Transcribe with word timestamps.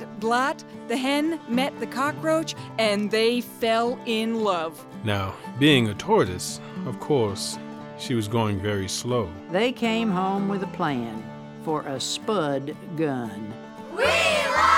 met 0.00 0.20
Blatte, 0.20 0.64
the 0.88 0.96
hen 0.96 1.40
met 1.48 1.78
the 1.78 1.86
cockroach, 1.86 2.54
and 2.78 3.10
they 3.10 3.40
fell 3.40 3.98
in 4.06 4.42
love. 4.42 4.84
Now, 5.04 5.34
being 5.58 5.88
a 5.88 5.94
tortoise, 5.94 6.60
of 6.86 6.98
course, 6.98 7.58
she 7.98 8.14
was 8.14 8.26
going 8.26 8.60
very 8.60 8.88
slow. 8.88 9.28
They 9.52 9.70
came 9.70 10.10
home 10.10 10.48
with 10.48 10.62
a 10.62 10.68
plan 10.68 11.22
for 11.64 11.82
a 11.82 12.00
spud 12.00 12.76
gun. 12.96 13.54
We 13.96 14.04
love 14.04 14.10
stories! 14.10 14.73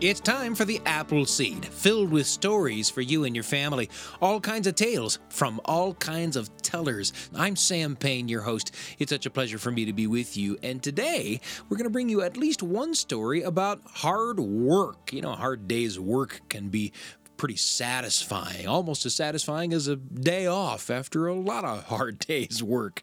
It's 0.00 0.20
time 0.20 0.54
for 0.54 0.64
the 0.64 0.80
Apple 0.86 1.26
Seed, 1.26 1.66
filled 1.66 2.12
with 2.12 2.28
stories 2.28 2.88
for 2.88 3.00
you 3.00 3.24
and 3.24 3.34
your 3.34 3.42
family. 3.42 3.90
All 4.22 4.38
kinds 4.38 4.68
of 4.68 4.76
tales 4.76 5.18
from 5.28 5.60
all 5.64 5.94
kinds 5.94 6.36
of 6.36 6.56
tellers. 6.58 7.12
I'm 7.34 7.56
Sam 7.56 7.96
Payne, 7.96 8.28
your 8.28 8.42
host. 8.42 8.72
It's 9.00 9.10
such 9.10 9.26
a 9.26 9.30
pleasure 9.30 9.58
for 9.58 9.72
me 9.72 9.86
to 9.86 9.92
be 9.92 10.06
with 10.06 10.36
you. 10.36 10.56
And 10.62 10.80
today, 10.80 11.40
we're 11.68 11.78
going 11.78 11.86
to 11.86 11.90
bring 11.90 12.08
you 12.08 12.22
at 12.22 12.36
least 12.36 12.62
one 12.62 12.94
story 12.94 13.42
about 13.42 13.80
hard 13.86 14.38
work. 14.38 15.12
You 15.12 15.22
know, 15.22 15.32
a 15.32 15.36
hard 15.36 15.66
day's 15.66 15.98
work 15.98 16.42
can 16.48 16.68
be 16.68 16.92
pretty 17.38 17.56
satisfying, 17.56 18.66
almost 18.68 19.06
as 19.06 19.14
satisfying 19.14 19.72
as 19.72 19.88
a 19.88 19.96
day 19.96 20.46
off 20.46 20.90
after 20.90 21.26
a 21.26 21.34
lot 21.34 21.64
of 21.64 21.84
hard 21.84 22.18
days' 22.26 22.62
work. 22.62 23.02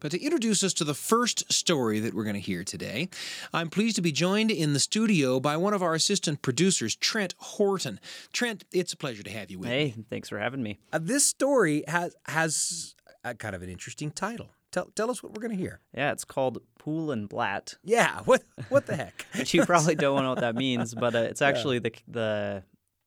But 0.00 0.10
to 0.12 0.22
introduce 0.22 0.64
us 0.64 0.72
to 0.74 0.84
the 0.84 0.94
first 0.94 1.52
story 1.52 2.00
that 2.00 2.14
we're 2.14 2.24
going 2.24 2.34
to 2.34 2.40
hear 2.40 2.64
today, 2.64 3.08
I'm 3.52 3.68
pleased 3.68 3.96
to 3.96 4.02
be 4.02 4.10
joined 4.12 4.50
in 4.50 4.72
the 4.72 4.80
studio 4.80 5.38
by 5.38 5.56
one 5.58 5.74
of 5.74 5.82
our 5.82 5.94
assistant 5.94 6.40
producers, 6.40 6.96
Trent 6.96 7.34
Horton. 7.38 8.00
Trent, 8.32 8.64
it's 8.72 8.92
a 8.94 8.96
pleasure 8.96 9.22
to 9.22 9.30
have 9.30 9.50
you 9.50 9.58
with 9.58 9.68
Hey, 9.68 9.92
me. 9.96 10.04
thanks 10.08 10.28
for 10.30 10.38
having 10.38 10.62
me. 10.62 10.78
Uh, 10.92 10.98
this 11.02 11.26
story 11.26 11.84
has 11.88 12.16
has 12.26 12.94
a 13.24 13.34
kind 13.34 13.54
of 13.54 13.62
an 13.62 13.68
interesting 13.68 14.10
title. 14.10 14.48
Tell, 14.72 14.86
tell 14.96 15.10
us 15.10 15.22
what 15.22 15.34
we're 15.34 15.42
going 15.42 15.54
to 15.54 15.62
hear. 15.62 15.80
Yeah, 15.94 16.12
it's 16.12 16.24
called 16.24 16.58
Poule 16.78 17.10
and 17.12 17.28
Blatte. 17.28 17.76
Yeah, 17.84 18.20
what 18.24 18.42
what 18.70 18.86
the 18.86 18.96
heck? 18.96 19.26
Which 19.36 19.52
you 19.54 19.66
probably 19.66 19.94
don't 19.94 20.22
know 20.22 20.30
what 20.30 20.40
that 20.40 20.54
means, 20.66 20.94
but 20.94 21.14
uh, 21.14 21.18
it's 21.18 21.42
actually 21.42 21.78
the 21.78 21.92
the 22.08 22.62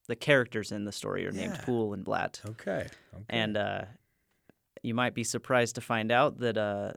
the 0.08 0.16
characters 0.16 0.72
in 0.72 0.86
the 0.86 0.92
story 0.92 1.26
are 1.28 1.32
named 1.32 1.54
Yeah. 1.56 1.62
Poule 1.66 1.94
and 1.94 2.06
Blatte. 2.06 2.40
Okay. 2.52 2.88
okay. 3.14 3.24
And 3.30 3.58
uh, 3.58 3.82
you 4.84 4.94
might 4.94 5.14
be 5.16 5.24
surprised 5.24 5.76
to 5.76 5.82
find 5.82 6.12
out 6.12 6.40
that 6.40 6.58
uh, 6.58 6.94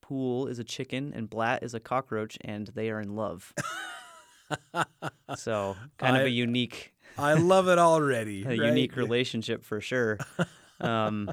Poule 0.00 0.46
is 0.48 0.58
a 0.58 0.64
chicken 0.64 1.12
and 1.14 1.28
Blatte 1.30 1.62
is 1.62 1.74
a 1.74 1.80
cockroach, 1.80 2.38
and 2.42 2.68
they 2.68 2.90
are 2.90 3.00
in 3.00 3.16
love. 3.16 3.52
so, 5.36 5.76
kind 5.98 6.16
of 6.16 6.22
I- 6.22 6.26
a 6.26 6.28
unique, 6.28 6.92
I 7.18 7.34
love 7.34 7.68
it 7.68 7.78
already. 7.78 8.42
a 8.44 8.48
right? 8.48 8.58
unique 8.58 8.96
relationship 8.96 9.64
for 9.64 9.80
sure. 9.80 10.18
Um, 10.80 11.30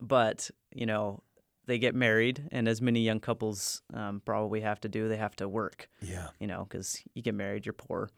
but 0.00 0.50
you 0.72 0.86
know, 0.86 1.22
they 1.66 1.78
get 1.78 1.94
married, 1.94 2.48
and 2.52 2.68
as 2.68 2.80
many 2.80 3.00
young 3.00 3.20
couples 3.20 3.82
um, 3.92 4.22
probably 4.24 4.60
have 4.60 4.80
to 4.80 4.88
do, 4.88 5.08
they 5.08 5.16
have 5.16 5.36
to 5.36 5.48
work. 5.48 5.88
Yeah. 6.00 6.28
You 6.40 6.46
know, 6.46 6.66
because 6.68 7.02
you 7.14 7.22
get 7.22 7.34
married, 7.34 7.66
you're 7.66 7.72
poor. 7.72 8.08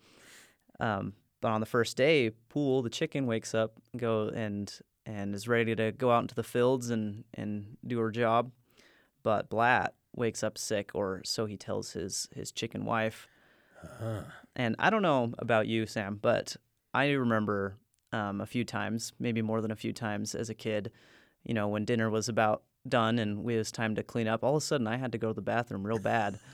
Um, 0.79 1.13
but 1.41 1.51
on 1.51 1.61
the 1.61 1.67
first 1.67 1.97
day, 1.97 2.31
Poule, 2.49 2.83
the 2.83 2.91
chicken, 2.91 3.27
wakes 3.27 3.55
up, 3.55 3.75
and 3.93 4.01
go 4.01 4.29
and 4.29 4.79
and 5.07 5.35
is 5.35 5.49
ready 5.49 5.75
to 5.75 5.93
go 5.93 6.11
out 6.11 6.21
into 6.23 6.35
the 6.35 6.43
fields 6.43 6.91
and 6.91 7.25
and 7.35 7.77
do 7.87 7.99
her 7.99 8.11
job. 8.11 8.53
But 9.23 9.51
Blatte 9.51 9.91
wakes 10.15 10.43
up 10.43 10.59
sick, 10.59 10.91
or 10.95 11.23
so 11.25 11.47
he 11.47 11.57
tells 11.57 11.93
his 11.93 12.29
his 12.35 12.53
chicken 12.53 12.85
wife. 12.85 13.29
And 14.57 14.77
I 14.79 14.91
don't 14.91 15.03
know 15.03 15.33
about 15.39 15.67
you, 15.67 15.87
Sam, 15.87 16.19
but 16.21 16.57
I 16.93 17.11
remember 17.11 17.77
um, 18.13 18.41
a 18.41 18.47
few 18.47 18.65
times, 18.65 19.13
maybe 19.19 19.41
more 19.43 19.61
than 19.61 19.71
a 19.71 19.77
few 19.77 19.93
times 19.93 20.35
as 20.35 20.51
a 20.51 20.55
kid, 20.55 20.91
you 21.45 21.55
know, 21.55 21.69
when 21.69 21.85
dinner 21.85 22.11
was 22.11 22.29
about 22.29 22.63
done 22.89 23.19
and 23.19 23.39
it 23.49 23.57
was 23.57 23.71
time 23.71 23.95
to 23.95 24.03
clean 24.03 24.29
up, 24.29 24.43
all 24.43 24.57
of 24.57 24.63
a 24.63 24.67
sudden 24.67 24.87
I 24.87 24.97
had 24.97 25.13
to 25.13 25.19
go 25.19 25.29
to 25.29 25.35
the 25.35 25.41
bathroom 25.41 25.87
real 25.87 25.99
bad. 25.99 26.39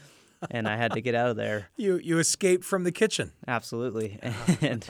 and 0.51 0.69
I 0.69 0.77
had 0.77 0.93
to 0.93 1.01
get 1.01 1.15
out 1.15 1.31
of 1.31 1.37
there. 1.37 1.69
You 1.77 1.99
you 1.99 2.19
escaped 2.19 2.65
from 2.65 2.85
the 2.85 2.93
kitchen. 2.93 3.33
Absolutely. 3.47 4.19
and 4.61 4.87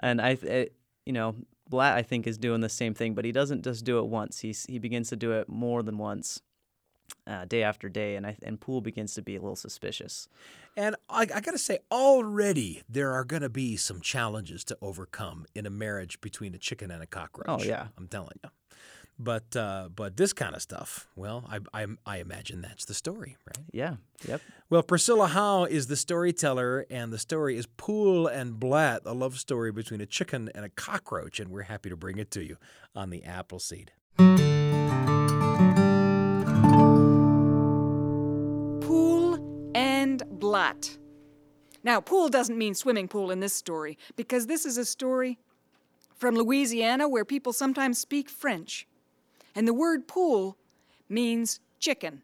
and 0.00 0.20
I, 0.20 0.30
it, 0.30 0.74
you 1.04 1.12
know, 1.12 1.36
Blatte 1.70 1.94
I 1.94 2.02
think 2.02 2.26
is 2.26 2.38
doing 2.38 2.60
the 2.60 2.68
same 2.68 2.94
thing, 2.94 3.14
but 3.14 3.24
he 3.24 3.32
doesn't 3.32 3.62
just 3.62 3.84
do 3.84 3.98
it 3.98 4.06
once. 4.06 4.40
He's 4.40 4.64
he 4.66 4.78
begins 4.78 5.08
to 5.10 5.16
do 5.16 5.32
it 5.32 5.48
more 5.48 5.82
than 5.82 5.98
once, 5.98 6.40
uh, 7.26 7.44
day 7.44 7.62
after 7.62 7.88
day, 7.88 8.16
and 8.16 8.26
I 8.26 8.36
and 8.42 8.60
Poule 8.60 8.80
begins 8.80 9.14
to 9.14 9.22
be 9.22 9.36
a 9.36 9.40
little 9.40 9.56
suspicious. 9.56 10.28
And 10.76 10.96
I, 11.08 11.22
I 11.22 11.40
got 11.40 11.52
to 11.52 11.58
say, 11.58 11.78
already 11.90 12.82
there 12.88 13.12
are 13.12 13.24
going 13.24 13.42
to 13.42 13.48
be 13.48 13.76
some 13.76 14.00
challenges 14.00 14.64
to 14.64 14.78
overcome 14.82 15.46
in 15.54 15.66
a 15.66 15.70
marriage 15.70 16.20
between 16.20 16.54
a 16.54 16.58
chicken 16.58 16.90
and 16.90 17.02
a 17.02 17.06
cockroach. 17.06 17.46
Oh, 17.48 17.64
yeah. 17.64 17.88
I'm 17.96 18.08
telling 18.08 18.38
you. 18.42 18.50
But 19.16 19.54
uh, 19.54 19.90
but 19.94 20.16
this 20.16 20.32
kind 20.32 20.56
of 20.56 20.62
stuff, 20.62 21.06
well, 21.14 21.48
I, 21.48 21.60
I 21.82 21.86
I 22.04 22.18
imagine 22.18 22.62
that's 22.62 22.84
the 22.84 22.94
story, 22.94 23.36
right? 23.46 23.64
Yeah. 23.72 23.96
Yep. 24.26 24.40
Well, 24.70 24.82
Priscilla 24.82 25.28
Howe 25.28 25.64
is 25.66 25.86
the 25.86 25.94
storyteller, 25.94 26.84
and 26.90 27.12
the 27.12 27.18
story 27.18 27.56
is 27.56 27.66
Poule 27.66 28.26
and 28.26 28.54
Blatte, 28.54 29.02
a 29.04 29.12
love 29.12 29.38
story 29.38 29.70
between 29.70 30.00
a 30.00 30.06
chicken 30.06 30.50
and 30.52 30.64
a 30.64 30.68
cockroach, 30.68 31.38
and 31.38 31.50
we're 31.52 31.62
happy 31.62 31.90
to 31.90 31.96
bring 31.96 32.18
it 32.18 32.32
to 32.32 32.42
you 32.42 32.56
on 32.96 33.10
the 33.10 33.22
Appleseed. 33.22 33.92
Poule 38.80 39.70
and 39.76 40.24
Blatte. 40.40 40.98
Now, 41.84 42.00
poule 42.00 42.30
doesn't 42.30 42.58
mean 42.58 42.74
swimming 42.74 43.06
pool 43.06 43.30
in 43.30 43.38
this 43.38 43.54
story, 43.54 43.96
because 44.16 44.48
this 44.48 44.66
is 44.66 44.76
a 44.76 44.84
story 44.84 45.38
from 46.16 46.34
Louisiana 46.34 47.08
where 47.08 47.24
people 47.24 47.52
sometimes 47.52 47.98
speak 47.98 48.28
French. 48.28 48.88
And 49.54 49.68
the 49.68 49.74
word 49.74 50.08
poule 50.08 50.56
means 51.08 51.60
chicken. 51.78 52.22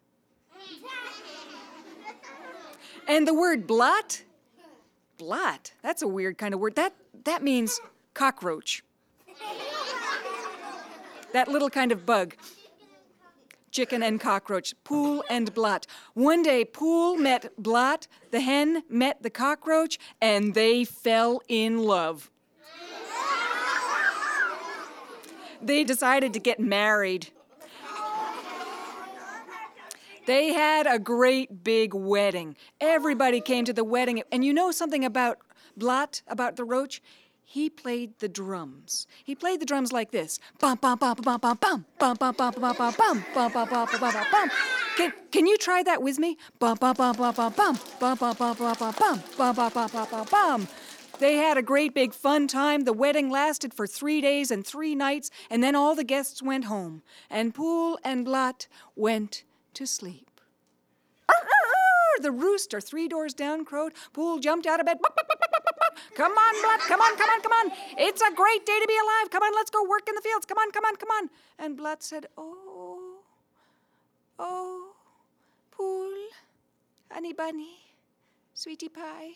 And 3.07 3.27
the 3.27 3.33
word 3.33 3.67
blatte, 3.67 4.23
blatte, 5.17 5.71
that's 5.81 6.01
a 6.01 6.07
weird 6.07 6.37
kind 6.37 6.53
of 6.53 6.59
word. 6.59 6.75
That, 6.75 6.93
that 7.25 7.43
means 7.43 7.79
cockroach. 8.13 8.83
that 11.33 11.47
little 11.47 11.69
kind 11.69 11.91
of 11.91 12.05
bug 12.05 12.35
chicken 13.71 14.03
and 14.03 14.19
cockroach, 14.19 14.73
Poule 14.83 15.23
and 15.29 15.53
Blatte. 15.53 15.85
One 16.13 16.43
day, 16.43 16.65
Poule 16.65 17.17
met 17.17 17.51
Blatte, 17.61 18.07
the 18.31 18.41
hen 18.41 18.83
met 18.89 19.23
the 19.23 19.29
cockroach, 19.29 19.97
and 20.21 20.53
they 20.53 20.83
fell 20.83 21.41
in 21.47 21.83
love. 21.83 22.29
They 25.61 25.83
decided 25.83 26.33
to 26.33 26.39
get 26.39 26.59
married. 26.59 27.29
They 30.27 30.53
had 30.53 30.87
a 30.87 30.99
great 30.99 31.63
big 31.63 31.93
wedding. 31.93 32.55
Everybody 32.79 33.41
came 33.41 33.65
to 33.65 33.73
the 33.73 33.83
wedding. 33.83 34.23
And 34.31 34.45
you 34.45 34.53
know 34.53 34.71
something 34.71 35.03
about 35.03 35.39
Blatte, 35.77 36.21
about 36.27 36.55
the 36.55 36.63
roach? 36.63 37.01
He 37.43 37.69
played 37.69 38.17
the 38.19 38.29
drums. 38.29 39.07
He 39.25 39.35
played 39.35 39.59
the 39.59 39.65
drums 39.65 39.91
like 39.91 40.11
this. 40.11 40.39
Bum 40.59 40.77
bum 40.79 40.97
bum 40.97 41.17
bum 41.21 41.37
bum 41.37 41.57
bum 41.59 41.85
bum 41.99 42.15
bum 42.15 42.33
bum 42.33 42.53
bum 42.53 42.53
bum 42.61 42.75
bum 42.77 42.93
bum 42.97 43.51
bum 43.51 43.51
bum 43.51 43.87
bum 43.91 43.99
bum 43.99 44.25
bum. 44.31 44.51
Can 44.95 45.11
can 45.31 45.45
you 45.47 45.57
try 45.57 45.83
that 45.83 46.01
with 46.01 46.17
me? 46.17 46.37
Bum 46.59 46.77
bum 46.79 46.95
bum 46.95 47.13
bum 47.17 47.33
bum 47.35 47.51
bum 47.53 47.79
bum 47.99 48.15
bum 48.15 48.35
bum 48.37 48.55
bum 48.55 48.55
bum 48.55 48.75
bum 48.79 48.93
bum 48.97 49.21
bum 49.37 49.55
bum 49.55 49.89
bum 49.91 50.07
bum 50.09 50.25
bum. 50.31 50.67
They 51.21 51.35
had 51.35 51.55
a 51.55 51.61
great 51.61 51.93
big 51.93 52.15
fun 52.15 52.47
time. 52.47 52.85
The 52.85 52.93
wedding 52.93 53.29
lasted 53.29 53.75
for 53.75 53.85
three 53.85 54.21
days 54.21 54.49
and 54.49 54.65
three 54.65 54.95
nights, 54.95 55.29
and 55.51 55.61
then 55.61 55.75
all 55.75 55.93
the 55.93 56.03
guests 56.03 56.41
went 56.41 56.65
home, 56.65 57.03
and 57.29 57.53
Poule 57.53 57.99
and 58.03 58.25
Blatte 58.25 58.65
went 58.95 59.43
to 59.75 59.85
sleep. 59.85 60.41
The 62.21 62.31
rooster 62.31 62.81
three 62.81 63.07
doors 63.07 63.35
down 63.35 63.65
crowed. 63.65 63.93
Poule 64.13 64.39
jumped 64.39 64.65
out 64.65 64.79
of 64.79 64.87
bed. 64.87 64.97
Come 66.15 66.31
on, 66.31 66.55
Blatte. 66.55 66.87
Come 66.87 67.01
on, 67.01 67.15
come 67.15 67.29
on, 67.29 67.41
come 67.41 67.51
on. 67.51 67.71
It's 67.99 68.21
a 68.21 68.33
great 68.33 68.65
day 68.65 68.79
to 68.79 68.87
be 68.87 68.97
alive. 68.97 69.29
Come 69.29 69.43
on, 69.43 69.53
let's 69.53 69.69
go 69.69 69.87
work 69.87 70.09
in 70.09 70.15
the 70.15 70.21
fields. 70.21 70.47
Come 70.47 70.57
on, 70.57 70.71
come 70.71 70.85
on, 70.85 70.95
come 70.95 71.09
on. 71.11 71.29
And 71.59 71.77
Blatte 71.77 72.01
said, 72.01 72.25
Oh, 72.35 73.19
oh, 74.39 74.93
Poule, 75.69 76.29
honey 77.11 77.33
bunny, 77.33 77.77
sweetie 78.55 78.89
pie. 78.89 79.33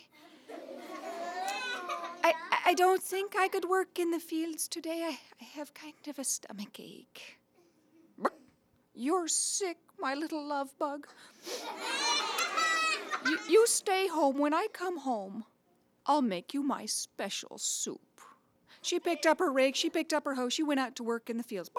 I, 2.26 2.34
I- 2.66 2.74
don't 2.74 3.04
think 3.04 3.36
I 3.38 3.48
could 3.48 3.66
work 3.66 4.00
in 4.00 4.10
the 4.12 4.20
fields 4.20 4.68
today. 4.68 5.04
I, 5.04 5.18
I 5.42 5.44
have 5.58 5.74
kind 5.74 5.94
of 6.08 6.18
a 6.20 6.24
stomach 6.24 6.80
ache. 6.80 7.38
You're 8.96 9.28
sick, 9.28 9.78
my 10.00 10.14
little 10.14 10.44
love 10.48 10.70
bug. 10.80 11.08
You, 13.26 13.40
you 13.50 13.68
stay 13.68 14.08
home. 14.08 14.38
When 14.38 14.54
I 14.54 14.68
come 14.74 14.98
home, 15.00 15.44
I'll 16.06 16.22
make 16.22 16.54
you 16.54 16.64
my 16.64 16.86
special 16.86 17.58
soup. 17.58 18.02
She 18.82 19.00
picked 19.00 19.26
up 19.26 19.40
her 19.40 19.52
rake, 19.52 19.76
she 19.76 19.90
picked 19.90 20.14
up 20.14 20.26
her 20.26 20.36
hoe, 20.36 20.50
she 20.50 20.64
went 20.64 20.80
out 20.80 20.96
to 20.98 21.04
work 21.04 21.30
in 21.30 21.38
the 21.38 21.44
fields. 21.44 21.70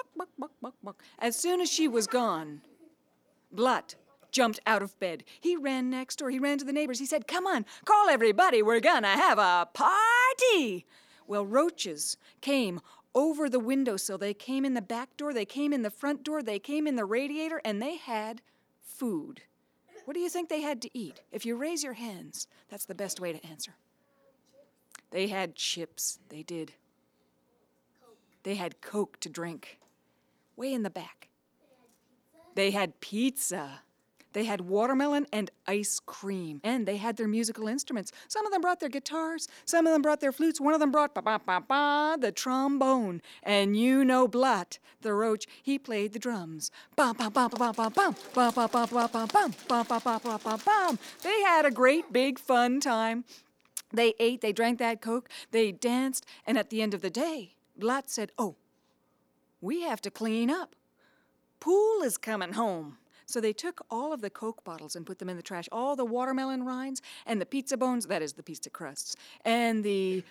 As 1.18 1.36
soon 1.36 1.60
as 1.60 1.70
she 1.70 1.88
was 1.88 2.06
gone, 2.06 2.60
Blatte 3.54 3.94
jumped 4.36 4.60
out 4.66 4.82
of 4.82 4.98
bed. 5.00 5.24
He 5.40 5.56
ran 5.56 5.88
next 5.88 6.16
door, 6.16 6.28
he 6.28 6.38
ran 6.38 6.58
to 6.58 6.64
the 6.66 6.72
neighbors. 6.72 6.98
He 6.98 7.06
said, 7.06 7.26
Come 7.26 7.46
on, 7.46 7.64
call 7.86 8.10
everybody, 8.10 8.60
we're 8.60 8.80
gonna 8.80 9.08
have 9.16 9.38
a 9.38 9.66
party. 9.72 10.84
Well, 11.26 11.46
roaches 11.46 12.18
came 12.42 12.80
over 13.14 13.48
the 13.48 13.58
windowsill. 13.58 14.18
They 14.18 14.34
came 14.34 14.66
in 14.66 14.74
the 14.74 14.82
back 14.82 15.16
door, 15.16 15.32
they 15.32 15.46
came 15.46 15.72
in 15.72 15.80
the 15.80 15.90
front 15.90 16.22
door, 16.22 16.42
they 16.42 16.58
came 16.58 16.86
in 16.86 16.96
the 16.96 17.06
radiator, 17.06 17.62
and 17.64 17.80
they 17.80 17.96
had 17.96 18.42
food. 18.82 19.40
What 20.04 20.12
do 20.12 20.20
you 20.20 20.28
think 20.28 20.50
they 20.50 20.60
had 20.60 20.82
to 20.82 20.90
eat? 20.92 21.22
If 21.32 21.46
you 21.46 21.56
raise 21.56 21.82
your 21.82 21.94
hands, 21.94 22.46
that's 22.68 22.84
the 22.84 22.94
best 22.94 23.18
way 23.18 23.32
to 23.32 23.44
answer. 23.46 23.74
They 25.12 25.28
had 25.28 25.54
chips. 25.54 26.18
They 26.28 26.42
did. 26.42 26.74
They 28.42 28.56
had 28.56 28.82
Coke 28.82 29.18
to 29.20 29.30
drink. 29.30 29.80
Way 30.56 30.74
in 30.74 30.82
the 30.82 30.90
back. 30.90 31.28
They 32.54 32.70
had 32.70 33.00
pizza. 33.00 33.80
They 34.36 34.44
had 34.44 34.68
watermelon 34.68 35.26
and 35.32 35.50
ice 35.66 35.98
cream. 35.98 36.60
And 36.62 36.84
they 36.84 36.98
had 36.98 37.16
their 37.16 37.26
musical 37.26 37.68
instruments. 37.68 38.12
Some 38.28 38.44
of 38.44 38.52
them 38.52 38.60
brought 38.60 38.80
their 38.80 38.90
guitars. 38.90 39.48
Some 39.64 39.86
of 39.86 39.94
them 39.94 40.02
brought 40.02 40.20
their 40.20 40.30
flutes. 40.30 40.60
One 40.60 40.74
of 40.74 40.80
them 40.80 40.90
brought 40.90 41.14
ba 41.14 41.22
ba 41.22 41.40
ba 41.42 41.64
ba 41.66 42.18
the 42.20 42.32
trombone. 42.32 43.22
And 43.42 43.78
you 43.78 44.04
know 44.04 44.28
Blatte, 44.28 44.78
the 45.00 45.14
roach, 45.14 45.46
he 45.62 45.78
played 45.78 46.12
the 46.12 46.18
drums. 46.18 46.70
Bum 46.96 47.16
bum 47.16 47.32
bum 47.32 47.48
bum 47.48 47.72
bum 47.72 47.92
bum 47.94 48.14
bum 48.34 48.52
bum 48.52 48.68
bum 48.70 48.88
bum 48.90 49.08
bum 49.08 49.08
bum 49.08 49.28
bum 49.32 49.84
bum 49.88 50.00
bum 50.04 50.20
bum 50.22 50.40
bum 50.44 50.60
bum. 50.62 50.98
They 51.22 51.40
had 51.40 51.64
a 51.64 51.70
great 51.70 52.12
big 52.12 52.38
fun 52.38 52.78
time. 52.78 53.24
They 53.90 54.12
ate, 54.20 54.42
they 54.42 54.52
drank 54.52 54.78
that 54.80 55.00
Coke, 55.00 55.30
they 55.50 55.72
danced, 55.72 56.26
and 56.46 56.58
at 56.58 56.68
the 56.68 56.82
end 56.82 56.92
of 56.92 57.00
the 57.00 57.08
day, 57.08 57.54
Blatte 57.80 58.10
said, 58.10 58.32
Oh, 58.36 58.56
we 59.62 59.80
have 59.84 60.02
to 60.02 60.10
clean 60.10 60.50
up. 60.50 60.76
Poule 61.58 62.02
is 62.02 62.18
coming 62.18 62.52
home. 62.52 62.98
So 63.26 63.40
they 63.40 63.52
took 63.52 63.84
all 63.90 64.12
of 64.12 64.20
the 64.20 64.30
Coke 64.30 64.62
bottles 64.64 64.94
and 64.94 65.04
put 65.04 65.18
them 65.18 65.28
in 65.28 65.36
the 65.36 65.42
trash, 65.42 65.68
all 65.72 65.96
the 65.96 66.04
watermelon 66.04 66.64
rinds 66.64 67.02
and 67.26 67.40
the 67.40 67.46
pizza 67.46 67.76
bones, 67.76 68.06
that 68.06 68.22
is 68.22 68.34
the 68.34 68.42
pizza 68.42 68.70
crusts, 68.70 69.16
and 69.44 69.82
the, 69.82 70.22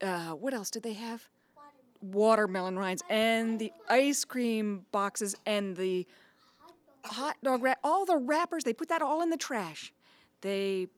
uh, 0.00 0.30
what 0.30 0.54
else 0.54 0.70
did 0.70 0.84
they 0.84 0.92
have? 0.92 1.28
Watermelon 2.00 2.78
rinds, 2.78 3.02
and 3.10 3.58
the 3.58 3.72
ice 3.88 4.24
cream 4.24 4.86
boxes, 4.92 5.34
and 5.46 5.76
the 5.76 6.06
hot 7.04 7.36
dog 7.42 7.62
wrap, 7.62 7.78
all 7.82 8.06
the 8.06 8.16
wrappers, 8.16 8.64
they 8.64 8.72
put 8.72 8.88
that 8.88 9.02
all 9.02 9.20
in 9.20 9.30
the 9.30 9.36
trash. 9.36 9.92
They 10.40 10.88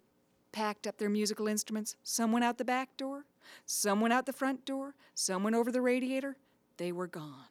packed 0.53 0.87
up 0.87 0.99
their 0.99 1.09
musical 1.09 1.49
instruments. 1.49 1.97
Some 2.03 2.33
went 2.33 2.45
out 2.45 2.59
the 2.59 2.65
back 2.65 2.97
door, 2.97 3.25
some 3.65 4.01
went 4.01 4.13
out 4.13 4.27
the 4.27 4.33
front 4.33 4.65
door, 4.65 4.95
some 5.15 5.43
went 5.43 5.57
over 5.57 5.73
the 5.73 5.81
radiator. 5.81 6.37
They 6.77 6.93
were 6.93 7.07
gone. 7.07 7.47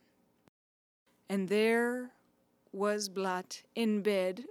And 1.30 1.50
there 1.50 2.12
was 2.75 3.10
Blatte 3.10 3.63
in 3.74 4.01
bed 4.01 4.44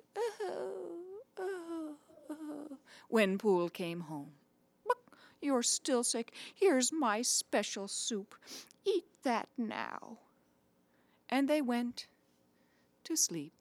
when 3.09 3.39
Poule 3.39 3.69
came 3.69 4.01
home. 4.01 4.33
You're 5.43 5.63
still 5.63 6.03
sick. 6.03 6.33
Here's 6.55 6.91
my 6.91 7.21
special 7.21 7.87
soup. 7.87 8.35
Eat 8.87 9.05
that 9.25 9.49
now. 9.59 10.19
And 11.29 11.49
they 11.49 11.61
went 11.61 12.07
to 13.05 13.15
sleep. 13.15 13.53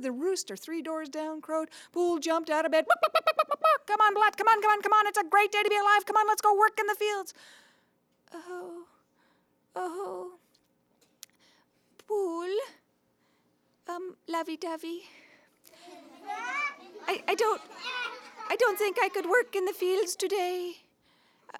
The 0.00 0.10
rooster 0.10 0.56
three 0.56 0.82
doors 0.82 1.08
down 1.08 1.40
crowed. 1.40 1.68
Poule 1.92 2.18
jumped 2.18 2.50
out 2.50 2.66
of 2.66 2.72
bed. 2.72 2.84
Come 3.86 4.00
on, 4.00 4.14
Blatte. 4.16 4.36
Come 4.36 4.48
on, 4.48 4.60
come 4.60 4.72
on, 4.72 4.82
come 4.82 4.92
on. 4.92 5.06
It's 5.06 5.18
a 5.18 5.22
great 5.22 5.52
day 5.52 5.62
to 5.62 5.70
be 5.70 5.76
alive. 5.76 6.04
Come 6.04 6.16
on, 6.16 6.26
let's 6.26 6.42
go 6.42 6.58
work 6.58 6.76
in 6.80 6.86
the 6.88 6.96
fields. 6.96 7.32
Oh, 8.34 8.82
oh. 9.76 10.32
Poule. 12.06 12.58
Um, 13.88 14.16
lovey 14.28 14.56
dovey. 14.56 15.02
I, 17.06 17.22
I 17.28 17.34
don't. 17.34 17.60
I 18.48 18.56
don't 18.56 18.78
think 18.78 18.98
I 19.02 19.08
could 19.08 19.26
work 19.26 19.56
in 19.56 19.64
the 19.64 19.72
fields 19.72 20.16
today. 20.16 20.76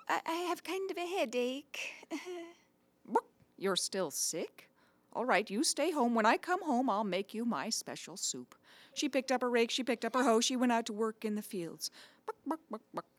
I, 0.09 0.21
I 0.27 0.33
have 0.49 0.63
kind 0.63 0.91
of 0.91 0.97
a 0.99 1.07
headache. 1.07 1.81
You're 3.59 3.77
still 3.77 4.11
sick? 4.11 4.69
All 5.13 5.25
right, 5.25 5.49
you 5.49 5.63
stay 5.63 5.91
home. 5.93 6.15
When 6.15 6.27
I 6.27 6.37
come 6.37 6.63
home, 6.63 6.91
I'll 6.91 7.05
make 7.05 7.33
you 7.33 7.45
my 7.45 7.71
special 7.71 8.17
soup. 8.17 8.55
She 8.95 9.09
picked 9.09 9.31
up 9.31 9.43
her 9.43 9.51
rake, 9.51 9.71
she 9.71 9.85
picked 9.85 10.05
up 10.05 10.15
her 10.15 10.25
hoe, 10.25 10.41
she 10.41 10.57
went 10.57 10.73
out 10.73 10.87
to 10.87 10.93
work 10.93 11.25
in 11.25 11.35
the 11.35 11.43
fields. 11.43 11.91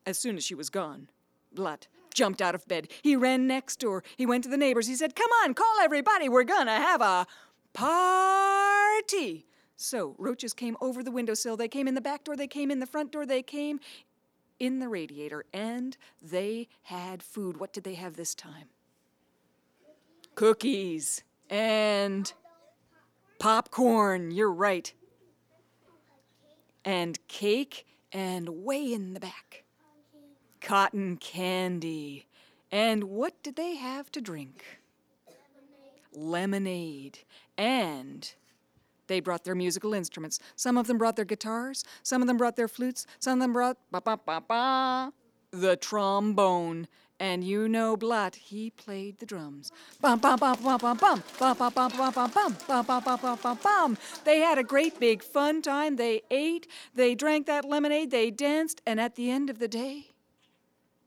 As 0.05 0.19
soon 0.19 0.37
as 0.37 0.43
she 0.43 0.55
was 0.55 0.69
gone, 0.69 1.09
Blatte 1.55 1.87
jumped 2.13 2.41
out 2.41 2.55
of 2.55 2.67
bed. 2.67 2.87
He 3.03 3.15
ran 3.15 3.45
next 3.45 3.79
door. 3.79 4.03
He 4.17 4.25
went 4.25 4.43
to 4.45 4.49
the 4.49 4.57
neighbors. 4.57 4.87
He 4.87 4.95
said, 4.95 5.15
Come 5.15 5.29
on, 5.43 5.53
call 5.53 5.79
everybody. 5.83 6.29
We're 6.29 6.43
gonna 6.43 6.77
have 6.77 7.01
a 7.01 7.27
party. 7.73 9.45
So 9.75 10.15
roaches 10.17 10.53
came 10.53 10.77
over 10.81 11.03
the 11.03 11.11
windowsill. 11.11 11.57
They 11.57 11.67
came 11.67 11.87
in 11.87 11.95
the 11.95 12.01
back 12.01 12.23
door. 12.23 12.35
They 12.35 12.47
came 12.47 12.71
in 12.71 12.79
the 12.79 12.87
front 12.87 13.11
door. 13.11 13.25
They 13.25 13.43
came 13.43 13.79
in 14.59 14.79
the 14.79 14.87
radiator. 14.87 15.45
And 15.53 15.97
they 16.21 16.69
had 16.83 17.21
food. 17.21 17.57
What 17.57 17.73
did 17.73 17.83
they 17.83 17.95
have 17.95 18.15
this 18.15 18.33
time? 18.33 18.69
Cookies 20.35 21.23
and 21.49 22.31
popcorn. 23.39 24.31
You're 24.31 24.51
right. 24.51 24.93
And 26.85 27.19
cake, 27.27 27.85
and 28.11 28.47
way 28.63 28.93
in 28.93 29.13
the 29.13 29.19
back, 29.19 29.64
cotton 30.65 31.15
candy. 31.17 32.25
And 32.71 33.03
what 33.05 33.41
did 33.43 33.55
they 33.55 33.75
have 33.75 34.11
to 34.13 34.19
drink? 34.19 34.65
Lemonade. 36.11 37.19
And 37.55 38.33
they 39.05 39.19
brought 39.19 39.43
their 39.43 39.53
musical 39.53 39.93
instruments. 39.93 40.39
Some 40.55 40.77
of 40.77 40.87
them 40.87 40.97
brought 40.97 41.15
their 41.15 41.25
guitars, 41.25 41.83
some 42.01 42.21
of 42.21 42.27
them 42.27 42.37
brought 42.37 42.55
their 42.55 42.67
flutes, 42.67 43.05
some 43.19 43.33
of 43.33 43.39
them 43.41 43.53
brought 43.53 43.77
ba 43.91 44.01
ba 44.01 44.19
ba 44.25 44.41
ba 44.47 45.13
the 45.51 45.77
trombone. 45.77 46.87
And 47.17 47.45
you 47.45 47.69
know 47.69 47.95
Blatte, 47.95 48.35
he 48.35 48.71
played 48.71 49.19
the 49.19 49.25
drums. 49.25 49.71
Bum 50.01 50.19
bum 50.19 50.37
bum 50.37 50.57
bum 50.61 50.77
bum 50.79 50.97
bum 50.97 51.23
bum 51.39 51.55
bum 51.57 51.71
bum 51.73 51.91
bum 51.95 52.11
bum 52.11 52.31
bum 52.31 52.57
bum 52.67 52.85
bum 52.85 53.03
bum 53.03 53.19
bum 53.21 53.39
bum 53.41 53.59
bum. 53.63 53.97
They 54.25 54.39
had 54.39 54.57
a 54.57 54.63
great 54.63 54.99
big 54.99 55.23
fun 55.23 55.61
time. 55.61 55.95
They 55.95 56.23
ate, 56.29 56.67
they 56.93 57.15
drank 57.15 57.45
that 57.45 57.63
lemonade, 57.63 58.11
they 58.11 58.31
danced, 58.31 58.81
and 58.85 58.99
at 58.99 59.15
the 59.15 59.31
end 59.31 59.49
of 59.49 59.59
the 59.59 59.69
day, 59.69 60.14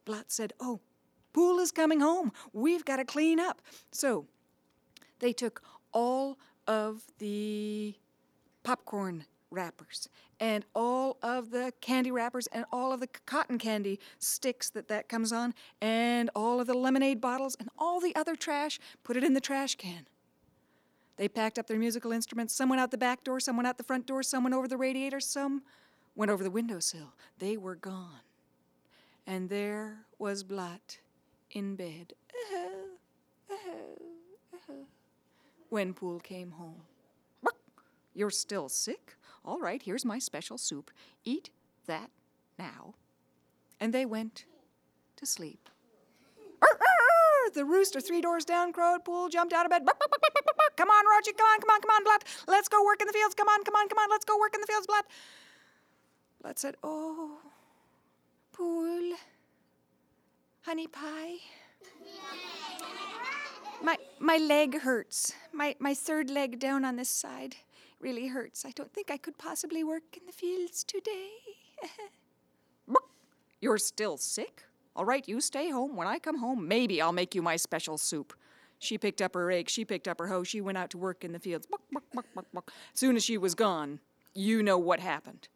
Blatte 0.09 0.31
said, 0.31 0.53
"Oh, 0.59 0.81
Poule 1.33 1.59
is 1.59 1.71
coming 1.71 2.01
home. 2.01 2.33
We've 2.53 2.85
got 2.85 2.97
to 2.97 3.05
clean 3.05 3.39
up." 3.39 3.61
So 3.93 4.27
they 5.19 5.33
took 5.33 5.63
all 5.93 6.39
of 6.67 7.03
the 7.19 7.95
popcorn 8.63 9.25
wrappers 9.51 10.09
and 10.41 10.65
all 10.75 11.17
of 11.23 11.51
the 11.51 11.73
candy 11.81 12.11
wrappers 12.11 12.47
and 12.49 12.65
all 12.71 12.93
of 12.93 13.01
the 13.01 13.07
cotton 13.27 13.59
candy 13.59 13.99
sticks 14.19 14.69
that 14.71 14.89
that 14.89 15.09
comes 15.09 15.33
on 15.33 15.55
and 15.81 16.29
all 16.35 16.61
of 16.61 16.67
the 16.67 16.75
lemonade 16.75 17.21
bottles 17.21 17.57
and 17.59 17.69
all 17.79 17.99
the 17.99 18.15
other 18.15 18.37
trash 18.37 18.79
put 19.05 19.17
it 19.17 19.25
in 19.25 19.33
the 19.33 19.41
trash 19.41 19.75
can 19.77 20.07
they 21.17 21.29
packed 21.29 21.59
up 21.59 21.67
their 21.67 21.79
musical 21.79 22.13
instruments 22.13 22.55
someone 22.55 22.79
out 22.79 22.91
the 22.91 22.99
back 22.99 23.25
door 23.25 23.41
someone 23.41 23.65
out 23.65 23.79
the 23.79 23.85
front 23.85 24.07
door 24.07 24.23
someone 24.23 24.53
over 24.53 24.69
the 24.69 24.77
radiator 24.77 25.19
some 25.19 25.63
went 26.15 26.31
over 26.31 26.45
the 26.45 26.51
windowsill 26.51 27.15
they 27.39 27.57
were 27.57 27.75
gone 27.75 28.21
and 29.29 29.49
there 29.49 29.99
was 30.19 30.43
Blatte 30.43 30.99
in 31.53 31.77
bed 31.77 32.15
when 35.69 35.95
Poule 35.95 36.19
came 36.19 36.51
home 36.51 36.83
you're 38.19 38.31
still 38.31 38.69
sick? 38.69 39.15
All 39.45 39.61
right, 39.61 39.81
here's 39.81 40.05
my 40.05 40.19
special 40.19 40.59
soup. 40.59 40.91
Eat 41.25 41.51
that 41.87 42.11
now. 42.59 42.95
And 43.79 43.95
they 43.95 44.05
went 44.05 44.45
to 45.17 45.25
sleep. 45.25 45.71
The 47.55 47.65
rooster 47.65 48.01
three 48.01 48.21
doors 48.21 48.45
down 48.45 48.75
crowed, 48.75 49.07
Poule 49.07 49.31
jumped 49.31 49.55
out 49.55 49.65
of 49.65 49.71
bed. 49.71 49.83
Come 50.77 50.91
on, 50.91 51.05
Roger, 51.07 51.33
come 51.33 51.47
on, 51.47 51.61
come 51.61 51.71
on, 51.71 51.81
come 51.81 51.91
on, 51.91 52.05
Blatte. 52.05 52.45
Let's 52.47 52.69
go 52.69 52.85
work 52.85 53.01
in 53.01 53.07
the 53.07 53.13
fields. 53.13 53.35
Come 53.35 53.49
on, 53.49 53.65
come 53.65 53.75
on, 53.75 53.89
come 53.89 53.99
on, 53.99 54.11
let's 54.11 54.27
go 54.27 54.39
work 54.39 54.55
in 54.55 54.61
the 54.61 54.67
fields, 54.67 54.87
Blatte. 54.87 55.09
Blatte 56.45 56.59
said, 56.59 56.77
Oh, 56.83 57.39
Poule, 58.59 59.15
honey 60.63 60.89
pie. 60.89 61.37
My, 63.85 63.97
my 64.19 64.39
leg 64.39 64.81
hurts. 64.81 65.33
My, 65.53 65.77
my 65.79 65.95
third 65.95 66.29
leg 66.29 66.59
down 66.59 66.85
on 66.85 66.97
this 66.97 67.09
side 67.09 67.55
really 68.01 68.27
hurts. 68.27 68.65
I 68.65 68.73
don't 68.73 68.93
think 68.93 69.13
I 69.13 69.17
could 69.17 69.39
possibly 69.39 69.85
work 69.85 70.17
in 70.17 70.27
the 70.27 70.33
fields 70.33 70.83
today. 70.83 71.31
You're 73.61 73.79
still 73.79 74.17
sick? 74.17 74.65
All 74.97 75.05
right, 75.05 75.27
you 75.29 75.41
stay 75.41 75.71
home. 75.71 75.95
When 75.95 76.09
I 76.09 76.19
come 76.19 76.39
home, 76.39 76.67
maybe 76.67 77.01
I'll 77.01 77.13
make 77.13 77.37
you 77.37 77.43
my 77.43 77.55
special 77.55 77.97
soup. 77.97 78.33
She 78.81 78.99
picked 78.99 79.23
up 79.23 79.35
her 79.35 79.47
rake, 79.47 79.69
she 79.69 79.85
picked 79.85 80.09
up 80.09 80.19
her 80.19 80.27
hoe, 80.27 80.43
she 80.43 80.61
went 80.61 80.79
out 80.79 80.91
to 80.91 80.99
work 80.99 81.25
in 81.25 81.33
the 81.33 81.39
fields. 81.39 81.69
Soon 82.95 83.17
as 83.17 83.25
she 83.25 83.39
was 83.39 83.55
gone, 83.55 84.01
you 84.35 84.63
know 84.63 84.79
what 84.79 85.01
happened. 85.01 85.49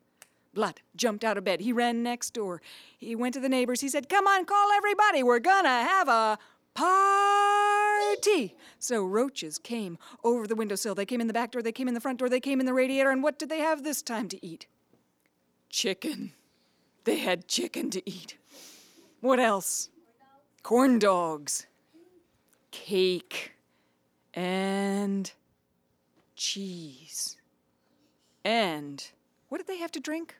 Blatte 0.54 0.78
jumped 0.94 1.24
out 1.24 1.38
of 1.38 1.44
bed. 1.44 1.60
He 1.60 1.72
ran 1.72 2.02
next 2.02 2.34
door. 2.34 2.60
He 2.98 3.16
went 3.16 3.34
to 3.34 3.40
the 3.40 3.48
neighbors. 3.48 3.80
He 3.80 3.88
said, 3.88 4.08
Come 4.08 4.26
on, 4.26 4.44
call 4.44 4.70
everybody. 4.72 5.22
We're 5.22 5.38
gonna 5.38 5.68
have 5.68 6.08
a 6.08 6.38
party. 6.74 8.54
So 8.78 9.04
roaches 9.04 9.58
came 9.58 9.98
over 10.24 10.46
the 10.46 10.54
windowsill. 10.54 10.94
They 10.94 11.06
came 11.06 11.20
in 11.20 11.26
the 11.26 11.32
back 11.32 11.52
door, 11.52 11.62
they 11.62 11.72
came 11.72 11.88
in 11.88 11.94
the 11.94 12.00
front 12.00 12.18
door, 12.18 12.28
they 12.28 12.40
came 12.40 12.60
in 12.60 12.66
the 12.66 12.74
radiator, 12.74 13.10
and 13.10 13.22
what 13.22 13.38
did 13.38 13.48
they 13.48 13.60
have 13.60 13.82
this 13.82 14.02
time 14.02 14.28
to 14.28 14.44
eat? 14.44 14.66
Chicken. 15.68 16.32
They 17.04 17.18
had 17.18 17.48
chicken 17.48 17.90
to 17.90 18.08
eat. 18.08 18.36
What 19.20 19.40
else? 19.40 19.88
Corn 20.62 20.98
dogs, 20.98 21.66
cake, 22.70 23.52
and 24.34 25.32
cheese, 26.36 27.36
and 28.44 29.04
what 29.48 29.58
did 29.58 29.66
they 29.66 29.78
have 29.78 29.92
to 29.92 30.00
drink? 30.00 30.36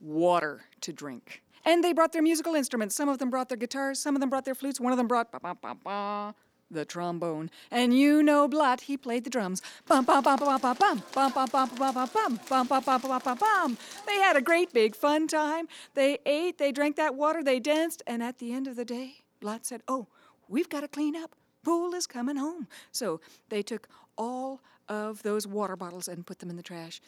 Water 0.00 0.62
to 0.80 0.92
drink. 0.92 1.42
And 1.64 1.82
they 1.82 1.92
brought 1.92 2.12
their 2.12 2.22
musical 2.22 2.54
instruments. 2.54 2.94
Some 2.94 3.08
of 3.08 3.18
them 3.18 3.30
brought 3.30 3.48
their 3.48 3.58
guitars, 3.58 3.98
some 3.98 4.14
of 4.14 4.20
them 4.20 4.30
brought 4.30 4.44
their 4.44 4.54
flutes, 4.54 4.80
one 4.80 4.92
of 4.92 4.96
them 4.96 5.08
brought 5.08 5.30
ba 5.32 5.40
ba 5.40 5.56
ba 5.60 5.76
ba 5.82 6.34
the 6.70 6.84
trombone. 6.84 7.50
And 7.70 7.98
you 7.98 8.22
know 8.22 8.48
Blatte, 8.48 8.82
he 8.82 8.96
played 8.96 9.24
the 9.24 9.30
drums. 9.30 9.62
Bum 9.86 10.04
bum 10.04 10.22
bum 10.22 10.38
bum 10.38 10.60
bum 10.60 10.76
bum 10.76 11.02
bum 11.12 11.32
bum 11.32 11.48
bum 11.50 11.68
bum 11.76 11.94
bum 11.94 12.08
bum 12.12 12.38
bum 12.48 12.66
bum 12.66 12.82
bum 12.84 13.00
bum 13.00 13.20
bum 13.24 13.38
bum. 13.38 13.78
They 14.06 14.16
had 14.16 14.36
a 14.36 14.42
great 14.42 14.72
big 14.72 14.94
fun 14.94 15.26
time. 15.26 15.68
They 15.94 16.18
ate, 16.26 16.58
they 16.58 16.72
drank 16.72 16.96
that 16.96 17.14
water, 17.14 17.42
they 17.42 17.60
danced, 17.60 18.02
and 18.06 18.22
at 18.22 18.38
the 18.38 18.52
end 18.52 18.66
of 18.66 18.76
the 18.76 18.84
day, 18.84 19.24
Blatte 19.40 19.64
said, 19.64 19.82
"Oh, 19.88 20.08
we've 20.48 20.68
got 20.68 20.80
to 20.80 20.88
clean 20.88 21.16
up. 21.16 21.34
Poule 21.64 21.94
is 21.94 22.06
coming 22.06 22.36
home." 22.36 22.66
So 22.92 23.20
they 23.48 23.62
took 23.62 23.88
all 24.16 24.60
of 24.88 25.22
those 25.22 25.46
water 25.46 25.76
bottles 25.76 26.08
and 26.08 26.26
put 26.26 26.38
them 26.38 26.50
in 26.50 26.56
the 26.56 26.62
trash 26.62 27.00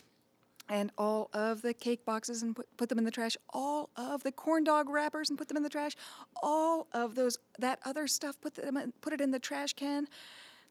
and 0.71 0.93
all 0.97 1.29
of 1.33 1.63
the 1.63 1.75
cake 1.75 2.05
boxes 2.05 2.43
and 2.43 2.55
put, 2.55 2.65
put 2.77 2.89
them 2.89 2.97
in 2.97 3.05
the 3.05 3.11
trash, 3.11 3.37
all 3.53 3.91
of 3.97 4.23
the 4.23 4.31
corn 4.31 4.63
dog 4.63 4.89
wrappers 4.89 5.29
and 5.29 5.37
put 5.37 5.49
them 5.49 5.57
in 5.57 5.65
the 5.65 5.69
trash, 5.69 5.97
all 6.43 6.87
of 6.93 7.17
those 7.17 7.39
that 7.59 7.81
other 7.85 8.07
stuff, 8.07 8.41
put 8.41 8.55
them 8.55 8.77
in, 8.77 8.93
put 9.01 9.13
it 9.13 9.21
in 9.21 9.33
the 9.33 9.41
trash 9.41 9.73
can. 9.73 10.07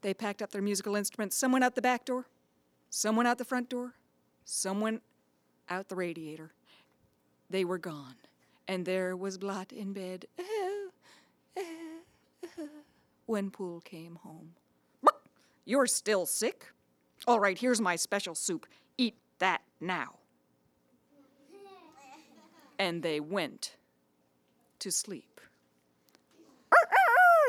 They 0.01 0.13
packed 0.13 0.41
up 0.41 0.51
their 0.51 0.61
musical 0.61 0.95
instruments. 0.95 1.35
Someone 1.35 1.61
out 1.61 1.75
the 1.75 1.81
back 1.81 2.05
door, 2.05 2.25
someone 2.89 3.27
out 3.27 3.37
the 3.37 3.45
front 3.45 3.69
door, 3.69 3.93
someone 4.45 5.01
out 5.69 5.89
the 5.89 5.95
radiator. 5.95 6.53
They 7.49 7.65
were 7.65 7.77
gone, 7.77 8.15
and 8.69 8.85
there 8.85 9.17
was 9.17 9.37
Blatte 9.37 9.73
in 9.73 9.91
bed 9.91 10.27
when 13.25 13.51
Poule 13.51 13.81
came 13.81 14.15
home. 14.23 14.53
You're 15.65 15.87
still 15.87 16.25
sick? 16.25 16.67
All 17.27 17.39
right, 17.39 17.57
here's 17.57 17.81
my 17.81 17.97
special 17.97 18.33
soup. 18.33 18.65
Eat 18.97 19.15
that 19.39 19.61
now. 19.79 20.15
And 22.77 23.03
they 23.03 23.19
went 23.19 23.75
to 24.79 24.91
sleep. 24.91 25.41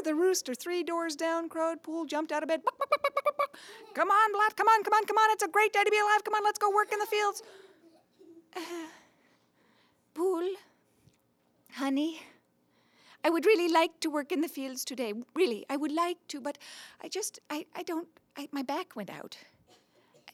The 0.03 0.15
rooster, 0.15 0.55
three 0.55 0.83
doors 0.83 1.15
down, 1.15 1.51
crowed. 1.51 1.83
Poule 1.83 2.07
jumped 2.07 2.33
out 2.33 2.43
of 2.43 2.49
bed. 2.49 2.63
Come 3.95 4.09
on, 4.09 4.33
Blatte, 4.33 4.57
come 4.57 4.69
on, 4.69 4.83
come 4.83 4.95
on, 4.95 5.05
come 5.05 5.17
on. 5.19 5.31
It's 5.33 5.43
a 5.43 5.49
great 5.49 5.73
day 5.73 5.85
to 5.85 5.91
be 5.91 5.99
alive. 5.99 6.25
Come 6.25 6.35
on, 6.35 6.45
let's 6.45 6.59
go 6.59 6.71
work 6.73 6.93
in 6.93 6.99
the 6.99 7.07
fields. 7.07 7.43
Uh, 8.57 8.61
Poule, 10.15 10.55
honey, 11.75 12.23
I 13.25 13.31
would 13.31 13.45
really 13.45 13.69
like 13.69 14.01
to 14.01 14.09
work 14.09 14.33
in 14.33 14.41
the 14.41 14.49
fields 14.49 14.85
today. 14.85 15.13
Really, 15.35 15.67
I 15.69 15.77
would 15.77 15.93
like 15.93 16.19
to, 16.29 16.41
but 16.41 16.57
I 17.03 17.09
just, 17.09 17.41
I, 17.51 17.67
I 17.75 17.83
don't, 17.83 18.09
I, 18.37 18.49
my 18.53 18.63
back 18.63 18.97
went 18.97 19.11
out 19.11 19.37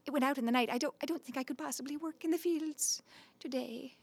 it 0.06 0.12
went 0.12 0.24
out 0.24 0.38
in 0.38 0.46
the 0.46 0.52
night. 0.52 0.68
I 0.70 0.78
don't 0.78 0.94
I 1.02 1.06
don't 1.06 1.22
think 1.22 1.36
I 1.36 1.42
could 1.42 1.58
possibly 1.58 1.96
work 1.96 2.24
in 2.24 2.30
the 2.30 2.38
fields 2.38 3.02
today. 3.40 3.96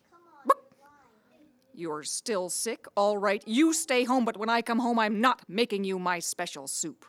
You're 1.75 2.03
still 2.03 2.51
sick? 2.51 2.85
All 2.95 3.17
right, 3.17 3.41
you 3.47 3.73
stay 3.73 4.03
home, 4.03 4.25
but 4.25 4.37
when 4.37 4.47
I 4.47 4.61
come 4.61 4.77
home, 4.77 4.99
I'm 4.99 5.19
not 5.19 5.41
making 5.47 5.83
you 5.83 5.97
my 5.97 6.19
special 6.19 6.67
soup. 6.67 7.03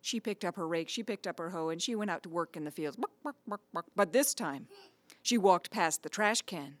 She 0.00 0.18
picked 0.18 0.44
up 0.44 0.56
her 0.56 0.66
rake, 0.66 0.88
she 0.88 1.04
picked 1.04 1.28
up 1.28 1.38
her 1.38 1.50
hoe, 1.50 1.68
and 1.68 1.80
she 1.80 1.94
went 1.94 2.10
out 2.10 2.24
to 2.24 2.28
work 2.28 2.56
in 2.56 2.64
the 2.64 2.72
fields. 2.72 2.98
But 3.94 4.12
this 4.12 4.34
time, 4.34 4.66
she 5.22 5.38
walked 5.38 5.70
past 5.70 6.02
the 6.02 6.08
trash 6.08 6.42
can. 6.42 6.78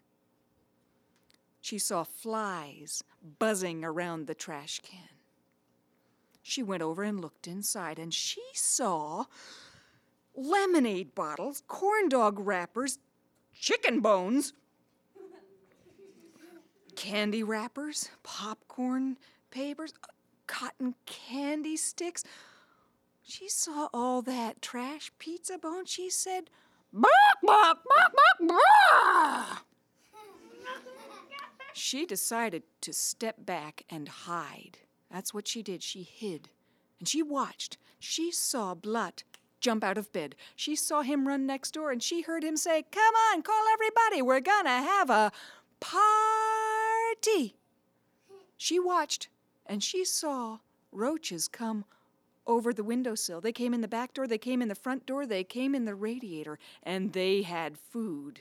She 1.60 1.78
saw 1.78 2.02
flies 2.02 3.04
buzzing 3.38 3.84
around 3.84 4.26
the 4.26 4.34
trash 4.34 4.80
can. 4.80 5.08
She 6.42 6.62
went 6.62 6.82
over 6.82 7.04
and 7.04 7.20
looked 7.20 7.46
inside, 7.46 8.00
and 8.00 8.12
she 8.12 8.42
saw 8.52 9.26
lemonade 10.34 11.14
bottles, 11.14 11.62
corn 11.68 12.08
dog 12.08 12.38
wrappers, 12.38 12.98
chicken 13.52 14.00
bones, 14.00 14.52
candy 16.96 17.42
wrappers, 17.42 18.10
popcorn 18.22 19.16
papers, 19.50 19.92
uh, 20.02 20.08
cotton 20.46 20.94
candy 21.06 21.76
sticks. 21.76 22.24
She 23.22 23.48
saw 23.48 23.88
all 23.94 24.22
that 24.22 24.60
trash 24.60 25.10
pizza 25.18 25.58
bone. 25.58 25.86
She 25.86 26.10
said, 26.10 26.50
bark, 26.92 27.10
bark, 27.42 27.78
bark, 27.84 28.48
bark. 28.48 29.64
She 31.72 32.06
decided 32.06 32.62
to 32.82 32.92
step 32.92 33.44
back 33.44 33.84
and 33.90 34.08
hide. 34.08 34.78
That's 35.10 35.34
what 35.34 35.48
she 35.48 35.62
did. 35.62 35.82
She 35.82 36.02
hid. 36.02 36.48
And 36.98 37.08
she 37.08 37.22
watched. 37.22 37.78
She 37.98 38.30
saw 38.30 38.74
Blatte 38.74 39.24
jump 39.64 39.82
out 39.82 39.96
of 39.96 40.12
bed. 40.12 40.36
She 40.54 40.76
saw 40.76 41.00
him 41.00 41.26
run 41.26 41.46
next 41.46 41.72
door 41.72 41.90
and 41.90 42.02
she 42.02 42.20
heard 42.20 42.44
him 42.44 42.56
say, 42.56 42.84
Come 42.92 43.14
on, 43.32 43.40
call 43.42 43.64
everybody. 43.72 44.20
We're 44.20 44.40
gonna 44.40 44.82
have 44.82 45.08
a 45.08 45.32
party. 45.80 47.56
She 48.58 48.78
watched 48.78 49.28
and 49.64 49.82
she 49.82 50.04
saw 50.04 50.58
roaches 50.92 51.48
come 51.48 51.86
over 52.46 52.74
the 52.74 52.84
windowsill. 52.84 53.40
They 53.40 53.52
came 53.52 53.72
in 53.72 53.80
the 53.80 53.88
back 53.88 54.12
door, 54.12 54.26
they 54.26 54.36
came 54.36 54.60
in 54.60 54.68
the 54.68 54.74
front 54.74 55.06
door, 55.06 55.24
they 55.24 55.44
came 55.44 55.74
in 55.74 55.86
the 55.86 55.94
radiator, 55.94 56.58
and 56.82 57.14
they 57.14 57.40
had 57.40 57.78
food. 57.78 58.40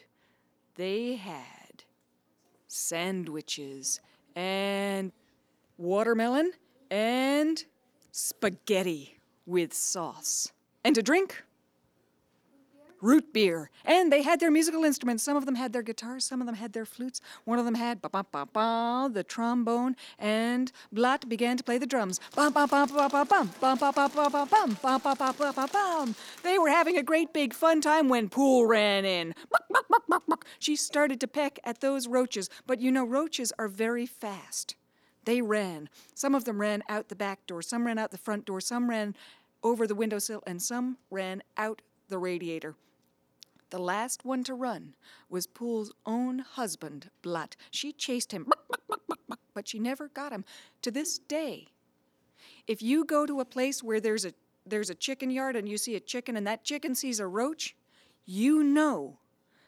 They 0.76 1.16
had 1.16 1.86
sandwiches 2.68 4.02
and 4.36 5.14
watermelon 5.78 6.52
and 6.92 7.64
spaghetti 8.12 9.20
with 9.46 9.74
sauce. 9.74 10.52
And 10.84 10.96
to 10.96 11.02
drink, 11.02 11.44
root 13.04 13.34
beer. 13.34 13.70
And 13.86 14.12
they 14.12 14.22
had 14.22 14.40
their 14.40 14.50
musical 14.50 14.84
instruments. 14.84 15.24
Some 15.24 15.36
of 15.36 15.46
them 15.46 15.56
had 15.56 15.74
their 15.74 15.82
guitars, 15.82 16.26
some 16.26 16.42
of 16.42 16.48
them 16.48 16.56
had 16.56 16.74
their 16.74 16.86
flutes. 16.86 17.22
One 17.44 17.60
of 17.60 17.66
them 17.66 17.76
had 17.76 18.02
ba 18.02 18.10
ba 18.10 18.26
ba 18.32 18.48
ba 18.52 19.10
the 19.12 19.24
trombone, 19.24 19.96
and 20.18 20.72
Blatte 20.94 21.28
began 21.28 21.58
to 21.58 21.64
play 21.64 21.78
the 21.78 21.86
drums. 21.86 22.20
Bum 22.36 22.54
bum 22.54 22.70
bum 22.70 22.88
bum 22.88 23.10
bum 23.10 23.28
bum 23.28 23.50
bum 23.60 23.78
bum 23.78 23.94
bum 23.94 24.12
bum 24.12 24.30
bum 24.32 24.32
bum 24.32 24.48
bum 24.50 24.78
bum 24.82 25.00
bum 25.02 25.36
bum 25.38 25.54
bum 25.54 25.70
bum. 25.72 26.16
They 26.42 26.58
were 26.58 26.70
having 26.70 26.98
a 26.98 27.04
great 27.04 27.34
big 27.34 27.54
fun 27.54 27.82
time 27.82 28.10
when 28.10 28.30
Poule 28.30 28.66
ran 28.66 29.06
in. 29.06 29.36
She 30.60 30.76
started 30.76 31.20
to 31.20 31.28
peck 31.28 31.60
at 31.64 31.82
those 31.82 32.08
roaches, 32.08 32.50
but 32.66 32.80
you 32.80 32.92
know 32.92 33.04
roaches 33.04 33.52
are 33.60 33.68
very 33.68 34.06
fast. 34.06 34.76
They 35.26 35.42
ran. 35.42 35.90
Some 36.14 36.36
of 36.36 36.46
them 36.46 36.60
ran 36.60 36.84
out 36.90 37.10
the 37.10 37.16
back 37.16 37.46
door, 37.48 37.62
some 37.62 37.86
ran 37.86 37.98
out 37.98 38.12
the 38.12 38.18
front 38.18 38.46
door, 38.46 38.60
some 38.60 38.90
ran 38.90 39.16
over 39.64 39.88
the 39.88 39.96
windowsill, 39.96 40.44
and 40.46 40.62
some 40.62 40.98
ran 41.10 41.42
out 41.58 41.82
the 42.10 42.18
radiator. 42.18 42.76
The 43.70 43.80
last 43.80 44.24
one 44.24 44.44
to 44.44 44.54
run 44.54 44.94
was 45.30 45.48
Poule's 45.48 45.92
own 46.06 46.40
husband, 46.40 47.10
Blatte. 47.24 47.56
She 47.72 47.92
chased 47.92 48.32
him, 48.32 48.48
but 49.56 49.68
she 49.68 49.80
never 49.80 50.10
got 50.10 50.32
him. 50.32 50.46
To 50.84 50.92
this 50.92 51.18
day, 51.18 51.70
if 52.68 52.82
you 52.82 53.04
go 53.04 53.26
to 53.26 53.40
a 53.40 53.46
place 53.46 53.82
where 53.82 54.00
there's 54.00 54.26
a 54.26 54.34
there's 54.66 54.90
a 54.90 54.96
chicken 54.96 55.30
yard 55.30 55.56
and 55.56 55.68
you 55.68 55.78
see 55.78 55.96
a 55.96 56.00
chicken 56.00 56.38
and 56.38 56.48
that 56.48 56.64
chicken 56.64 56.96
sees 56.96 57.20
a 57.20 57.28
roach, 57.28 57.76
you 58.26 58.64
know 58.64 59.18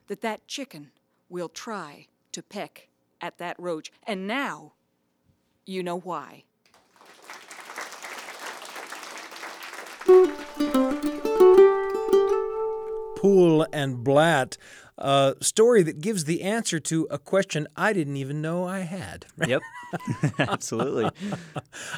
that 0.07 0.21
that 0.21 0.47
chicken 0.47 0.91
will 1.27 1.49
try 1.49 2.07
to 2.31 2.41
peck 2.41 2.87
at 3.21 3.37
that 3.39 3.59
roach. 3.59 3.91
And 4.07 4.27
now 4.27 4.73
you 5.65 5.83
know 5.83 5.99
why. 5.99 6.43
Poule 13.25 13.65
and 13.73 14.05
Blatte 14.05 14.55
a 14.97 15.35
story 15.41 15.83
that 15.83 15.99
gives 15.99 16.25
the 16.25 16.41
answer 16.41 16.79
to 16.79 17.07
a 17.11 17.17
question 17.17 17.67
I 17.75 17.93
didn't 17.93 18.17
even 18.17 18.41
know 18.41 18.65
I 18.65 18.79
had. 18.79 19.25
Yep. 19.45 19.61
Absolutely. 20.39 21.09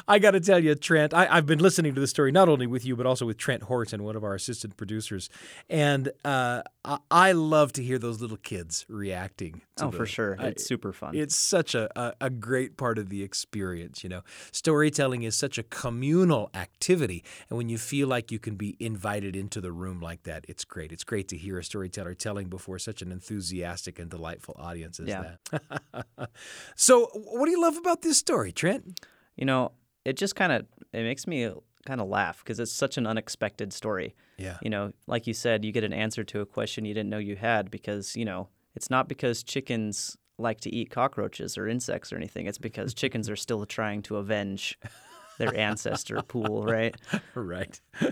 I 0.06 0.18
got 0.18 0.32
to 0.32 0.40
tell 0.40 0.58
you, 0.58 0.74
Trent, 0.74 1.14
I, 1.14 1.36
have 1.36 1.46
been 1.46 1.58
listening 1.58 1.94
to 1.94 2.00
the 2.00 2.06
story 2.06 2.30
not 2.30 2.48
only 2.48 2.66
with 2.66 2.84
you, 2.84 2.94
but 2.94 3.06
also 3.06 3.26
with 3.26 3.38
Trent 3.38 3.62
Horton, 3.64 4.02
one 4.02 4.16
of 4.16 4.24
our 4.24 4.34
assistant 4.34 4.76
producers. 4.76 5.30
And 5.70 6.10
uh, 6.24 6.62
I, 6.84 6.98
I, 7.10 7.32
love 7.32 7.72
to 7.74 7.82
hear 7.82 7.98
those 7.98 8.20
little 8.20 8.36
kids 8.36 8.84
reacting. 8.88 9.62
oh, 9.80 9.90
the, 9.90 9.96
for 9.96 10.06
sure. 10.06 10.36
It's 10.40 10.66
super 10.66 10.92
fun. 10.92 11.14
It's 11.16 11.34
such 11.34 11.74
a, 11.74 11.88
a, 11.98 12.14
a, 12.20 12.30
great 12.30 12.76
part 12.76 12.98
of 12.98 13.08
the 13.08 13.22
experience. 13.22 14.02
You 14.02 14.10
know, 14.10 14.22
storytelling 14.52 15.22
is 15.22 15.36
such 15.36 15.56
a 15.56 15.62
communal 15.62 16.50
activity. 16.54 17.24
And 17.48 17.56
when 17.56 17.68
you 17.68 17.78
feel 17.78 18.08
like 18.08 18.30
you 18.30 18.38
can 18.38 18.56
be 18.56 18.76
invited 18.78 19.34
into 19.34 19.60
the 19.60 19.72
room 19.72 20.00
like 20.00 20.24
that, 20.24 20.44
it's 20.48 20.64
great. 20.64 20.92
It's 20.92 21.04
great 21.04 21.28
to 21.28 21.36
hear 21.36 21.58
a 21.58 21.64
storyteller 21.64 22.14
telling 22.14 22.48
before 22.48 22.78
such 22.88 23.02
an 23.02 23.12
enthusiastic 23.12 23.98
and 23.98 24.10
delightful 24.10 24.56
audience 24.58 24.98
as 24.98 25.08
yeah. 25.08 25.34
that. 25.50 26.30
so, 26.74 27.10
what 27.12 27.44
do 27.44 27.50
you 27.50 27.60
love 27.60 27.76
about 27.76 28.00
this 28.00 28.16
story, 28.16 28.50
Trent? 28.50 28.98
You 29.36 29.44
know, 29.44 29.72
it 30.06 30.16
just 30.16 30.34
kind 30.34 30.52
of 30.52 30.64
it 30.94 31.02
makes 31.02 31.26
me 31.26 31.52
kind 31.84 32.00
of 32.00 32.08
laugh 32.08 32.38
because 32.38 32.58
it's 32.58 32.72
such 32.72 32.96
an 32.96 33.06
unexpected 33.06 33.74
story. 33.74 34.14
Yeah. 34.38 34.56
You 34.62 34.70
know, 34.70 34.92
like 35.06 35.26
you 35.26 35.34
said, 35.34 35.66
you 35.66 35.72
get 35.72 35.84
an 35.84 35.92
answer 35.92 36.24
to 36.24 36.40
a 36.40 36.46
question 36.46 36.86
you 36.86 36.94
didn't 36.94 37.10
know 37.10 37.18
you 37.18 37.36
had 37.36 37.70
because, 37.70 38.16
you 38.16 38.24
know, 38.24 38.48
it's 38.74 38.88
not 38.88 39.06
because 39.06 39.42
chickens 39.42 40.16
like 40.38 40.60
to 40.60 40.74
eat 40.74 40.90
cockroaches 40.90 41.58
or 41.58 41.68
insects 41.68 42.10
or 42.10 42.16
anything. 42.16 42.46
It's 42.46 42.58
because 42.58 42.94
chickens 42.94 43.28
are 43.28 43.36
still 43.36 43.66
trying 43.66 44.02
to 44.02 44.16
avenge 44.16 44.78
their 45.38 45.54
ancestor 45.54 46.22
Poule, 46.22 46.64
right? 46.64 46.96
Right. 47.34 47.80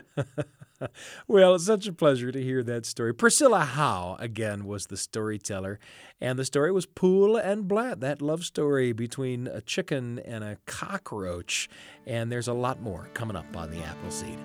well, 1.29 1.55
it's 1.55 1.67
such 1.67 1.87
a 1.87 1.93
pleasure 1.93 2.33
to 2.33 2.43
hear 2.43 2.63
that 2.63 2.87
story. 2.87 3.15
Priscilla 3.15 3.61
Howe, 3.61 4.17
again, 4.19 4.65
was 4.65 4.87
the 4.87 4.97
storyteller. 4.97 5.79
And 6.21 6.39
the 6.39 6.45
story 6.45 6.73
was 6.73 6.87
Poule 6.87 7.37
and 7.37 7.69
Blatte, 7.69 8.01
that 8.01 8.23
love 8.23 8.45
story 8.45 8.93
between 8.93 9.47
a 9.47 9.61
chicken 9.61 10.19
and 10.21 10.43
a 10.43 10.59
cockroach. 10.67 11.69
And 12.07 12.33
there's 12.33 12.49
a 12.49 12.55
lot 12.55 12.81
more 12.81 13.09
coming 13.15 13.37
up 13.37 13.57
on 13.57 13.71
the 13.71 13.83
Appleseed. 13.83 14.39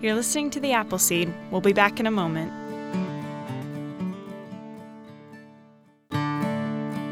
You're 0.00 0.14
listening 0.14 0.50
to 0.50 0.60
The 0.60 0.72
Appleseed. 0.72 1.32
We'll 1.50 1.60
be 1.60 1.74
back 1.74 2.00
in 2.00 2.06
a 2.06 2.10
moment. 2.10 2.52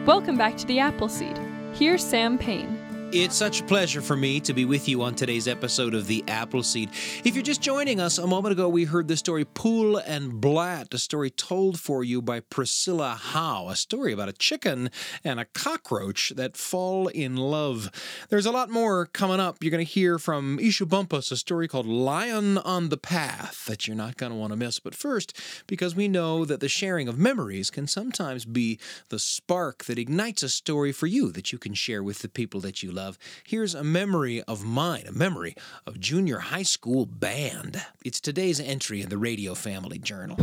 Welcome 0.06 0.38
back 0.38 0.56
to 0.56 0.66
The 0.66 0.78
Appleseed. 0.78 1.38
Here's 1.74 2.02
Sam 2.02 2.38
Payne. 2.38 2.87
It's 3.10 3.36
such 3.36 3.62
a 3.62 3.64
pleasure 3.64 4.02
for 4.02 4.16
me 4.16 4.38
to 4.40 4.52
be 4.52 4.66
with 4.66 4.86
you 4.86 5.00
on 5.02 5.14
today's 5.14 5.48
episode 5.48 5.94
of 5.94 6.06
The 6.06 6.22
Appleseed. 6.28 6.90
If 7.24 7.34
you're 7.34 7.42
just 7.42 7.62
joining 7.62 8.00
us, 8.00 8.18
a 8.18 8.26
moment 8.26 8.52
ago 8.52 8.68
we 8.68 8.84
heard 8.84 9.08
the 9.08 9.16
story 9.16 9.46
Poule 9.46 9.96
and 9.96 10.42
Blatte, 10.42 10.92
a 10.92 10.98
story 10.98 11.30
told 11.30 11.80
for 11.80 12.04
you 12.04 12.20
by 12.20 12.40
Priscilla 12.40 13.14
Howe, 13.18 13.68
a 13.70 13.76
story 13.76 14.12
about 14.12 14.28
a 14.28 14.34
chicken 14.34 14.90
and 15.24 15.40
a 15.40 15.46
cockroach 15.46 16.34
that 16.36 16.54
fall 16.54 17.08
in 17.08 17.34
love. 17.34 17.90
There's 18.28 18.44
a 18.44 18.52
lot 18.52 18.68
more 18.68 19.06
coming 19.06 19.40
up. 19.40 19.56
You're 19.62 19.70
going 19.70 19.86
to 19.86 19.90
hear 19.90 20.18
from 20.18 20.58
Eshu 20.58 20.86
Bumpus, 20.86 21.32
a 21.32 21.38
story 21.38 21.66
called 21.66 21.86
Lion 21.86 22.58
on 22.58 22.90
the 22.90 22.98
Path 22.98 23.64
that 23.64 23.86
you're 23.86 23.96
not 23.96 24.18
going 24.18 24.32
to 24.32 24.38
want 24.38 24.52
to 24.52 24.56
miss. 24.58 24.80
But 24.80 24.94
first, 24.94 25.34
because 25.66 25.96
we 25.96 26.08
know 26.08 26.44
that 26.44 26.60
the 26.60 26.68
sharing 26.68 27.08
of 27.08 27.18
memories 27.18 27.70
can 27.70 27.86
sometimes 27.86 28.44
be 28.44 28.78
the 29.08 29.18
spark 29.18 29.84
that 29.86 29.98
ignites 29.98 30.42
a 30.42 30.50
story 30.50 30.92
for 30.92 31.06
you 31.06 31.32
that 31.32 31.52
you 31.52 31.58
can 31.58 31.72
share 31.72 32.02
with 32.02 32.18
the 32.18 32.28
people 32.28 32.60
that 32.60 32.82
you 32.82 32.92
love 32.92 32.97
love, 32.98 33.18
here's 33.44 33.76
a 33.76 33.84
memory 33.84 34.42
of 34.42 34.64
mine, 34.64 35.04
a 35.06 35.12
memory 35.12 35.54
of 35.86 36.00
junior 36.00 36.38
high 36.38 36.64
school 36.64 37.06
band. 37.06 37.80
It's 38.04 38.20
today's 38.20 38.58
entry 38.58 39.02
in 39.02 39.08
the 39.08 39.16
Radio 39.16 39.54
Family 39.54 39.98
Journal. 39.98 40.36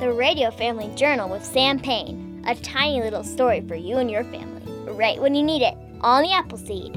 The 0.00 0.14
Radio 0.16 0.50
Family 0.50 0.90
Journal 0.96 1.28
with 1.28 1.44
Sam 1.44 1.78
Payne, 1.78 2.42
a 2.48 2.54
tiny 2.54 3.02
little 3.02 3.22
story 3.22 3.60
for 3.68 3.74
you 3.74 3.98
and 3.98 4.10
your 4.10 4.24
family, 4.24 4.62
right 4.92 5.20
when 5.20 5.34
you 5.34 5.42
need 5.42 5.60
it, 5.60 5.76
on 6.00 6.22
the 6.22 6.32
Appleseed. 6.32 6.96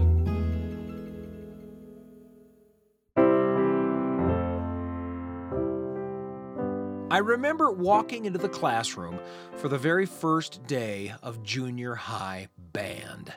I 7.12 7.20
remember 7.20 7.72
walking 7.72 8.26
into 8.26 8.40
the 8.40 8.50
classroom 8.50 9.20
for 9.58 9.68
the 9.68 9.78
very 9.78 10.06
first 10.06 10.66
day 10.66 11.14
of 11.22 11.44
junior 11.44 11.96
high 11.96 12.48
band. 12.74 13.34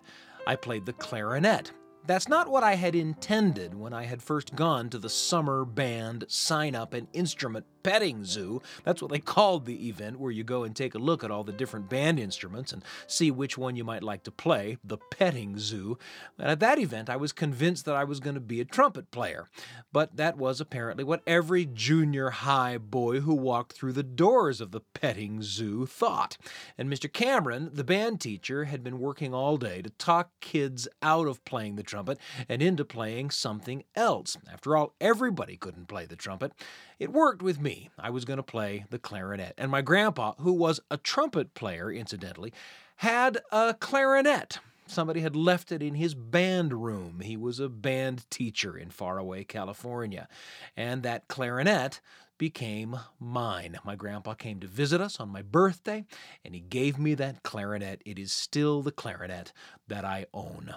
I 0.48 0.56
played 0.56 0.86
the 0.86 0.94
clarinet. 0.94 1.72
That's 2.06 2.26
not 2.26 2.48
what 2.48 2.62
I 2.62 2.74
had 2.74 2.94
intended 2.94 3.74
when 3.74 3.92
I 3.92 4.04
had 4.04 4.22
first 4.22 4.56
gone 4.56 4.88
to 4.88 4.98
the 4.98 5.10
summer 5.10 5.66
band 5.66 6.24
sign 6.26 6.74
up 6.74 6.94
and 6.94 7.06
instrument 7.12 7.66
petting 7.82 8.24
zoo. 8.24 8.62
That's 8.84 9.02
what 9.02 9.10
they 9.10 9.18
called 9.18 9.66
the 9.66 9.88
event, 9.88 10.20
where 10.20 10.32
you 10.32 10.44
go 10.44 10.64
and 10.64 10.74
take 10.74 10.94
a 10.94 10.98
look 10.98 11.24
at 11.24 11.30
all 11.30 11.44
the 11.44 11.52
different 11.52 11.88
band 11.88 12.18
instruments 12.18 12.72
and 12.72 12.84
see 13.06 13.30
which 13.30 13.56
one 13.58 13.76
you 13.76 13.84
might 13.84 14.02
like 14.02 14.22
to 14.24 14.30
play, 14.30 14.78
the 14.84 14.98
petting 15.10 15.58
zoo. 15.58 15.98
And 16.38 16.50
at 16.50 16.60
that 16.60 16.78
event, 16.78 17.10
I 17.10 17.16
was 17.16 17.32
convinced 17.32 17.84
that 17.84 17.96
I 17.96 18.04
was 18.04 18.20
going 18.20 18.34
to 18.34 18.40
be 18.40 18.60
a 18.60 18.64
trumpet 18.64 19.10
player. 19.10 19.48
But 19.92 20.16
that 20.16 20.36
was 20.36 20.60
apparently 20.60 21.04
what 21.04 21.22
every 21.26 21.66
junior 21.66 22.30
high 22.30 22.78
boy 22.78 23.20
who 23.20 23.34
walked 23.34 23.72
through 23.72 23.92
the 23.92 24.02
doors 24.02 24.60
of 24.60 24.70
the 24.70 24.80
petting 24.80 25.42
zoo 25.42 25.86
thought. 25.86 26.36
And 26.76 26.90
Mr. 26.90 27.12
Cameron, 27.12 27.70
the 27.72 27.84
band 27.84 28.20
teacher, 28.20 28.64
had 28.64 28.82
been 28.82 28.98
working 28.98 29.34
all 29.34 29.56
day 29.56 29.82
to 29.82 29.90
talk 29.90 30.30
kids 30.40 30.88
out 31.02 31.26
of 31.26 31.44
playing 31.44 31.76
the 31.76 31.82
trumpet 31.82 32.18
and 32.48 32.62
into 32.62 32.84
playing 32.84 33.30
something 33.30 33.84
else. 33.94 34.36
After 34.52 34.76
all, 34.76 34.94
everybody 35.00 35.56
couldn't 35.56 35.88
play 35.88 36.06
the 36.06 36.16
trumpet. 36.16 36.52
It 36.98 37.12
worked 37.12 37.42
with 37.42 37.60
me. 37.60 37.90
I 37.98 38.10
was 38.10 38.24
going 38.24 38.38
to 38.38 38.42
play 38.42 38.84
the 38.90 38.98
clarinet. 38.98 39.54
And 39.56 39.70
my 39.70 39.82
grandpa, 39.82 40.34
who 40.38 40.52
was 40.52 40.80
a 40.90 40.96
trumpet 40.96 41.54
player, 41.54 41.92
incidentally, 41.92 42.52
had 42.96 43.38
a 43.52 43.74
clarinet. 43.74 44.58
Somebody 44.86 45.20
had 45.20 45.36
left 45.36 45.70
it 45.70 45.82
in 45.82 45.94
his 45.94 46.14
band 46.14 46.72
room. 46.72 47.20
He 47.20 47.36
was 47.36 47.60
a 47.60 47.68
band 47.68 48.28
teacher 48.30 48.76
in 48.76 48.90
faraway 48.90 49.44
California. 49.44 50.28
And 50.76 51.02
that 51.02 51.28
clarinet 51.28 52.00
became 52.38 52.96
mine. 53.20 53.78
My 53.84 53.96
grandpa 53.96 54.34
came 54.34 54.60
to 54.60 54.66
visit 54.66 55.00
us 55.00 55.20
on 55.20 55.28
my 55.28 55.42
birthday, 55.42 56.06
and 56.44 56.54
he 56.54 56.60
gave 56.60 56.98
me 56.98 57.14
that 57.14 57.42
clarinet. 57.42 58.00
It 58.06 58.18
is 58.18 58.32
still 58.32 58.80
the 58.80 58.92
clarinet 58.92 59.52
that 59.88 60.04
I 60.04 60.26
own. 60.32 60.74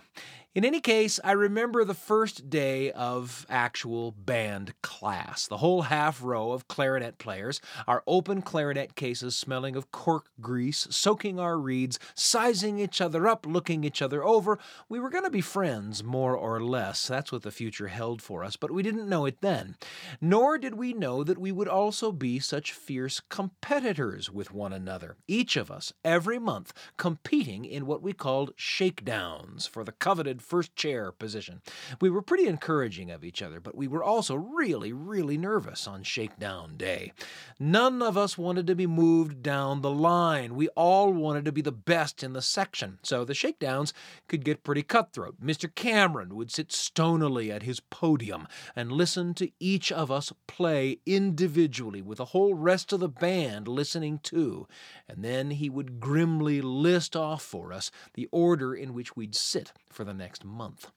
In 0.54 0.66
any 0.66 0.82
case, 0.82 1.18
I 1.24 1.32
remember 1.32 1.86
the 1.86 1.94
first 1.94 2.50
day 2.50 2.92
of 2.92 3.46
actual 3.50 4.12
band 4.12 4.74
class. 4.82 5.48
The 5.48 5.60
whole 5.60 5.84
half 5.84 6.22
row 6.22 6.52
of 6.52 6.68
clarinet 6.68 7.18
players, 7.18 7.62
our 7.88 8.04
open 8.06 8.42
clarinet 8.42 8.96
cases 8.96 9.38
smelling 9.38 9.78
of 9.78 9.92
cork 9.94 10.26
grease, 10.42 10.90
soaking 10.90 11.40
our 11.40 11.58
reeds, 11.58 12.00
sizing 12.16 12.80
each 12.80 13.00
other 13.00 13.30
up, 13.30 13.46
looking 13.46 13.86
each 13.86 14.02
other 14.02 14.26
over. 14.26 14.60
We 14.90 15.00
were 15.00 15.10
going 15.10 15.24
to 15.24 15.30
be 15.30 15.40
friends, 15.40 16.04
more 16.04 16.36
or 16.36 16.60
less. 16.60 17.08
That's 17.08 17.32
what 17.32 17.44
the 17.44 17.52
future 17.52 17.88
held 17.88 18.22
for 18.22 18.44
us, 18.44 18.58
but 18.58 18.72
we 18.72 18.84
didn't 18.84 19.08
know 19.08 19.26
it 19.26 19.40
then. 19.40 19.78
Nor 20.20 20.58
did 20.58 20.76
we 20.76 20.92
know 20.92 21.24
that 21.24 21.38
we 21.38 21.54
would 21.54 21.70
also 21.70 22.12
be 22.12 22.40
such 22.40 22.74
fierce 22.74 23.22
competitors 23.30 24.30
with 24.30 24.52
one 24.52 24.74
another. 24.74 25.16
Each 25.30 25.56
of 25.56 25.72
us, 25.72 25.94
every 26.04 26.40
month, 26.40 26.74
competing 26.98 27.64
in 27.64 27.86
what 27.86 28.02
we 28.02 28.12
called 28.12 28.52
shakedowns 28.58 29.66
for 29.66 29.86
the 29.86 29.94
coveted 29.94 30.41
first 30.42 30.76
chair 30.76 31.12
position. 31.12 31.62
We 32.00 32.10
were 32.10 32.22
pretty 32.22 32.48
encouraging 32.48 33.12
of 33.12 33.24
each 33.24 33.42
other, 33.42 33.60
but 33.60 33.76
we 33.76 33.88
were 33.88 34.04
also 34.04 34.36
really, 34.36 34.94
really 34.94 35.38
nervous 35.38 35.88
on 35.88 36.04
shakedown 36.04 36.78
day. 36.78 37.14
None 37.60 38.02
of 38.02 38.18
us 38.18 38.38
wanted 38.38 38.68
to 38.68 38.76
be 38.76 38.88
moved 38.88 39.44
down 39.44 39.82
the 39.82 39.92
line. 39.92 40.56
We 40.56 40.68
all 40.70 41.12
wanted 41.14 41.46
to 41.46 41.52
be 41.52 41.62
the 41.62 41.72
best 41.72 42.24
in 42.24 42.34
the 42.34 42.42
section, 42.42 43.00
so 43.04 43.24
the 43.24 43.34
shakedowns 43.34 43.94
could 44.28 44.44
get 44.46 44.64
pretty 44.64 44.84
cutthroat. 44.84 45.42
Mr. 45.42 45.74
Cameron 45.74 46.36
would 46.36 46.52
sit 46.52 46.72
stonily 46.72 47.52
at 47.52 47.64
his 47.64 47.80
podium 47.80 48.48
and 48.76 48.92
listen 48.92 49.34
to 49.36 49.52
each 49.60 49.92
of 49.92 50.12
us 50.12 50.32
play 50.48 51.00
individually 51.06 52.02
with 52.02 52.18
the 52.18 52.26
whole 52.26 52.54
rest 52.54 52.94
of 52.94 53.00
the 53.00 53.10
band 53.10 53.68
listening 53.68 54.20
too, 54.24 54.68
and 55.08 55.24
then 55.24 55.52
he 55.52 55.70
would 55.70 56.00
grimly 56.00 56.62
list 56.62 57.16
off 57.16 57.42
for 57.42 57.74
us 57.74 57.92
the 58.14 58.28
order 58.32 58.74
in 58.74 58.94
which 58.94 59.16
we'd 59.16 59.36
sit 59.36 59.74
for 59.90 60.04
the 60.04 60.14
next 60.14 60.31
month. 60.44 60.90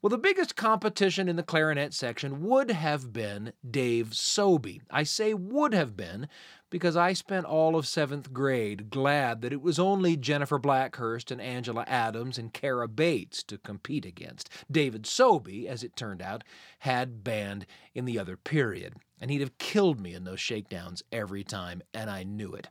Well, 0.00 0.10
the 0.10 0.18
biggest 0.18 0.54
competition 0.54 1.28
in 1.28 1.34
the 1.34 1.42
clarinet 1.42 1.92
section 1.92 2.44
would 2.44 2.70
have 2.70 3.12
been 3.12 3.52
Dave 3.68 4.14
Sobey. 4.14 4.80
I 4.92 5.02
say 5.02 5.34
would 5.34 5.74
have 5.74 5.96
been 5.96 6.28
because 6.70 6.96
I 6.96 7.14
spent 7.14 7.46
all 7.46 7.74
of 7.74 7.84
seventh 7.84 8.32
grade 8.32 8.90
glad 8.90 9.40
that 9.42 9.52
it 9.52 9.60
was 9.60 9.80
only 9.80 10.16
Jennifer 10.16 10.56
Blackhurst 10.56 11.32
and 11.32 11.40
Angela 11.40 11.84
Adams 11.88 12.38
and 12.38 12.52
Kara 12.52 12.86
Bates 12.86 13.42
to 13.42 13.58
compete 13.58 14.06
against. 14.06 14.48
David 14.70 15.04
Sobey, 15.04 15.66
as 15.66 15.82
it 15.82 15.96
turned 15.96 16.22
out, 16.22 16.44
had 16.80 17.24
band 17.24 17.66
in 17.92 18.04
the 18.04 18.20
other 18.20 18.36
period, 18.36 18.94
and 19.20 19.32
he'd 19.32 19.40
have 19.40 19.58
killed 19.58 19.98
me 19.98 20.14
in 20.14 20.22
those 20.22 20.40
shakedowns 20.40 21.02
every 21.10 21.42
time, 21.42 21.82
and 21.92 22.08
I 22.08 22.22
knew 22.22 22.52
it. 22.52 22.68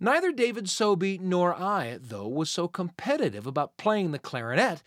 Neither 0.00 0.32
David 0.32 0.70
Sobey 0.70 1.18
nor 1.18 1.54
I, 1.54 1.98
though, 2.00 2.26
was 2.26 2.50
so 2.50 2.68
competitive 2.68 3.46
about 3.46 3.76
playing 3.76 4.12
the 4.12 4.18
clarinet 4.18 4.82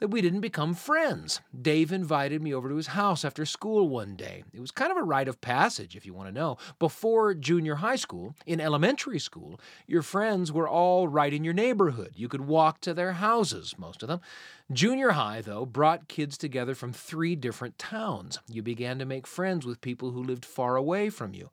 that 0.00 0.08
we 0.08 0.22
didn't 0.22 0.40
become 0.40 0.74
friends. 0.74 1.40
Dave 1.60 1.92
invited 1.92 2.42
me 2.42 2.52
over 2.52 2.68
to 2.70 2.76
his 2.76 2.88
house 2.88 3.24
after 3.24 3.44
school 3.44 3.88
one 3.88 4.16
day. 4.16 4.42
It 4.52 4.60
was 4.60 4.70
kind 4.70 4.90
of 4.90 4.96
a 4.96 5.02
rite 5.02 5.28
of 5.28 5.40
passage, 5.42 5.94
if 5.94 6.06
you 6.06 6.14
want 6.14 6.28
to 6.28 6.34
know. 6.34 6.56
Before 6.78 7.34
junior 7.34 7.76
high 7.76 7.96
school, 7.96 8.34
in 8.46 8.60
elementary 8.60 9.18
school, 9.18 9.60
your 9.86 10.02
friends 10.02 10.50
were 10.50 10.68
all 10.68 11.06
right 11.06 11.32
in 11.32 11.44
your 11.44 11.54
neighborhood. 11.54 12.12
You 12.16 12.28
could 12.28 12.40
walk 12.40 12.80
to 12.80 12.94
their 12.94 13.12
houses, 13.12 13.74
most 13.78 14.02
of 14.02 14.08
them. 14.08 14.20
Junior 14.72 15.10
high, 15.10 15.42
though, 15.42 15.66
brought 15.66 16.08
kids 16.08 16.38
together 16.38 16.74
from 16.74 16.92
three 16.92 17.36
different 17.36 17.78
towns. 17.78 18.38
You 18.48 18.62
began 18.62 18.98
to 19.00 19.04
make 19.04 19.26
friends 19.26 19.66
with 19.66 19.82
people 19.82 20.12
who 20.12 20.22
lived 20.22 20.46
far 20.46 20.76
away 20.76 21.10
from 21.10 21.34
you. 21.34 21.50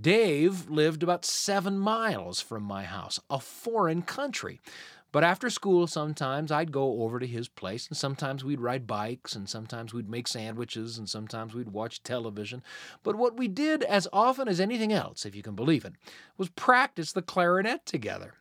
Dave 0.00 0.70
lived 0.70 1.02
about 1.02 1.24
seven 1.24 1.78
miles 1.78 2.40
from 2.40 2.62
my 2.62 2.84
house, 2.84 3.20
a 3.28 3.38
foreign 3.38 4.02
country. 4.02 4.60
But 5.12 5.24
after 5.24 5.50
school, 5.50 5.86
sometimes 5.86 6.50
I'd 6.50 6.72
go 6.72 7.02
over 7.02 7.18
to 7.18 7.26
his 7.26 7.48
place, 7.48 7.86
and 7.86 7.96
sometimes 7.96 8.44
we'd 8.44 8.60
ride 8.60 8.86
bikes, 8.86 9.36
and 9.36 9.48
sometimes 9.48 9.92
we'd 9.92 10.08
make 10.08 10.26
sandwiches, 10.26 10.96
and 10.96 11.08
sometimes 11.08 11.54
we'd 11.54 11.70
watch 11.70 12.02
television. 12.02 12.62
But 13.02 13.16
what 13.16 13.36
we 13.36 13.46
did 13.46 13.82
as 13.84 14.08
often 14.12 14.48
as 14.48 14.58
anything 14.58 14.92
else, 14.92 15.26
if 15.26 15.36
you 15.36 15.42
can 15.42 15.54
believe 15.54 15.84
it, 15.84 15.92
was 16.38 16.48
practice 16.48 17.12
the 17.12 17.20
clarinet 17.20 17.84
together. 17.84 18.34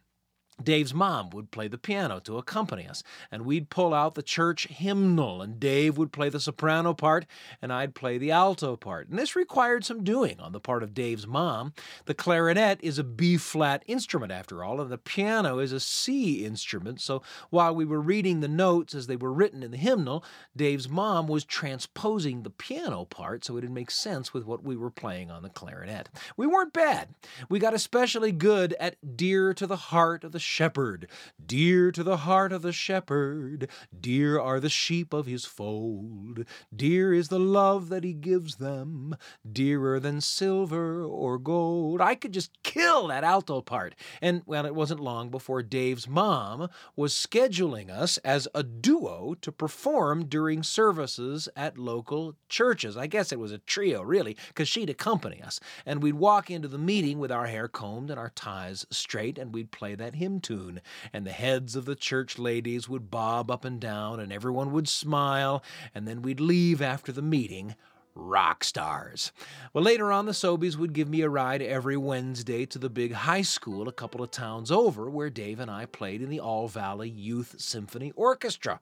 Dave's 0.63 0.93
mom 0.93 1.29
would 1.31 1.51
play 1.51 1.67
the 1.67 1.77
piano 1.77 2.19
to 2.21 2.37
accompany 2.37 2.87
us, 2.87 3.03
and 3.31 3.45
we'd 3.45 3.69
pull 3.69 3.93
out 3.93 4.15
the 4.15 4.23
church 4.23 4.67
hymnal, 4.67 5.41
and 5.41 5.59
Dave 5.59 5.97
would 5.97 6.11
play 6.11 6.29
the 6.29 6.39
soprano 6.39 6.93
part, 6.93 7.25
and 7.61 7.71
I'd 7.71 7.95
play 7.95 8.17
the 8.17 8.31
alto 8.31 8.75
part. 8.75 9.09
And 9.09 9.19
this 9.19 9.35
required 9.35 9.85
some 9.85 10.03
doing 10.03 10.39
on 10.39 10.51
the 10.51 10.59
part 10.59 10.83
of 10.83 10.93
Dave's 10.93 11.27
mom. 11.27 11.73
The 12.05 12.13
clarinet 12.13 12.79
is 12.81 12.97
a 12.97 13.03
B 13.03 13.37
flat 13.37 13.83
instrument, 13.87 14.31
after 14.31 14.63
all, 14.63 14.81
and 14.81 14.91
the 14.91 14.97
piano 14.97 15.59
is 15.59 15.71
a 15.71 15.79
C 15.79 16.45
instrument, 16.45 17.01
so 17.01 17.21
while 17.49 17.75
we 17.75 17.85
were 17.85 18.01
reading 18.01 18.39
the 18.39 18.47
notes 18.47 18.95
as 18.95 19.07
they 19.07 19.15
were 19.15 19.33
written 19.33 19.63
in 19.63 19.71
the 19.71 19.77
hymnal, 19.77 20.23
Dave's 20.55 20.89
mom 20.89 21.27
was 21.27 21.43
transposing 21.45 22.43
the 22.43 22.49
piano 22.49 23.05
part 23.05 23.45
so 23.45 23.57
it'd 23.57 23.71
make 23.71 23.91
sense 23.91 24.33
with 24.33 24.45
what 24.45 24.63
we 24.63 24.75
were 24.75 24.91
playing 24.91 25.31
on 25.31 25.43
the 25.43 25.49
clarinet. 25.49 26.09
We 26.37 26.47
weren't 26.47 26.73
bad. 26.73 27.09
We 27.49 27.59
got 27.59 27.73
especially 27.73 28.31
good 28.31 28.73
at 28.79 28.95
Dear 29.17 29.53
to 29.53 29.67
the 29.67 29.75
Heart 29.75 30.23
of 30.23 30.31
the 30.31 30.39
shepherd, 30.51 31.07
dear 31.43 31.91
to 31.93 32.03
the 32.03 32.17
heart 32.17 32.51
of 32.51 32.61
the 32.61 32.73
shepherd, 32.73 33.69
dear 33.97 34.37
are 34.37 34.59
the 34.59 34.69
sheep 34.69 35.13
of 35.13 35.25
his 35.25 35.45
fold, 35.45 36.43
dear 36.75 37.13
is 37.13 37.29
the 37.29 37.39
love 37.39 37.87
that 37.87 38.03
he 38.03 38.13
gives 38.13 38.57
them, 38.57 39.15
dearer 39.49 39.97
than 39.97 40.19
silver 40.19 41.03
or 41.03 41.37
gold. 41.37 42.01
I 42.01 42.15
could 42.15 42.33
just 42.33 42.51
kill 42.63 43.07
that 43.07 43.23
alto 43.23 43.61
part. 43.61 43.95
And, 44.21 44.41
well, 44.45 44.65
it 44.65 44.75
wasn't 44.75 44.99
long 44.99 45.29
before 45.29 45.63
Dave's 45.63 46.07
mom 46.07 46.67
was 46.97 47.13
scheduling 47.13 47.89
us 47.89 48.17
as 48.17 48.49
a 48.53 48.61
duo 48.61 49.35
to 49.41 49.51
perform 49.53 50.25
during 50.25 50.63
services 50.63 51.47
at 51.55 51.77
local 51.77 52.35
churches. 52.49 52.97
I 52.97 53.07
guess 53.07 53.31
it 53.31 53.39
was 53.39 53.53
a 53.53 53.59
trio, 53.59 54.01
really, 54.01 54.35
because 54.49 54.67
she'd 54.67 54.89
accompany 54.89 55.41
us. 55.41 55.61
And 55.85 56.03
we'd 56.03 56.15
walk 56.15 56.51
into 56.51 56.67
the 56.67 56.77
meeting 56.77 57.19
with 57.19 57.31
our 57.31 57.47
hair 57.47 57.69
combed 57.69 58.09
and 58.09 58.19
our 58.19 58.31
ties 58.35 58.85
straight, 58.89 59.37
and 59.37 59.53
we'd 59.53 59.71
play 59.71 59.95
that 59.95 60.15
hymn 60.15 60.40
tune, 60.41 60.81
and 61.13 61.25
the 61.25 61.31
heads 61.31 61.75
of 61.75 61.85
the 61.85 61.95
church 61.95 62.39
ladies 62.39 62.89
would 62.89 63.11
bob 63.11 63.49
up 63.51 63.65
and 63.65 63.79
down, 63.79 64.19
and 64.19 64.33
everyone 64.33 64.71
would 64.71 64.87
smile, 64.87 65.63
and 65.93 66.07
then 66.07 66.21
we'd 66.21 66.39
leave 66.39 66.81
after 66.81 67.11
the 67.11 67.21
meeting 67.21 67.75
rock 68.13 68.63
stars. 68.63 69.31
Well, 69.73 69.83
later 69.83 70.11
on, 70.11 70.25
the 70.25 70.33
Sobeys 70.33 70.75
would 70.75 70.93
give 70.93 71.09
me 71.09 71.21
a 71.21 71.29
ride 71.29 71.61
every 71.61 71.97
Wednesday 71.97 72.65
to 72.67 72.77
the 72.77 72.89
big 72.89 73.13
high 73.13 73.41
school 73.41 73.87
a 73.87 73.93
couple 73.93 74.21
of 74.23 74.31
towns 74.31 74.71
over, 74.71 75.09
where 75.09 75.29
Dave 75.29 75.59
and 75.59 75.71
I 75.71 75.85
played 75.85 76.21
in 76.21 76.29
the 76.29 76.39
All 76.39 76.67
Valley 76.67 77.09
Youth 77.09 77.55
Symphony 77.57 78.11
Orchestra. 78.15 78.79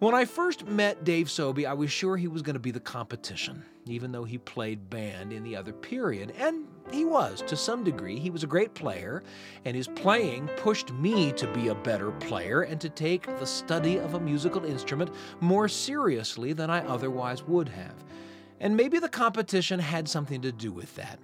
When 0.00 0.14
I 0.14 0.24
first 0.24 0.66
met 0.66 1.04
Dave 1.04 1.30
Sobey, 1.30 1.66
I 1.66 1.74
was 1.74 1.92
sure 1.92 2.16
he 2.16 2.26
was 2.26 2.40
going 2.40 2.54
to 2.54 2.60
be 2.60 2.70
the 2.70 2.80
competition, 2.80 3.62
even 3.86 4.12
though 4.12 4.24
he 4.24 4.38
played 4.38 4.88
band 4.88 5.30
in 5.30 5.44
the 5.44 5.56
other 5.56 5.74
period. 5.74 6.32
And 6.38 6.66
he 6.92 7.04
was, 7.04 7.42
to 7.42 7.56
some 7.56 7.84
degree. 7.84 8.18
He 8.18 8.30
was 8.30 8.42
a 8.42 8.48
great 8.48 8.74
player, 8.74 9.22
and 9.64 9.76
his 9.76 9.88
playing 9.88 10.48
pushed 10.56 10.92
me 10.92 11.32
to 11.32 11.46
be 11.48 11.68
a 11.68 11.74
better 11.74 12.10
player 12.12 12.62
and 12.62 12.80
to 12.80 12.88
take 12.88 13.26
the 13.38 13.46
study 13.46 13.98
of 13.98 14.14
a 14.14 14.20
musical 14.20 14.64
instrument 14.64 15.10
more 15.40 15.68
seriously 15.68 16.52
than 16.52 16.70
I 16.70 16.86
otherwise 16.86 17.42
would 17.44 17.68
have. 17.68 18.04
And 18.60 18.76
maybe 18.76 18.98
the 18.98 19.08
competition 19.08 19.80
had 19.80 20.08
something 20.08 20.42
to 20.42 20.52
do 20.52 20.72
with 20.72 20.94
that. 20.96 21.18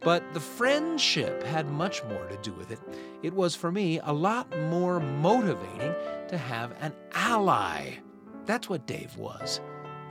But 0.00 0.22
the 0.34 0.40
friendship 0.40 1.42
had 1.42 1.70
much 1.70 2.04
more 2.04 2.26
to 2.26 2.36
do 2.42 2.52
with 2.52 2.70
it. 2.70 2.80
It 3.22 3.32
was, 3.32 3.56
for 3.56 3.72
me, 3.72 3.98
a 4.00 4.12
lot 4.12 4.56
more 4.68 5.00
motivating 5.00 5.94
to 6.28 6.38
have 6.38 6.74
an 6.80 6.92
ally 7.12 7.96
that's 8.46 8.68
what 8.68 8.86
Dave 8.86 9.16
was. 9.16 9.60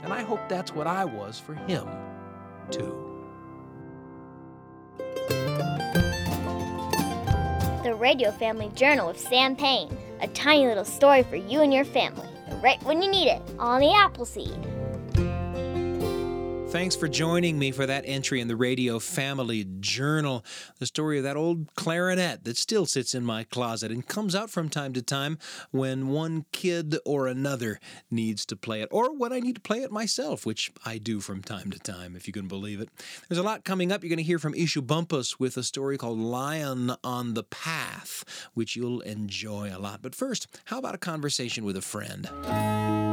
And 0.02 0.12
I 0.12 0.22
hope 0.22 0.40
that's 0.48 0.74
what 0.74 0.86
I 0.86 1.04
was 1.04 1.40
for 1.40 1.54
him, 1.54 1.88
too. 2.70 3.05
Radio 7.96 8.30
Family 8.30 8.70
Journal 8.74 9.08
with 9.08 9.18
Sam 9.18 9.56
Payne. 9.56 9.96
A 10.20 10.28
tiny 10.28 10.66
little 10.66 10.84
story 10.84 11.22
for 11.22 11.36
you 11.36 11.60
and 11.60 11.72
your 11.72 11.84
family, 11.84 12.28
right 12.62 12.82
when 12.84 13.02
you 13.02 13.10
need 13.10 13.28
it, 13.28 13.42
on 13.58 13.80
the 13.80 13.92
Appleseed. 13.92 14.75
Thanks 16.76 16.94
for 16.94 17.08
joining 17.08 17.58
me 17.58 17.70
for 17.70 17.86
that 17.86 18.04
entry 18.06 18.38
in 18.38 18.48
the 18.48 18.54
Radio 18.54 18.98
Family 18.98 19.66
Journal. 19.80 20.44
The 20.78 20.84
story 20.84 21.16
of 21.16 21.24
that 21.24 21.34
old 21.34 21.74
clarinet 21.74 22.44
that 22.44 22.58
still 22.58 22.84
sits 22.84 23.14
in 23.14 23.24
my 23.24 23.44
closet 23.44 23.90
and 23.90 24.06
comes 24.06 24.34
out 24.34 24.50
from 24.50 24.68
time 24.68 24.92
to 24.92 25.00
time 25.00 25.38
when 25.70 26.08
one 26.08 26.44
kid 26.52 26.98
or 27.06 27.28
another 27.28 27.80
needs 28.10 28.44
to 28.44 28.56
play 28.56 28.82
it, 28.82 28.90
or 28.92 29.16
when 29.16 29.32
I 29.32 29.40
need 29.40 29.54
to 29.54 29.60
play 29.62 29.78
it 29.78 29.90
myself, 29.90 30.44
which 30.44 30.70
I 30.84 30.98
do 30.98 31.20
from 31.20 31.42
time 31.42 31.70
to 31.70 31.78
time, 31.78 32.14
if 32.14 32.26
you 32.26 32.34
can 32.34 32.46
believe 32.46 32.82
it. 32.82 32.90
There's 33.26 33.38
a 33.38 33.42
lot 33.42 33.64
coming 33.64 33.90
up. 33.90 34.02
You're 34.02 34.10
going 34.10 34.18
to 34.18 34.22
hear 34.22 34.38
from 34.38 34.52
Eshu 34.52 34.86
Bumpus 34.86 35.40
with 35.40 35.56
a 35.56 35.62
story 35.62 35.96
called 35.96 36.18
Lion 36.18 36.92
on 37.02 37.32
the 37.32 37.44
Path, 37.44 38.22
which 38.52 38.76
you'll 38.76 39.00
enjoy 39.00 39.74
a 39.74 39.80
lot. 39.80 40.02
But 40.02 40.14
first, 40.14 40.46
how 40.66 40.78
about 40.78 40.94
a 40.94 40.98
conversation 40.98 41.64
with 41.64 41.78
a 41.78 41.80
friend? 41.80 43.05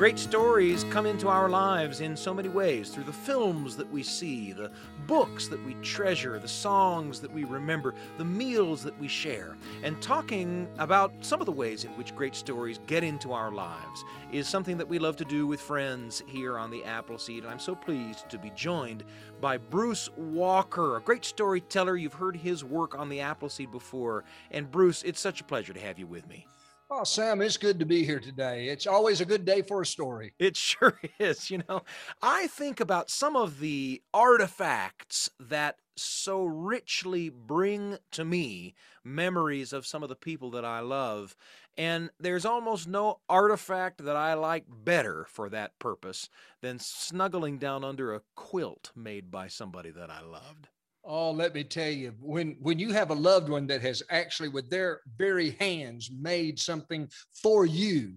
Great 0.00 0.18
stories 0.18 0.84
come 0.84 1.04
into 1.04 1.28
our 1.28 1.50
lives 1.50 2.00
in 2.00 2.16
so 2.16 2.32
many 2.32 2.48
ways 2.48 2.88
through 2.88 3.04
the 3.04 3.12
films 3.12 3.76
that 3.76 3.92
we 3.92 4.02
see, 4.02 4.50
the 4.50 4.70
books 5.06 5.46
that 5.46 5.62
we 5.66 5.74
treasure, 5.82 6.38
the 6.38 6.48
songs 6.48 7.20
that 7.20 7.30
we 7.30 7.44
remember, 7.44 7.94
the 8.16 8.24
meals 8.24 8.82
that 8.82 8.98
we 8.98 9.06
share. 9.06 9.58
And 9.82 10.00
talking 10.00 10.66
about 10.78 11.12
some 11.20 11.40
of 11.40 11.44
the 11.44 11.52
ways 11.52 11.84
in 11.84 11.90
which 11.98 12.16
great 12.16 12.34
stories 12.34 12.80
get 12.86 13.04
into 13.04 13.34
our 13.34 13.52
lives 13.52 14.02
is 14.32 14.48
something 14.48 14.78
that 14.78 14.88
we 14.88 14.98
love 14.98 15.16
to 15.16 15.24
do 15.26 15.46
with 15.46 15.60
friends 15.60 16.22
here 16.26 16.58
on 16.58 16.70
the 16.70 16.82
Appleseed. 16.82 17.42
And 17.42 17.52
I'm 17.52 17.58
so 17.58 17.74
pleased 17.74 18.26
to 18.30 18.38
be 18.38 18.52
joined 18.56 19.04
by 19.38 19.58
Bruce 19.58 20.08
Walker, 20.16 20.96
a 20.96 21.02
great 21.02 21.26
storyteller. 21.26 21.98
You've 21.98 22.14
heard 22.14 22.38
his 22.38 22.64
work 22.64 22.98
on 22.98 23.10
the 23.10 23.20
Appleseed 23.20 23.70
before. 23.70 24.24
And 24.50 24.70
Bruce, 24.70 25.02
it's 25.02 25.20
such 25.20 25.42
a 25.42 25.44
pleasure 25.44 25.74
to 25.74 25.80
have 25.80 25.98
you 25.98 26.06
with 26.06 26.26
me. 26.26 26.46
Oh, 26.92 27.04
Sam, 27.04 27.40
it's 27.40 27.56
good 27.56 27.78
to 27.78 27.86
be 27.86 28.04
here 28.04 28.18
today. 28.18 28.66
It's 28.68 28.84
always 28.84 29.20
a 29.20 29.24
good 29.24 29.44
day 29.44 29.62
for 29.62 29.80
a 29.80 29.86
story. 29.86 30.34
It 30.40 30.56
sure 30.56 30.98
is. 31.20 31.48
You 31.48 31.62
know, 31.68 31.82
I 32.20 32.48
think 32.48 32.80
about 32.80 33.10
some 33.10 33.36
of 33.36 33.60
the 33.60 34.02
artifacts 34.12 35.30
that 35.38 35.76
so 35.96 36.44
richly 36.44 37.28
bring 37.28 37.98
to 38.10 38.24
me 38.24 38.74
memories 39.04 39.72
of 39.72 39.86
some 39.86 40.02
of 40.02 40.08
the 40.08 40.16
people 40.16 40.50
that 40.50 40.64
I 40.64 40.80
love. 40.80 41.36
And 41.78 42.10
there's 42.18 42.44
almost 42.44 42.88
no 42.88 43.20
artifact 43.28 44.04
that 44.04 44.16
I 44.16 44.34
like 44.34 44.64
better 44.68 45.26
for 45.28 45.48
that 45.48 45.78
purpose 45.78 46.28
than 46.60 46.80
snuggling 46.80 47.58
down 47.58 47.84
under 47.84 48.12
a 48.14 48.22
quilt 48.34 48.90
made 48.96 49.30
by 49.30 49.46
somebody 49.46 49.90
that 49.90 50.10
I 50.10 50.22
loved. 50.22 50.68
Oh, 51.04 51.30
let 51.30 51.54
me 51.54 51.64
tell 51.64 51.90
you, 51.90 52.14
when 52.20 52.56
when 52.60 52.78
you 52.78 52.92
have 52.92 53.10
a 53.10 53.14
loved 53.14 53.48
one 53.48 53.66
that 53.68 53.80
has 53.80 54.02
actually 54.10 54.50
with 54.50 54.68
their 54.68 55.00
very 55.16 55.52
hands 55.52 56.10
made 56.10 56.58
something 56.58 57.08
for 57.42 57.64
you, 57.64 58.14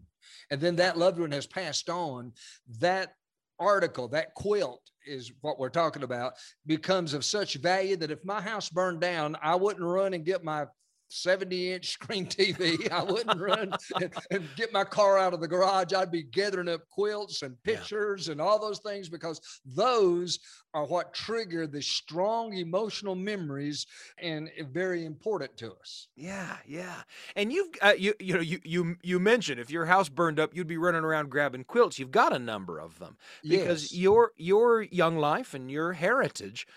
and 0.51 0.59
then 0.59 0.75
that 0.75 0.97
loved 0.97 1.19
one 1.19 1.31
has 1.31 1.47
passed 1.47 1.89
on, 1.89 2.33
that 2.79 3.13
article, 3.59 4.07
that 4.09 4.33
quilt 4.35 4.81
is 5.05 5.31
what 5.41 5.59
we're 5.59 5.69
talking 5.69 6.03
about, 6.03 6.33
becomes 6.65 7.13
of 7.13 7.23
such 7.25 7.55
value 7.55 7.95
that 7.97 8.11
if 8.11 8.23
my 8.25 8.41
house 8.41 8.69
burned 8.69 8.99
down, 8.99 9.37
I 9.41 9.55
wouldn't 9.55 9.85
run 9.85 10.13
and 10.13 10.25
get 10.25 10.43
my 10.43 10.65
70 11.13 11.73
inch 11.73 11.89
screen 11.89 12.25
TV. 12.25 12.91
I 12.91 13.03
wouldn't 13.03 13.39
run 13.39 13.73
and, 13.95 14.13
and, 14.31 14.47
get 14.55 14.73
my 14.73 14.83
car 14.83 15.17
out 15.17 15.33
of 15.33 15.41
the 15.41 15.47
garage. 15.47 15.93
I'd 15.93 16.11
be 16.11 16.23
gathering 16.23 16.69
up 16.69 16.81
quilts 16.89 17.41
and 17.41 17.61
pictures 17.63 18.27
yeah. 18.27 18.33
and 18.33 18.41
all 18.41 18.59
those 18.59 18.79
things 18.79 19.09
because 19.09 19.39
those 19.65 20.39
are 20.73 20.85
what 20.85 21.13
trigger 21.13 21.67
the 21.67 21.81
strong 21.81 22.53
emotional 22.53 23.15
memories 23.15 23.85
and 24.17 24.49
very 24.71 25.05
important 25.05 25.55
to 25.57 25.73
us. 25.73 26.07
Yeah, 26.15 26.57
yeah. 26.67 27.03
And 27.35 27.53
you've 27.53 27.69
uh, 27.81 27.93
you 27.97 28.13
you 28.19 28.33
know 28.33 28.41
you 28.41 28.59
you 28.63 28.95
you 29.03 29.19
mentioned 29.19 29.59
if 29.59 29.69
your 29.69 29.85
house 29.85 30.09
burned 30.09 30.39
up, 30.39 30.55
you'd 30.55 30.67
be 30.67 30.77
running 30.77 31.03
around 31.03 31.29
grabbing 31.29 31.63
quilts. 31.63 31.99
You've 31.99 32.11
got 32.11 32.33
a 32.33 32.39
number 32.39 32.79
of 32.79 32.99
them 32.99 33.17
because 33.43 33.91
yes. 33.91 33.93
your 33.93 34.31
your 34.35 34.81
young 34.81 35.17
life 35.17 35.53
and 35.53 35.69
your 35.69 35.93
heritage 35.93 36.67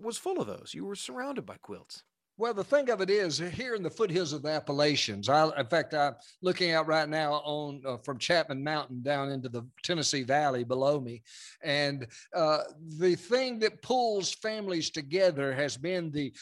was 0.00 0.18
full 0.18 0.40
of 0.40 0.46
those. 0.46 0.72
You 0.74 0.84
were 0.84 0.96
surrounded 0.96 1.44
by 1.46 1.56
quilts. 1.56 2.04
Well, 2.36 2.52
the 2.52 2.64
thing 2.64 2.90
of 2.90 3.00
it 3.00 3.10
is, 3.10 3.38
here 3.38 3.76
in 3.76 3.82
the 3.84 3.90
foothills 3.90 4.32
of 4.32 4.42
the 4.42 4.50
Appalachians, 4.50 5.28
I, 5.28 5.48
in 5.56 5.66
fact, 5.66 5.94
I'm 5.94 6.14
looking 6.42 6.72
out 6.72 6.88
right 6.88 7.08
now 7.08 7.34
on 7.34 7.80
uh, 7.86 7.96
from 7.98 8.18
Chapman 8.18 8.62
Mountain 8.62 9.02
down 9.02 9.30
into 9.30 9.48
the 9.48 9.64
Tennessee 9.84 10.24
Valley 10.24 10.64
below 10.64 11.00
me, 11.00 11.22
and 11.62 12.08
uh, 12.34 12.62
the 12.98 13.14
thing 13.14 13.60
that 13.60 13.82
pulls 13.82 14.34
families 14.34 14.90
together 14.90 15.52
has 15.54 15.76
been 15.76 16.10
the 16.10 16.32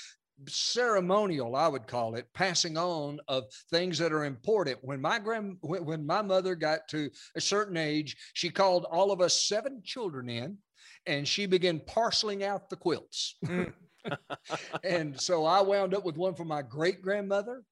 ceremonial 0.49 1.55
i 1.55 1.69
would 1.69 1.87
call 1.87 2.17
it 2.17 2.27
passing 2.35 2.77
on 2.77 3.21
of 3.29 3.45
things 3.71 3.97
that 3.99 4.13
are 4.13 4.25
important. 4.25 4.77
When 4.83 5.01
my 5.01 5.21
grand 5.21 5.59
when, 5.61 6.05
my 6.05 6.21
mother 6.21 6.57
got 6.57 6.89
to 6.89 7.11
a 7.37 7.41
certain 7.41 7.77
age 7.77 8.17
she 8.33 8.51
called 8.51 8.85
all 8.91 9.13
of 9.13 9.21
us 9.21 9.45
seven 9.45 9.83
children 9.85 10.29
in 10.29 10.59
and 11.07 11.29
she 11.29 11.47
began 11.47 11.79
parceling 11.87 12.43
out 12.43 12.71
the 12.71 12.77
quilts. 12.77 13.37
Mm 13.45 13.73
and 14.85 15.21
so 15.21 15.45
I 15.45 15.61
wound 15.61 15.95
up 15.95 16.05
with 16.05 16.17
one 16.17 16.35
for 16.35 16.45
my 16.45 16.63
great 16.63 17.03
grandmother. 17.03 17.63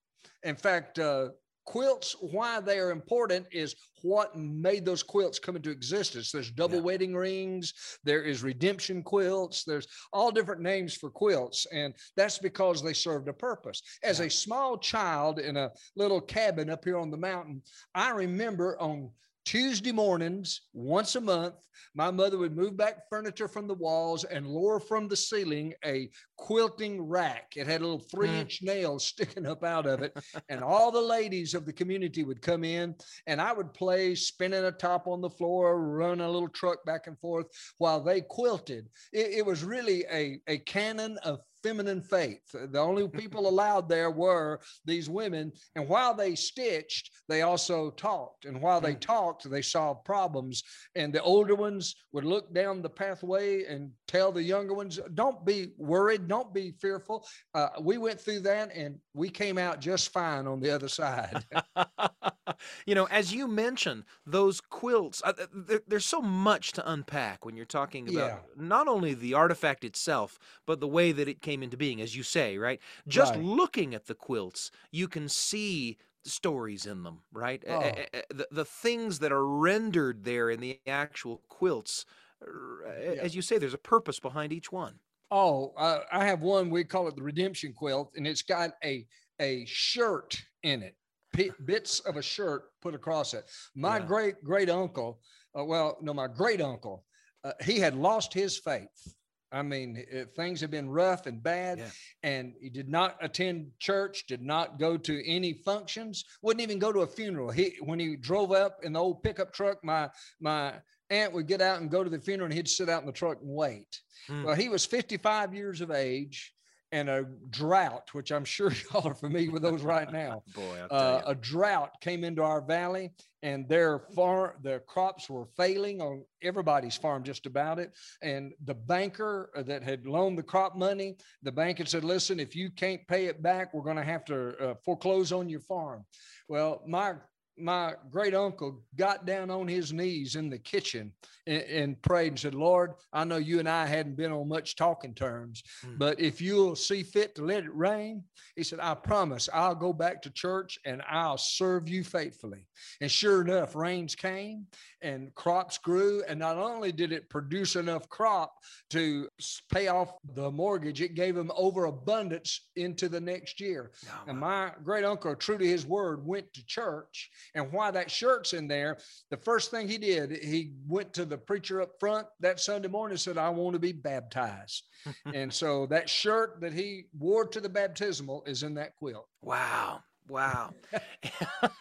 In 0.42 0.56
fact, 0.56 0.98
uh, 0.98 1.28
quilts, 1.66 2.16
why 2.20 2.60
they 2.60 2.78
are 2.78 2.90
important 2.90 3.46
is 3.52 3.76
what 4.02 4.36
made 4.36 4.84
those 4.84 5.02
quilts 5.02 5.38
come 5.38 5.56
into 5.56 5.70
existence. 5.70 6.32
There's 6.32 6.50
double 6.50 6.76
yeah. 6.76 6.82
wedding 6.82 7.14
rings, 7.14 7.72
there 8.02 8.22
is 8.22 8.42
redemption 8.42 9.02
quilts, 9.02 9.64
there's 9.64 9.86
all 10.12 10.32
different 10.32 10.62
names 10.62 10.94
for 10.94 11.10
quilts, 11.10 11.66
and 11.72 11.94
that's 12.16 12.38
because 12.38 12.82
they 12.82 12.92
served 12.92 13.28
a 13.28 13.32
purpose. 13.32 13.82
As 14.02 14.18
yeah. 14.18 14.26
a 14.26 14.30
small 14.30 14.78
child 14.78 15.38
in 15.38 15.56
a 15.56 15.70
little 15.96 16.20
cabin 16.20 16.70
up 16.70 16.84
here 16.84 16.98
on 16.98 17.10
the 17.10 17.16
mountain, 17.16 17.62
I 17.94 18.10
remember 18.10 18.80
on 18.80 19.10
Tuesday 19.44 19.92
mornings, 19.92 20.62
once 20.72 21.16
a 21.16 21.20
month, 21.20 21.54
my 21.94 22.10
mother 22.10 22.38
would 22.38 22.56
move 22.56 22.76
back 22.76 23.08
furniture 23.08 23.48
from 23.48 23.66
the 23.66 23.74
walls 23.74 24.24
and 24.24 24.46
lower 24.46 24.78
from 24.78 25.08
the 25.08 25.16
ceiling 25.16 25.74
a 25.84 26.10
quilting 26.36 27.02
rack. 27.02 27.52
It 27.56 27.66
had 27.66 27.80
a 27.80 27.84
little 27.84 28.06
three 28.10 28.28
hmm. 28.28 28.34
inch 28.34 28.60
nails 28.62 29.04
sticking 29.06 29.46
up 29.46 29.64
out 29.64 29.86
of 29.86 30.02
it. 30.02 30.16
and 30.48 30.62
all 30.62 30.90
the 30.92 31.00
ladies 31.00 31.54
of 31.54 31.66
the 31.66 31.72
community 31.72 32.22
would 32.22 32.42
come 32.42 32.64
in, 32.64 32.94
and 33.26 33.40
I 33.40 33.52
would 33.52 33.74
play 33.74 34.14
spinning 34.14 34.64
a 34.64 34.72
top 34.72 35.06
on 35.06 35.20
the 35.20 35.30
floor, 35.30 35.80
run 35.80 36.20
a 36.20 36.30
little 36.30 36.48
truck 36.48 36.84
back 36.84 37.06
and 37.06 37.18
forth 37.18 37.46
while 37.78 38.00
they 38.00 38.20
quilted. 38.20 38.88
It, 39.12 39.38
it 39.38 39.46
was 39.46 39.64
really 39.64 40.04
a, 40.12 40.40
a 40.46 40.58
canon 40.58 41.18
of 41.24 41.40
feminine 41.62 42.00
faith. 42.00 42.42
The 42.52 42.78
only 42.78 43.08
people 43.20 43.48
allowed 43.48 43.88
there 43.88 44.10
were 44.10 44.60
these 44.84 45.08
women. 45.08 45.52
And 45.74 45.88
while 45.88 46.14
they 46.14 46.34
stitched, 46.34 47.10
they 47.28 47.42
also 47.42 47.90
talked. 47.90 48.44
And 48.44 48.60
while 48.60 48.80
they 48.80 48.92
hmm. 48.92 49.00
talked, 49.00 49.48
they 49.48 49.62
solved 49.62 50.04
problems. 50.04 50.62
And 50.94 51.12
the 51.12 51.22
older 51.22 51.54
ones 51.54 51.94
would 52.12 52.24
look 52.24 52.52
down 52.52 52.82
the 52.82 52.90
pathway 52.90 53.64
and 53.64 53.90
tell 54.08 54.32
the 54.32 54.42
younger 54.42 54.74
ones, 54.74 54.98
don't 55.14 55.44
be 55.44 55.72
worried, 55.78 56.28
don't 56.28 56.52
be 56.52 56.72
fearful. 56.80 57.26
Uh, 57.54 57.68
we 57.80 57.98
went 57.98 58.20
through 58.20 58.40
that 58.40 58.74
and 58.74 58.98
we 59.14 59.28
came 59.28 59.58
out 59.58 59.80
just 59.80 60.12
fine 60.12 60.46
on 60.46 60.60
the 60.60 60.70
other 60.70 60.88
side. 60.88 61.44
you 62.86 62.94
know, 62.94 63.06
as 63.06 63.32
you 63.32 63.48
mentioned, 63.48 64.04
those 64.26 64.60
quilts, 64.60 65.22
uh, 65.24 65.32
there, 65.52 65.80
there's 65.86 66.04
so 66.04 66.20
much 66.20 66.72
to 66.72 66.90
unpack 66.90 67.44
when 67.44 67.56
you're 67.56 67.64
talking 67.64 68.08
about 68.08 68.28
yeah. 68.28 68.64
not 68.64 68.88
only 68.88 69.14
the 69.14 69.34
artifact 69.34 69.84
itself, 69.84 70.38
but 70.66 70.80
the 70.80 70.88
way 70.88 71.12
that 71.12 71.28
it 71.28 71.42
came 71.42 71.49
into 71.62 71.76
being, 71.76 72.00
as 72.00 72.16
you 72.16 72.22
say, 72.22 72.58
right? 72.58 72.80
Just 73.08 73.34
right. 73.34 73.42
looking 73.42 73.94
at 73.94 74.06
the 74.06 74.14
quilts, 74.14 74.70
you 74.90 75.08
can 75.08 75.28
see 75.28 75.98
stories 76.24 76.86
in 76.86 77.02
them, 77.02 77.20
right? 77.32 77.62
Oh. 77.68 77.92
The, 78.30 78.48
the 78.50 78.64
things 78.64 79.18
that 79.20 79.32
are 79.32 79.46
rendered 79.46 80.24
there 80.24 80.50
in 80.50 80.60
the 80.60 80.80
actual 80.86 81.42
quilts, 81.48 82.06
yeah. 82.42 83.22
as 83.22 83.34
you 83.34 83.42
say, 83.42 83.58
there's 83.58 83.74
a 83.74 83.78
purpose 83.78 84.20
behind 84.20 84.52
each 84.52 84.70
one. 84.70 84.94
Oh, 85.30 85.72
uh, 85.76 86.00
I 86.10 86.24
have 86.24 86.40
one. 86.40 86.70
We 86.70 86.84
call 86.84 87.06
it 87.06 87.14
the 87.14 87.22
redemption 87.22 87.72
quilt, 87.72 88.12
and 88.16 88.26
it's 88.26 88.42
got 88.42 88.70
a 88.84 89.06
a 89.40 89.64
shirt 89.64 90.36
in 90.64 90.82
it 90.82 90.96
bits 91.64 92.00
of 92.00 92.16
a 92.16 92.22
shirt 92.22 92.64
put 92.82 92.94
across 92.94 93.32
it. 93.32 93.44
My 93.74 93.98
yeah. 93.98 94.06
great 94.06 94.44
great 94.44 94.68
uncle, 94.68 95.20
uh, 95.56 95.64
well, 95.64 95.98
no, 96.00 96.12
my 96.12 96.26
great 96.26 96.60
uncle, 96.60 97.04
uh, 97.44 97.52
he 97.64 97.78
had 97.78 97.94
lost 97.94 98.34
his 98.34 98.58
faith. 98.58 99.14
I 99.52 99.62
mean, 99.62 100.04
it, 100.10 100.34
things 100.36 100.60
have 100.60 100.70
been 100.70 100.88
rough 100.88 101.26
and 101.26 101.42
bad, 101.42 101.78
yeah. 101.78 101.90
and 102.22 102.54
he 102.60 102.70
did 102.70 102.88
not 102.88 103.16
attend 103.20 103.70
church, 103.78 104.26
did 104.28 104.42
not 104.42 104.78
go 104.78 104.96
to 104.96 105.28
any 105.28 105.52
functions, 105.52 106.24
wouldn't 106.42 106.62
even 106.62 106.78
go 106.78 106.92
to 106.92 107.00
a 107.00 107.06
funeral. 107.06 107.50
He, 107.50 107.76
when 107.80 107.98
he 107.98 108.16
drove 108.16 108.52
up 108.52 108.78
in 108.84 108.92
the 108.92 109.00
old 109.00 109.22
pickup 109.22 109.52
truck, 109.52 109.82
my 109.82 110.08
my 110.40 110.74
aunt 111.10 111.32
would 111.32 111.48
get 111.48 111.60
out 111.60 111.80
and 111.80 111.90
go 111.90 112.04
to 112.04 112.10
the 112.10 112.20
funeral, 112.20 112.46
and 112.46 112.54
he'd 112.54 112.68
sit 112.68 112.88
out 112.88 113.00
in 113.00 113.06
the 113.06 113.12
truck 113.12 113.38
and 113.40 113.50
wait. 113.54 114.00
Hmm. 114.28 114.44
Well, 114.44 114.54
he 114.54 114.68
was 114.68 114.86
55 114.86 115.52
years 115.52 115.80
of 115.80 115.90
age 115.90 116.52
and 116.92 117.08
a 117.08 117.24
drought, 117.50 118.12
which 118.12 118.32
I'm 118.32 118.44
sure 118.44 118.72
y'all 118.92 119.06
are 119.06 119.14
familiar 119.14 119.50
with 119.50 119.62
those 119.62 119.82
right 119.82 120.10
now. 120.10 120.42
Boy, 120.54 120.80
uh, 120.90 121.22
a 121.26 121.34
drought 121.34 122.00
came 122.00 122.24
into 122.24 122.42
our 122.42 122.60
valley, 122.60 123.10
and 123.42 123.68
their 123.68 124.00
farm, 124.14 124.52
their 124.62 124.80
crops 124.80 125.30
were 125.30 125.46
failing 125.56 126.00
on 126.00 126.24
everybody's 126.42 126.96
farm, 126.96 127.22
just 127.22 127.46
about 127.46 127.78
it. 127.78 127.92
And 128.22 128.52
the 128.64 128.74
banker 128.74 129.50
that 129.54 129.82
had 129.82 130.06
loaned 130.06 130.38
the 130.38 130.42
crop 130.42 130.76
money, 130.76 131.16
the 131.42 131.52
bank 131.52 131.78
had 131.78 131.88
said, 131.88 132.04
"Listen, 132.04 132.40
if 132.40 132.56
you 132.56 132.70
can't 132.70 133.06
pay 133.06 133.26
it 133.26 133.42
back, 133.42 133.72
we're 133.72 133.82
going 133.82 133.96
to 133.96 134.04
have 134.04 134.24
to 134.26 134.70
uh, 134.70 134.74
foreclose 134.84 135.32
on 135.32 135.48
your 135.48 135.60
farm." 135.60 136.04
Well, 136.48 136.82
my 136.86 137.14
my 137.60 137.94
great 138.10 138.34
uncle 138.34 138.82
got 138.96 139.26
down 139.26 139.50
on 139.50 139.68
his 139.68 139.92
knees 139.92 140.36
in 140.36 140.50
the 140.50 140.58
kitchen 140.58 141.12
and, 141.46 141.62
and, 141.62 142.02
prayed 142.02 142.28
and 142.28 142.38
said, 142.38 142.54
Lord, 142.54 142.92
I 143.12 143.24
know 143.24 143.36
you 143.36 143.58
and 143.58 143.68
I 143.68 143.86
hadn't 143.86 144.16
been 144.16 144.32
on 144.32 144.48
much 144.48 144.76
talking 144.76 145.14
terms, 145.14 145.62
mm. 145.84 145.98
but 145.98 146.20
if 146.20 146.40
you'll 146.40 146.76
see 146.76 147.02
fit 147.02 147.34
to 147.36 147.44
let 147.44 147.64
it 147.64 147.74
rain, 147.74 148.24
he 148.56 148.62
said, 148.62 148.80
I 148.80 148.94
promise 148.94 149.48
I'll 149.52 149.74
go 149.74 149.92
back 149.92 150.22
to 150.22 150.30
church 150.30 150.78
and 150.84 151.02
I'll 151.08 151.38
serve 151.38 151.88
you 151.88 152.04
faithfully. 152.04 152.66
And 153.00 153.10
sure 153.10 153.42
enough, 153.42 153.74
rains 153.74 154.14
came 154.14 154.66
and 155.02 155.34
crops 155.34 155.78
grew. 155.78 156.22
And 156.28 156.38
not 156.38 156.56
only 156.56 156.92
did 156.92 157.12
it 157.12 157.30
produce 157.30 157.76
enough 157.76 158.08
crop 158.08 158.54
to 158.90 159.28
pay 159.72 159.88
off 159.88 160.12
the 160.34 160.50
mortgage, 160.50 161.00
it 161.00 161.14
gave 161.14 161.36
him 161.36 161.50
overabundance 161.56 162.68
into 162.76 163.08
the 163.08 163.20
next 163.20 163.60
year. 163.60 163.92
Oh, 164.08 164.24
and 164.28 164.38
my 164.38 164.72
great 164.82 165.04
uncle, 165.04 165.34
true 165.34 165.58
to 165.58 165.66
his 165.66 165.86
word, 165.86 166.24
went 166.24 166.52
to 166.54 166.64
church. 166.66 167.30
And 167.54 167.72
why 167.72 167.90
that 167.90 168.10
shirt's 168.10 168.52
in 168.52 168.68
there, 168.68 168.98
the 169.30 169.36
first 169.36 169.70
thing 169.70 169.88
he 169.88 169.98
did, 169.98 170.30
he 170.42 170.72
went 170.86 171.12
to 171.14 171.24
the 171.24 171.38
preacher 171.38 171.82
up 171.82 171.98
front 171.98 172.26
that 172.40 172.60
Sunday 172.60 172.88
morning 172.88 173.12
and 173.12 173.20
said, 173.20 173.38
I 173.38 173.48
want 173.50 173.74
to 173.74 173.78
be 173.78 173.92
baptized. 173.92 174.88
and 175.34 175.52
so 175.52 175.86
that 175.86 176.08
shirt 176.08 176.60
that 176.60 176.72
he 176.72 177.06
wore 177.18 177.46
to 177.46 177.60
the 177.60 177.68
baptismal 177.68 178.44
is 178.46 178.62
in 178.62 178.74
that 178.74 178.96
quilt. 178.96 179.28
Wow. 179.42 180.02
Wow. 180.28 180.74
and, 181.62 181.72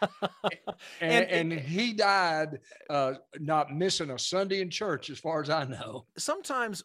and, 1.02 1.52
and, 1.52 1.54
he 1.54 1.94
died 1.94 2.60
uh, 2.90 3.14
not 3.40 3.76
missing 3.76 4.10
a 4.10 4.18
Sunday 4.18 4.62
in 4.62 4.72
church, 4.72 5.12
as 5.12 5.20
far 5.20 5.42
as 5.42 5.52
I 5.52 5.66
know. 5.66 6.06
Sometimes 6.18 6.84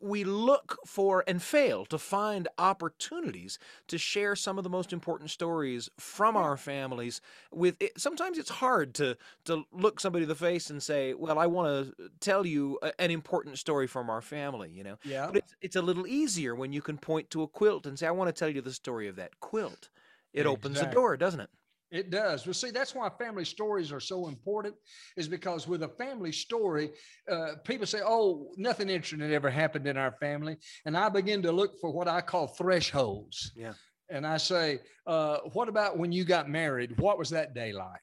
we 0.00 0.24
look 0.24 0.78
for 0.86 1.24
and 1.26 1.42
fail 1.42 1.84
to 1.86 1.98
find 1.98 2.48
opportunities 2.58 3.58
to 3.88 3.98
share 3.98 4.36
some 4.36 4.58
of 4.58 4.64
the 4.64 4.70
most 4.70 4.92
important 4.92 5.30
stories 5.30 5.88
from 5.98 6.36
our 6.36 6.56
families 6.56 7.20
with 7.50 7.76
it, 7.80 7.98
sometimes 7.98 8.38
it's 8.38 8.50
hard 8.50 8.94
to 8.94 9.16
to 9.44 9.64
look 9.72 10.00
somebody 10.00 10.24
in 10.24 10.28
the 10.28 10.34
face 10.34 10.70
and 10.70 10.82
say 10.82 11.14
well 11.14 11.38
i 11.38 11.46
want 11.46 11.66
to 11.96 12.04
uh, 12.04 12.08
tell 12.20 12.44
you 12.44 12.78
a, 12.82 13.00
an 13.00 13.10
important 13.10 13.58
story 13.58 13.86
from 13.86 14.10
our 14.10 14.20
family 14.20 14.70
you 14.70 14.84
know 14.84 14.98
yeah 15.04 15.26
but 15.26 15.36
it's, 15.36 15.54
it's 15.62 15.76
a 15.76 15.82
little 15.82 16.06
easier 16.06 16.54
when 16.54 16.72
you 16.72 16.82
can 16.82 16.98
point 16.98 17.30
to 17.30 17.42
a 17.42 17.48
quilt 17.48 17.86
and 17.86 17.98
say 17.98 18.06
i 18.06 18.10
want 18.10 18.28
to 18.28 18.38
tell 18.38 18.48
you 18.48 18.60
the 18.60 18.72
story 18.72 19.08
of 19.08 19.16
that 19.16 19.40
quilt 19.40 19.88
it 20.32 20.40
exactly. 20.40 20.52
opens 20.52 20.80
the 20.80 20.86
door, 20.86 21.16
doesn't 21.16 21.40
it? 21.40 21.50
It 21.90 22.10
does. 22.10 22.46
Well, 22.46 22.54
see, 22.54 22.70
that's 22.70 22.94
why 22.94 23.08
family 23.18 23.44
stories 23.44 23.90
are 23.90 24.00
so 24.00 24.28
important, 24.28 24.76
is 25.16 25.26
because 25.26 25.66
with 25.66 25.82
a 25.82 25.88
family 25.88 26.30
story, 26.30 26.90
uh, 27.28 27.54
people 27.64 27.86
say, 27.86 28.00
oh, 28.04 28.52
nothing 28.56 28.88
interesting 28.88 29.22
ever 29.32 29.50
happened 29.50 29.86
in 29.88 29.96
our 29.96 30.12
family. 30.20 30.56
And 30.86 30.96
I 30.96 31.08
begin 31.08 31.42
to 31.42 31.52
look 31.52 31.80
for 31.80 31.90
what 31.90 32.06
I 32.06 32.20
call 32.20 32.46
thresholds. 32.46 33.52
Yeah. 33.56 33.72
And 34.08 34.26
I 34.26 34.36
say, 34.36 34.80
uh, 35.06 35.38
what 35.52 35.68
about 35.68 35.98
when 35.98 36.12
you 36.12 36.24
got 36.24 36.48
married? 36.48 36.98
What 36.98 37.18
was 37.18 37.30
that 37.30 37.54
day 37.54 37.72
like? 37.72 38.00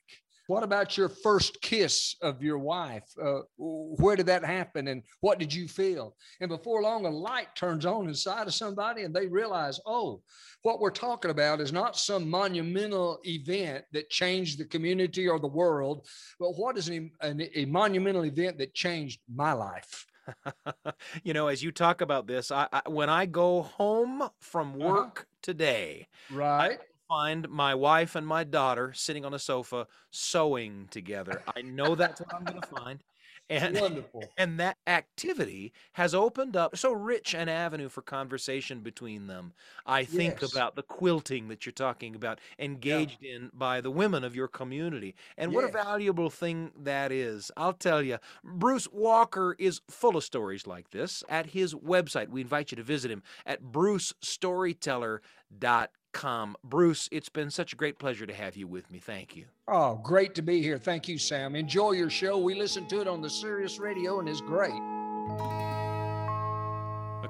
What 0.47 0.63
about 0.63 0.97
your 0.97 1.09
first 1.09 1.61
kiss 1.61 2.15
of 2.21 2.41
your 2.41 2.57
wife? 2.57 3.03
Uh, 3.21 3.41
where 3.57 4.15
did 4.15 4.25
that 4.27 4.45
happen 4.45 4.87
and 4.87 5.03
what 5.19 5.39
did 5.39 5.53
you 5.53 5.67
feel? 5.67 6.15
And 6.39 6.49
before 6.49 6.81
long, 6.81 7.05
a 7.05 7.09
light 7.09 7.53
turns 7.55 7.85
on 7.85 8.07
inside 8.07 8.47
of 8.47 8.53
somebody 8.53 9.03
and 9.03 9.13
they 9.13 9.27
realize, 9.27 9.79
oh, 9.85 10.21
what 10.63 10.79
we're 10.79 10.89
talking 10.89 11.31
about 11.31 11.61
is 11.61 11.73
not 11.73 11.97
some 11.97 12.29
monumental 12.29 13.19
event 13.25 13.85
that 13.91 14.09
changed 14.09 14.57
the 14.57 14.65
community 14.65 15.27
or 15.27 15.39
the 15.39 15.47
world, 15.47 16.07
but 16.39 16.51
what 16.51 16.77
is 16.77 16.87
an, 16.87 17.11
an, 17.21 17.47
a 17.53 17.65
monumental 17.65 18.25
event 18.25 18.57
that 18.57 18.73
changed 18.73 19.19
my 19.33 19.51
life? 19.51 20.05
you 21.23 21.33
know, 21.33 21.47
as 21.47 21.63
you 21.63 21.71
talk 21.71 22.01
about 22.01 22.27
this, 22.27 22.51
I, 22.51 22.67
I, 22.71 22.81
when 22.87 23.09
I 23.09 23.25
go 23.25 23.63
home 23.63 24.29
from 24.39 24.69
uh-huh. 24.69 24.89
work 24.89 25.19
uh-huh. 25.19 25.37
today, 25.41 26.07
right, 26.31 26.79
find 27.07 27.49
my 27.49 27.75
wife 27.75 28.15
and 28.15 28.27
my 28.27 28.43
daughter 28.43 28.93
sitting 28.93 29.25
on 29.25 29.33
a 29.33 29.39
sofa 29.39 29.87
sewing 30.11 30.87
together. 30.91 31.41
I 31.55 31.61
know 31.61 31.95
that's 31.95 32.21
what 32.21 32.33
I'm 32.33 32.43
going 32.43 32.61
to 32.61 32.67
find. 32.67 33.03
And, 33.49 33.79
Wonderful. 33.79 34.25
And 34.37 34.59
that 34.59 34.75
activity 34.87 35.71
has 35.93 36.13
opened 36.13 36.57
up 36.57 36.75
so 36.75 36.91
rich 36.91 37.33
an 37.33 37.47
avenue 37.47 37.87
for 37.87 38.01
conversation 38.01 38.81
between 38.81 39.27
them. 39.27 39.53
I 39.85 40.03
think 40.03 40.41
yes. 40.41 40.51
about 40.51 40.75
the 40.75 40.83
quilting 40.83 41.47
that 41.47 41.65
you're 41.65 41.71
talking 41.71 42.13
about, 42.13 42.41
engaged 42.59 43.19
yeah. 43.21 43.35
in 43.35 43.51
by 43.53 43.79
the 43.79 43.91
women 43.91 44.25
of 44.25 44.35
your 44.35 44.49
community. 44.49 45.15
And 45.37 45.51
yes. 45.51 45.55
what 45.55 45.63
a 45.63 45.71
valuable 45.71 46.29
thing 46.29 46.71
that 46.83 47.13
is. 47.13 47.49
I'll 47.55 47.71
tell 47.71 48.01
you, 48.01 48.17
Bruce 48.43 48.89
Walker 48.91 49.55
is 49.57 49.79
full 49.89 50.17
of 50.17 50.25
stories 50.25 50.67
like 50.67 50.91
this 50.91 51.23
at 51.29 51.45
his 51.47 51.73
website. 51.73 52.27
We 52.27 52.41
invite 52.41 52.71
you 52.71 52.75
to 52.75 52.83
visit 52.83 53.09
him 53.09 53.23
at 53.45 53.63
brucestoryteller.com 53.63 55.87
Bruce, 56.63 57.07
it's 57.11 57.29
been 57.29 57.51
such 57.51 57.73
a 57.73 57.75
great 57.75 57.99
pleasure 57.99 58.25
to 58.25 58.33
have 58.33 58.55
you 58.55 58.67
with 58.67 58.89
me. 58.91 58.99
Thank 58.99 59.35
you. 59.35 59.45
Oh, 59.67 59.99
great 60.03 60.35
to 60.35 60.41
be 60.41 60.61
here. 60.61 60.77
Thank 60.77 61.07
you, 61.07 61.17
Sam. 61.17 61.55
Enjoy 61.55 61.91
your 61.91 62.09
show. 62.09 62.37
We 62.37 62.55
listen 62.55 62.87
to 62.87 63.01
it 63.01 63.07
on 63.07 63.21
the 63.21 63.29
Sirius 63.29 63.79
Radio 63.79 64.19
and 64.19 64.27
it's 64.27 64.41
great. 64.41 65.76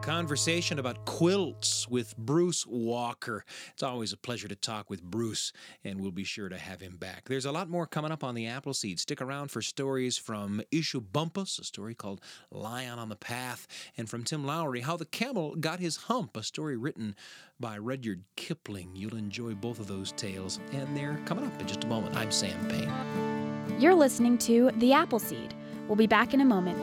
Conversation 0.02 0.80
about 0.80 1.06
quilts 1.06 1.88
with 1.90 2.16
Bruce 2.18 2.66
Walker. 2.66 3.44
It's 3.74 3.84
always 3.84 4.14
a 4.14 4.18
pleasure 4.18 4.48
to 4.48 4.56
talk 4.56 4.90
with 4.90 5.04
Bruce, 5.04 5.52
and 5.84 6.00
we'll 6.00 6.12
be 6.12 6.24
sure 6.24 6.48
to 6.48 6.58
have 6.58 6.80
him 6.80 6.96
back. 6.98 7.26
There's 7.28 7.46
a 7.46 7.52
lot 7.52 7.70
more 7.70 7.86
coming 7.86 8.12
up 8.12 8.24
on 8.24 8.34
the 8.34 8.48
Appleseed. 8.48 9.00
Stick 9.00 9.22
around 9.22 9.52
for 9.52 9.62
stories 9.62 10.18
from 10.18 10.62
Eshu 10.72 11.04
Bumpus, 11.12 11.60
a 11.60 11.64
story 11.64 11.94
called 11.94 12.22
Lion 12.52 13.00
on 13.00 13.10
the 13.10 13.16
Path, 13.16 13.68
and 13.98 14.10
from 14.10 14.24
Tim 14.24 14.46
Lowry, 14.46 14.82
How 14.82 14.96
the 14.96 15.06
Camel 15.06 15.56
Got 15.56 15.80
His 15.80 15.98
Hump, 15.98 16.38
a 16.38 16.44
story 16.44 16.78
written 16.78 17.16
by 17.60 17.78
Rudyard 17.78 18.24
Kipling. 18.38 18.96
You'll 18.96 19.18
enjoy 19.18 19.56
both 19.56 19.80
of 19.80 19.88
those 19.88 20.14
tales, 20.14 20.60
and 20.72 20.96
they're 20.96 21.20
coming 21.26 21.46
up 21.46 21.60
in 21.60 21.68
just 21.68 21.84
a 21.84 21.88
moment. 21.88 22.16
I'm 22.16 22.32
Sam 22.32 22.68
Payne. 22.70 23.80
You're 23.80 23.96
listening 23.96 24.38
to 24.40 24.72
The 24.78 24.94
Appleseed. 24.94 25.54
We'll 25.88 25.96
be 25.96 26.08
back 26.08 26.34
in 26.34 26.42
a 26.42 26.46
moment. 26.46 26.78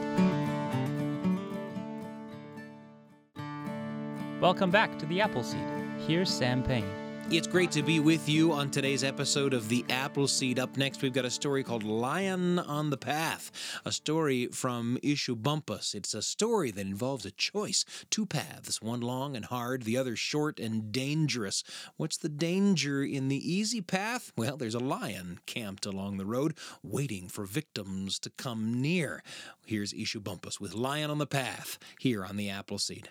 Welcome 4.41 4.71
back 4.71 4.99
to 4.99 5.07
the 5.07 5.21
Appleseed. 5.21 5.65
Here's 6.07 6.29
Sam 6.29 6.63
Payne. 6.63 6.85
It's 7.31 7.47
great 7.47 7.71
to 7.71 7.83
be 7.83 8.01
with 8.01 8.29
you 8.29 8.53
on 8.53 8.71
today's 8.71 9.03
episode 9.03 9.55
of 9.55 9.69
The 9.69 9.85
Appleseed. 9.89 10.59
Up 10.59 10.77
next, 10.77 11.01
we've 11.01 11.13
got 11.13 11.25
a 11.25 11.31
story 11.31 11.63
called 11.63 11.85
Lion 11.85 12.59
on 12.59 12.91
the 12.91 12.99
Path, 12.99 13.51
a 13.87 13.93
story 13.93 14.49
from 14.49 14.99
Eshu 15.03 15.41
Bumpus. 15.41 15.95
It's 15.95 16.13
a 16.13 16.21
story 16.21 16.71
that 16.73 16.81
involves 16.81 17.25
a 17.25 17.31
choice 17.31 17.85
two 18.11 18.27
paths, 18.27 18.83
one 18.83 19.01
long 19.01 19.37
and 19.37 19.47
hard, 19.47 19.85
the 19.85 19.97
other 19.97 20.17
short 20.17 20.59
and 20.59 20.93
dangerous. 20.93 21.65
What's 21.97 22.19
the 22.19 22.29
danger 22.29 23.03
in 23.03 23.29
the 23.29 23.53
easy 23.53 23.81
path? 23.81 24.33
Well, 24.37 24.57
there's 24.57 24.75
a 24.75 24.81
lion 24.81 25.39
camped 25.47 25.87
along 25.87 26.19
the 26.19 26.27
road, 26.27 26.59
waiting 26.83 27.29
for 27.29 27.47
victims 27.47 28.19
to 28.19 28.31
come 28.31 28.83
near. 28.83 29.23
Here's 29.65 29.95
Eshu 29.95 30.23
Bumpus 30.23 30.61
with 30.61 30.75
Lion 30.75 31.11
on 31.11 31.19
the 31.19 31.27
Path 31.27 31.79
here 31.99 32.25
on 32.25 32.37
The 32.37 32.51
Appleseed. 32.51 33.09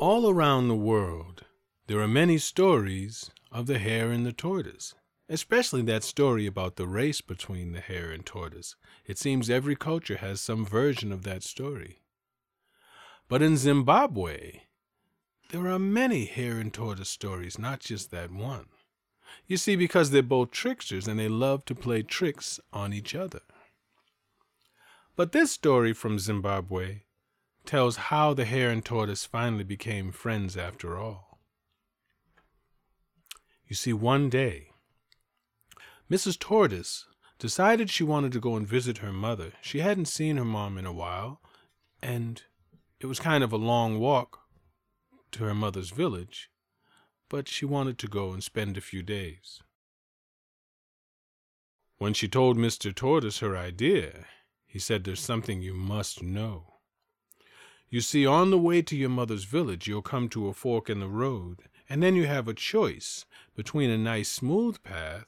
All 0.00 0.30
around 0.30 0.68
the 0.68 0.76
world, 0.76 1.44
there 1.88 1.98
are 1.98 2.06
many 2.06 2.38
stories 2.38 3.32
of 3.50 3.66
the 3.66 3.80
hare 3.80 4.12
and 4.12 4.24
the 4.24 4.32
tortoise, 4.32 4.94
especially 5.28 5.82
that 5.82 6.04
story 6.04 6.46
about 6.46 6.76
the 6.76 6.86
race 6.86 7.20
between 7.20 7.72
the 7.72 7.80
hare 7.80 8.12
and 8.12 8.24
tortoise. 8.24 8.76
It 9.06 9.18
seems 9.18 9.50
every 9.50 9.74
culture 9.74 10.18
has 10.18 10.40
some 10.40 10.64
version 10.64 11.10
of 11.10 11.24
that 11.24 11.42
story. 11.42 11.98
But 13.28 13.42
in 13.42 13.56
Zimbabwe, 13.56 14.60
there 15.50 15.66
are 15.66 15.80
many 15.80 16.26
hare 16.26 16.58
and 16.58 16.72
tortoise 16.72 17.10
stories, 17.10 17.58
not 17.58 17.80
just 17.80 18.12
that 18.12 18.30
one. 18.30 18.66
You 19.48 19.56
see, 19.56 19.74
because 19.74 20.12
they're 20.12 20.22
both 20.22 20.52
tricksters 20.52 21.08
and 21.08 21.18
they 21.18 21.28
love 21.28 21.64
to 21.64 21.74
play 21.74 22.04
tricks 22.04 22.60
on 22.72 22.92
each 22.92 23.16
other. 23.16 23.42
But 25.16 25.32
this 25.32 25.50
story 25.50 25.92
from 25.92 26.20
Zimbabwe 26.20 27.00
tells 27.68 27.96
how 27.96 28.32
the 28.32 28.46
hare 28.46 28.70
and 28.70 28.82
tortoise 28.82 29.26
finally 29.26 29.62
became 29.62 30.10
friends 30.10 30.56
after 30.56 30.96
all. 30.96 31.38
You 33.66 33.76
see, 33.76 33.92
one 33.92 34.30
day, 34.30 34.70
Mrs. 36.10 36.38
Tortoise 36.38 37.06
decided 37.38 37.90
she 37.90 38.02
wanted 38.02 38.32
to 38.32 38.40
go 38.40 38.56
and 38.56 38.66
visit 38.66 38.98
her 38.98 39.12
mother. 39.12 39.52
She 39.60 39.80
hadn't 39.80 40.06
seen 40.06 40.38
her 40.38 40.46
mom 40.46 40.78
in 40.78 40.86
a 40.86 40.92
while, 40.92 41.42
and 42.02 42.42
it 43.00 43.06
was 43.06 43.20
kind 43.20 43.44
of 43.44 43.52
a 43.52 43.56
long 43.56 43.98
walk 43.98 44.40
to 45.32 45.44
her 45.44 45.54
mother's 45.54 45.90
village, 45.90 46.50
but 47.28 47.48
she 47.48 47.66
wanted 47.66 47.98
to 47.98 48.08
go 48.08 48.32
and 48.32 48.42
spend 48.42 48.78
a 48.78 48.80
few 48.80 49.02
days. 49.02 49.60
When 51.98 52.14
she 52.14 52.28
told 52.28 52.56
Mr. 52.56 52.94
Tortoise 52.94 53.40
her 53.40 53.58
idea, 53.58 54.24
he 54.66 54.78
said, 54.78 55.04
There's 55.04 55.20
something 55.20 55.60
you 55.60 55.74
must 55.74 56.22
know. 56.22 56.77
You 57.90 58.00
see, 58.02 58.26
on 58.26 58.50
the 58.50 58.58
way 58.58 58.82
to 58.82 58.96
your 58.96 59.08
mother's 59.08 59.44
village, 59.44 59.86
you'll 59.86 60.02
come 60.02 60.28
to 60.30 60.48
a 60.48 60.52
fork 60.52 60.90
in 60.90 61.00
the 61.00 61.08
road, 61.08 61.62
and 61.88 62.02
then 62.02 62.14
you 62.14 62.26
have 62.26 62.46
a 62.46 62.54
choice 62.54 63.24
between 63.56 63.88
a 63.88 63.96
nice 63.96 64.28
smooth 64.28 64.82
path 64.82 65.26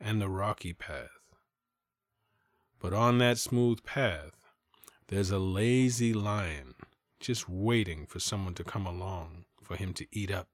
and 0.00 0.20
the 0.20 0.28
rocky 0.28 0.72
path. 0.72 1.10
But 2.80 2.92
on 2.92 3.18
that 3.18 3.38
smooth 3.38 3.84
path, 3.84 4.32
there's 5.08 5.30
a 5.30 5.38
lazy 5.38 6.12
lion 6.12 6.74
just 7.20 7.48
waiting 7.48 8.06
for 8.06 8.18
someone 8.18 8.54
to 8.54 8.64
come 8.64 8.86
along 8.86 9.44
for 9.62 9.76
him 9.76 9.92
to 9.94 10.06
eat 10.10 10.30
up. 10.30 10.48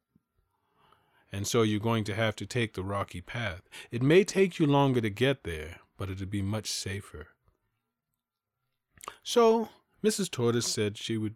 And 1.32 1.46
so 1.46 1.62
you're 1.62 1.80
going 1.80 2.04
to 2.04 2.14
have 2.14 2.36
to 2.36 2.46
take 2.46 2.74
the 2.74 2.82
rocky 2.82 3.20
path. 3.20 3.62
It 3.90 4.02
may 4.02 4.24
take 4.24 4.58
you 4.58 4.66
longer 4.66 5.00
to 5.00 5.10
get 5.10 5.44
there, 5.44 5.80
but 5.96 6.10
it'll 6.10 6.26
be 6.26 6.42
much 6.42 6.70
safer. 6.70 7.28
So 9.22 9.68
Mrs. 10.06 10.30
Tortoise 10.30 10.68
said 10.68 10.96
she 10.96 11.18
would 11.18 11.34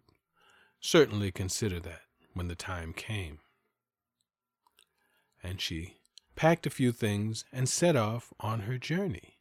certainly 0.79 1.29
consider 1.29 1.77
that 1.81 2.03
when 2.33 2.47
the 2.47 2.55
time 2.55 2.93
came. 2.93 3.39
And 5.43 5.59
she 5.59 5.97
packed 6.37 6.65
a 6.65 6.69
few 6.69 6.93
things 6.93 7.43
and 7.51 7.67
set 7.67 7.97
off 7.97 8.31
on 8.39 8.61
her 8.61 8.77
journey. 8.77 9.35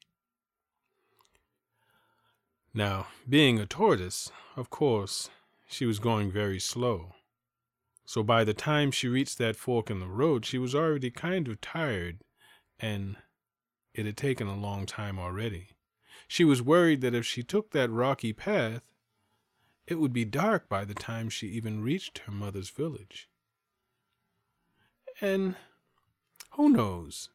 Now, 2.75 3.07
being 3.29 3.61
a 3.61 3.67
tortoise, 3.67 4.33
of 4.57 4.69
course, 4.69 5.31
she 5.69 5.87
was 5.87 6.01
going 6.01 6.33
very 6.33 6.59
slow. 6.59 7.15
So 8.05 8.25
by 8.25 8.43
the 8.43 8.53
time 8.53 8.91
she 8.91 9.07
reached 9.07 9.39
that 9.39 9.55
fork 9.55 9.91
in 9.91 10.01
the 10.01 10.09
road, 10.09 10.45
she 10.45 10.59
was 10.59 10.75
already 10.75 11.13
kind 11.13 11.47
of 11.47 11.61
tired, 11.61 12.25
and 12.81 13.17
it 13.95 14.07
had 14.07 14.17
taken 14.17 14.49
a 14.49 14.59
long 14.59 14.87
time 14.87 15.21
already. 15.21 15.69
She 16.27 16.45
was 16.45 16.61
worried 16.61 17.01
that 17.03 17.15
if 17.15 17.25
she 17.25 17.45
took 17.45 17.71
that 17.71 17.91
rocky 17.91 18.33
path, 18.33 18.83
it 19.91 19.99
would 19.99 20.13
be 20.13 20.25
dark 20.25 20.69
by 20.69 20.85
the 20.85 20.95
time 20.95 21.29
she 21.29 21.49
even 21.49 21.83
reached 21.83 22.19
her 22.19 22.33
mother's 22.33 22.71
village. 22.71 23.29
And 25.21 25.57
who 26.53 26.69
knows? 26.71 27.31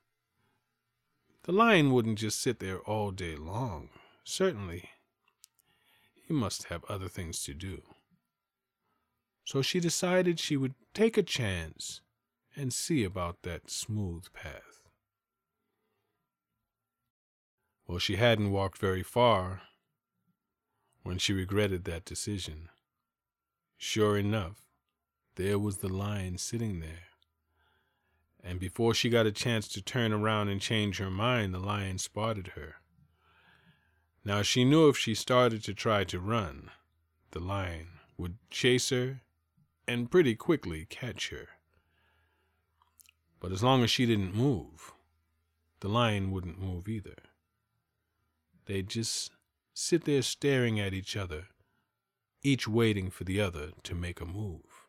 The 1.43 1.51
lion 1.51 1.91
wouldn't 1.91 2.17
just 2.17 2.41
sit 2.41 2.59
there 2.59 2.79
all 2.79 3.11
day 3.11 3.35
long. 3.35 3.89
Certainly, 4.23 4.89
he 6.25 6.33
must 6.33 6.65
have 6.65 6.83
other 6.85 7.09
things 7.09 7.43
to 7.43 7.53
do. 7.53 7.83
So 9.43 9.61
she 9.61 9.79
decided 9.79 10.39
she 10.39 10.57
would 10.57 10.73
take 10.93 11.17
a 11.17 11.23
chance 11.23 12.01
and 12.55 12.73
see 12.73 13.03
about 13.03 13.43
that 13.43 13.69
smooth 13.69 14.25
path. 14.33 14.89
Well, 17.85 17.99
she 17.99 18.15
hadn't 18.15 18.51
walked 18.51 18.79
very 18.79 19.03
far 19.03 19.61
when 21.05 21.19
she 21.19 21.33
regretted 21.33 21.83
that 21.83 22.03
decision. 22.03 22.67
Sure 23.77 24.17
enough, 24.17 24.65
there 25.35 25.59
was 25.59 25.77
the 25.77 25.87
lion 25.87 26.35
sitting 26.39 26.79
there. 26.79 27.09
And 28.43 28.59
before 28.59 28.95
she 28.95 29.09
got 29.09 29.27
a 29.27 29.31
chance 29.31 29.67
to 29.67 29.83
turn 29.83 30.11
around 30.11 30.49
and 30.49 30.59
change 30.59 30.97
her 30.97 31.11
mind, 31.11 31.53
the 31.53 31.59
lion 31.59 31.99
spotted 31.99 32.53
her. 32.55 32.77
Now 34.23 34.41
she 34.41 34.65
knew 34.65 34.89
if 34.89 34.97
she 34.97 35.13
started 35.13 35.63
to 35.65 35.75
try 35.75 36.05
to 36.05 36.19
run, 36.19 36.71
the 37.31 37.39
lion 37.39 37.99
would 38.17 38.37
chase 38.49 38.89
her 38.89 39.21
and 39.87 40.09
pretty 40.09 40.33
quickly 40.33 40.87
catch 40.89 41.29
her. 41.29 41.49
But 43.39 43.51
as 43.51 43.61
long 43.61 43.83
as 43.83 43.91
she 43.91 44.07
didn't 44.07 44.33
move, 44.33 44.91
the 45.81 45.87
lion 45.87 46.31
wouldn't 46.31 46.59
move 46.59 46.87
either. 46.87 47.17
They'd 48.65 48.89
just 48.89 49.34
sit 49.77 50.05
there 50.05 50.21
staring 50.21 50.79
at 50.79 50.93
each 50.93 51.17
other, 51.17 51.47
each 52.41 52.65
waiting 52.65 53.09
for 53.09 53.25
the 53.25 53.41
other 53.41 53.71
to 53.83 53.93
make 53.93 54.21
a 54.21 54.25
move. 54.25 54.87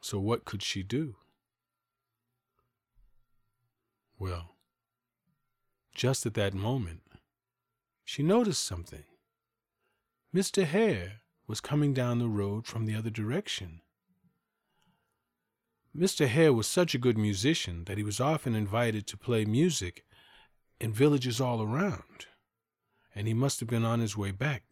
So, 0.00 0.18
what 0.18 0.44
could 0.44 0.64
she 0.64 0.82
do? 0.82 1.14
Well, 4.18 4.56
just 5.94 6.26
at 6.26 6.34
that 6.34 6.54
moment, 6.54 7.02
she 8.04 8.24
noticed 8.24 8.64
something. 8.64 9.04
Mr. 10.34 10.64
Hare 10.64 11.20
was 11.46 11.60
coming 11.60 11.94
down 11.94 12.18
the 12.18 12.28
road 12.28 12.66
from 12.66 12.84
the 12.84 12.96
other 12.96 13.10
direction. 13.10 13.80
Mr. 15.96 16.26
Hare 16.26 16.52
was 16.52 16.66
such 16.66 16.96
a 16.96 16.98
good 16.98 17.16
musician 17.16 17.84
that 17.84 17.96
he 17.96 18.02
was 18.02 18.20
often 18.20 18.56
invited 18.56 19.06
to 19.06 19.16
play 19.16 19.44
music 19.44 20.04
in 20.80 20.92
villages 20.92 21.40
all 21.40 21.62
around 21.62 22.26
and 23.18 23.26
he 23.26 23.34
must 23.34 23.58
have 23.58 23.68
been 23.68 23.84
on 23.84 23.98
his 23.98 24.16
way 24.16 24.30
back 24.30 24.62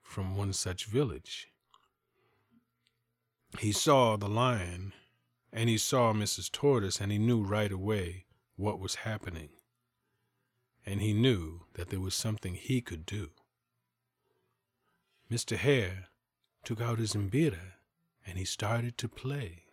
from 0.00 0.34
one 0.34 0.54
such 0.54 0.86
village. 0.86 1.48
He 3.58 3.72
saw 3.72 4.16
the 4.16 4.26
lion, 4.26 4.94
and 5.52 5.68
he 5.68 5.76
saw 5.76 6.14
Mrs. 6.14 6.50
Tortoise, 6.50 6.98
and 6.98 7.12
he 7.12 7.18
knew 7.18 7.42
right 7.42 7.70
away 7.70 8.24
what 8.56 8.80
was 8.80 8.94
happening. 8.94 9.50
And 10.86 11.02
he 11.02 11.12
knew 11.12 11.66
that 11.74 11.90
there 11.90 12.00
was 12.00 12.14
something 12.14 12.54
he 12.54 12.80
could 12.80 13.04
do. 13.04 13.32
Mr. 15.30 15.54
Hare 15.54 16.08
took 16.64 16.80
out 16.80 16.98
his 16.98 17.12
mbira 17.12 17.74
and 18.26 18.38
he 18.38 18.46
started 18.46 18.96
to 18.96 19.08
play. 19.08 19.63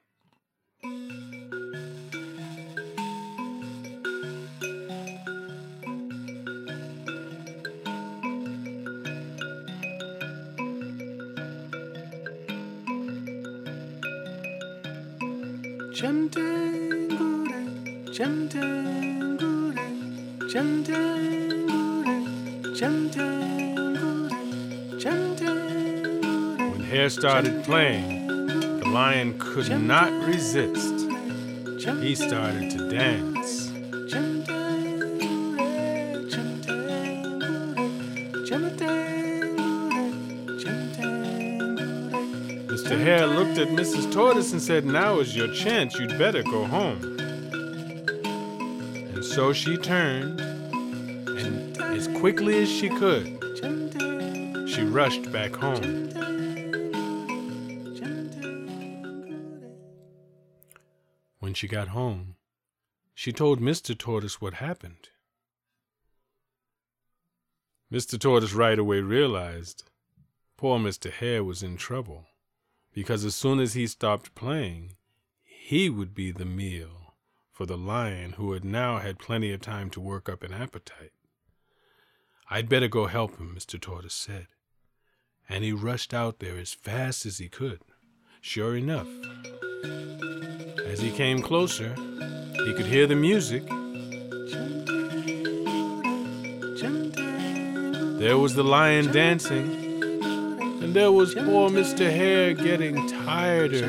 When 26.71 26.83
Hare 26.89 27.09
started 27.09 27.63
playing, 27.63 28.27
the 28.27 28.89
lion 28.89 29.37
could 29.39 29.69
not 29.81 30.11
resist. 30.25 31.07
He 32.01 32.15
started 32.15 32.71
to 32.71 32.89
dance. 32.89 33.30
Hare 43.01 43.25
looked 43.25 43.57
at 43.57 43.69
Mrs. 43.69 44.13
Tortoise 44.13 44.51
and 44.51 44.61
said, 44.61 44.85
Now 44.85 45.19
is 45.21 45.35
your 45.35 45.51
chance. 45.51 45.97
You'd 45.97 46.19
better 46.19 46.43
go 46.43 46.65
home. 46.65 47.17
And 48.93 49.25
so 49.25 49.53
she 49.53 49.75
turned, 49.75 50.39
and 50.39 51.75
as 51.81 52.07
quickly 52.19 52.61
as 52.61 52.69
she 52.71 52.89
could, 52.89 53.25
she 54.69 54.83
rushed 54.83 55.31
back 55.31 55.55
home. 55.55 56.11
When 61.39 61.55
she 61.55 61.67
got 61.67 61.87
home, 61.87 62.35
she 63.15 63.33
told 63.33 63.59
Mr. 63.59 63.97
Tortoise 63.97 64.39
what 64.39 64.53
happened. 64.53 65.09
Mr. 67.91 68.19
Tortoise 68.19 68.53
right 68.53 68.77
away 68.77 68.99
realized 68.99 69.85
poor 70.55 70.77
Mr. 70.77 71.11
Hare 71.11 71.43
was 71.43 71.63
in 71.63 71.77
trouble 71.77 72.27
because 72.93 73.23
as 73.25 73.35
soon 73.35 73.59
as 73.59 73.73
he 73.73 73.87
stopped 73.87 74.35
playing, 74.35 74.95
he 75.43 75.89
would 75.89 76.13
be 76.13 76.31
the 76.31 76.45
meal 76.45 77.13
for 77.51 77.65
the 77.65 77.77
lion 77.77 78.33
who 78.33 78.53
had 78.53 78.65
now 78.65 78.97
had 78.97 79.19
plenty 79.19 79.51
of 79.53 79.61
time 79.61 79.89
to 79.91 79.99
work 80.01 80.27
up 80.27 80.43
an 80.43 80.53
appetite. 80.53 81.11
I'd 82.49 82.67
better 82.67 82.87
go 82.87 83.05
help 83.05 83.37
him, 83.37 83.55
Mr. 83.57 83.79
Tortoise 83.79 84.13
said, 84.13 84.47
and 85.47 85.63
he 85.63 85.71
rushed 85.71 86.13
out 86.13 86.39
there 86.39 86.57
as 86.57 86.73
fast 86.73 87.25
as 87.25 87.37
he 87.37 87.47
could. 87.47 87.81
Sure 88.41 88.75
enough, 88.75 89.07
as 90.85 90.99
he 90.99 91.11
came 91.11 91.41
closer, 91.41 91.93
he 91.93 92.73
could 92.73 92.87
hear 92.87 93.07
the 93.07 93.15
music. 93.15 93.63
There 98.19 98.37
was 98.37 98.55
the 98.55 98.63
lion 98.63 99.11
dancing, 99.11 99.80
and 100.81 100.93
there 100.95 101.11
was 101.11 101.33
poor 101.35 101.69
Mr. 101.69 102.09
Hare 102.09 102.53
getting 102.53 103.07
tireder 103.07 103.85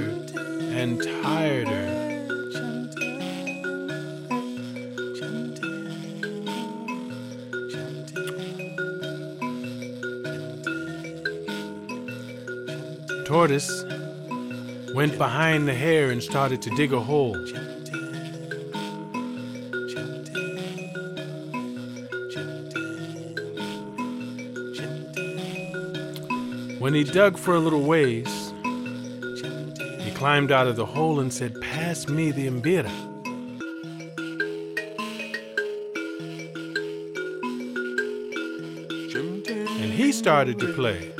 and 0.77 1.03
tireder. 1.03 2.03
Tortoise 13.27 13.85
went 14.95 15.17
behind 15.17 15.67
the 15.67 15.73
hare 15.73 16.11
and 16.11 16.23
started 16.23 16.61
to 16.61 16.71
dig 16.77 16.93
a 16.93 17.01
hole. 17.01 17.35
When 26.83 26.95
he 26.95 27.05
dug 27.05 27.39
for 27.39 27.55
a 27.55 27.61
little 27.61 27.85
ways, 27.85 28.53
he 30.01 30.11
climbed 30.11 30.51
out 30.51 30.67
of 30.67 30.75
the 30.75 30.85
hole 30.85 31.21
and 31.21 31.33
said, 31.33 31.61
Pass 31.61 32.09
me 32.09 32.33
the 32.33 32.49
imbira. 32.49 32.91
And 39.15 39.93
he 39.93 40.11
started 40.11 40.59
to 40.59 40.73
play. 40.73 41.13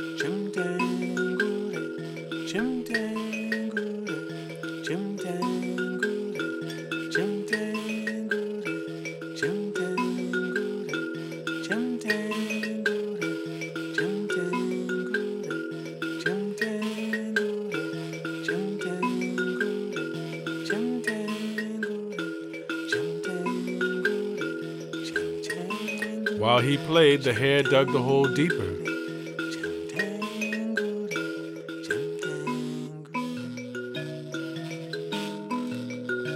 Played, 26.93 27.23
the 27.23 27.33
hare 27.33 27.63
dug 27.63 27.91
the 27.91 27.99
hole 27.99 28.25
deeper. 28.25 28.71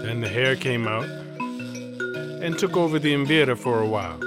Then 0.02 0.22
the 0.22 0.28
hare 0.28 0.56
came 0.56 0.88
out 0.88 1.08
and 2.42 2.58
took 2.58 2.76
over 2.76 2.98
the 2.98 3.14
imbira 3.14 3.56
for 3.56 3.84
a 3.84 3.86
while. 3.86 4.20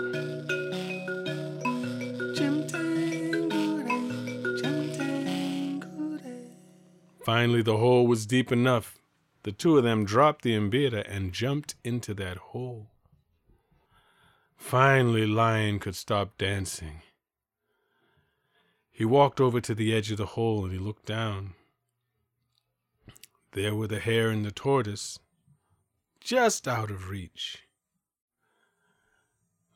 Finally, 7.24 7.62
the 7.62 7.78
hole 7.78 8.06
was 8.06 8.24
deep 8.24 8.52
enough. 8.52 9.00
The 9.42 9.50
two 9.50 9.76
of 9.78 9.82
them 9.82 10.04
dropped 10.04 10.42
the 10.42 10.54
imbira 10.54 11.04
and 11.12 11.32
jumped 11.32 11.74
into 11.82 12.14
that 12.14 12.36
hole. 12.36 12.89
Finally, 14.61 15.26
Lion 15.26 15.80
could 15.80 15.96
stop 15.96 16.38
dancing. 16.38 17.02
He 18.92 19.04
walked 19.04 19.40
over 19.40 19.61
to 19.61 19.74
the 19.74 19.92
edge 19.92 20.12
of 20.12 20.18
the 20.18 20.26
hole 20.36 20.64
and 20.64 20.72
he 20.72 20.78
looked 20.78 21.06
down. 21.06 21.54
There 23.52 23.74
were 23.74 23.88
the 23.88 23.98
hare 23.98 24.28
and 24.28 24.44
the 24.44 24.52
tortoise, 24.52 25.18
just 26.20 26.68
out 26.68 26.88
of 26.88 27.08
reach. 27.08 27.64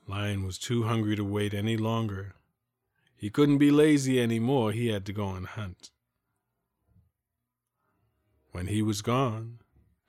Lion 0.06 0.44
was 0.44 0.58
too 0.58 0.84
hungry 0.84 1.16
to 1.16 1.24
wait 1.24 1.54
any 1.54 1.76
longer. 1.76 2.34
He 3.16 3.30
couldn't 3.30 3.58
be 3.58 3.72
lazy 3.72 4.20
any 4.20 4.38
more. 4.38 4.70
He 4.70 4.88
had 4.88 5.06
to 5.06 5.12
go 5.12 5.30
and 5.30 5.46
hunt. 5.46 5.90
When 8.52 8.68
he 8.68 8.80
was 8.80 9.02
gone, 9.02 9.58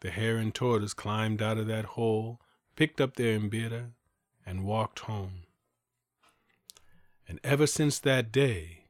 the 0.02 0.12
hare 0.12 0.38
and 0.38 0.54
tortoise 0.54 0.94
climbed 0.94 1.42
out 1.42 1.58
of 1.58 1.66
that 1.68 1.86
hole, 1.86 2.40
picked 2.76 3.02
up 3.02 3.16
their 3.16 3.40
imbira, 3.40 3.94
and 4.46 4.66
walked 4.66 5.00
home. 5.00 5.44
And 7.28 7.40
ever 7.44 7.66
since 7.66 8.00
that 8.00 8.32
day, 8.32 8.86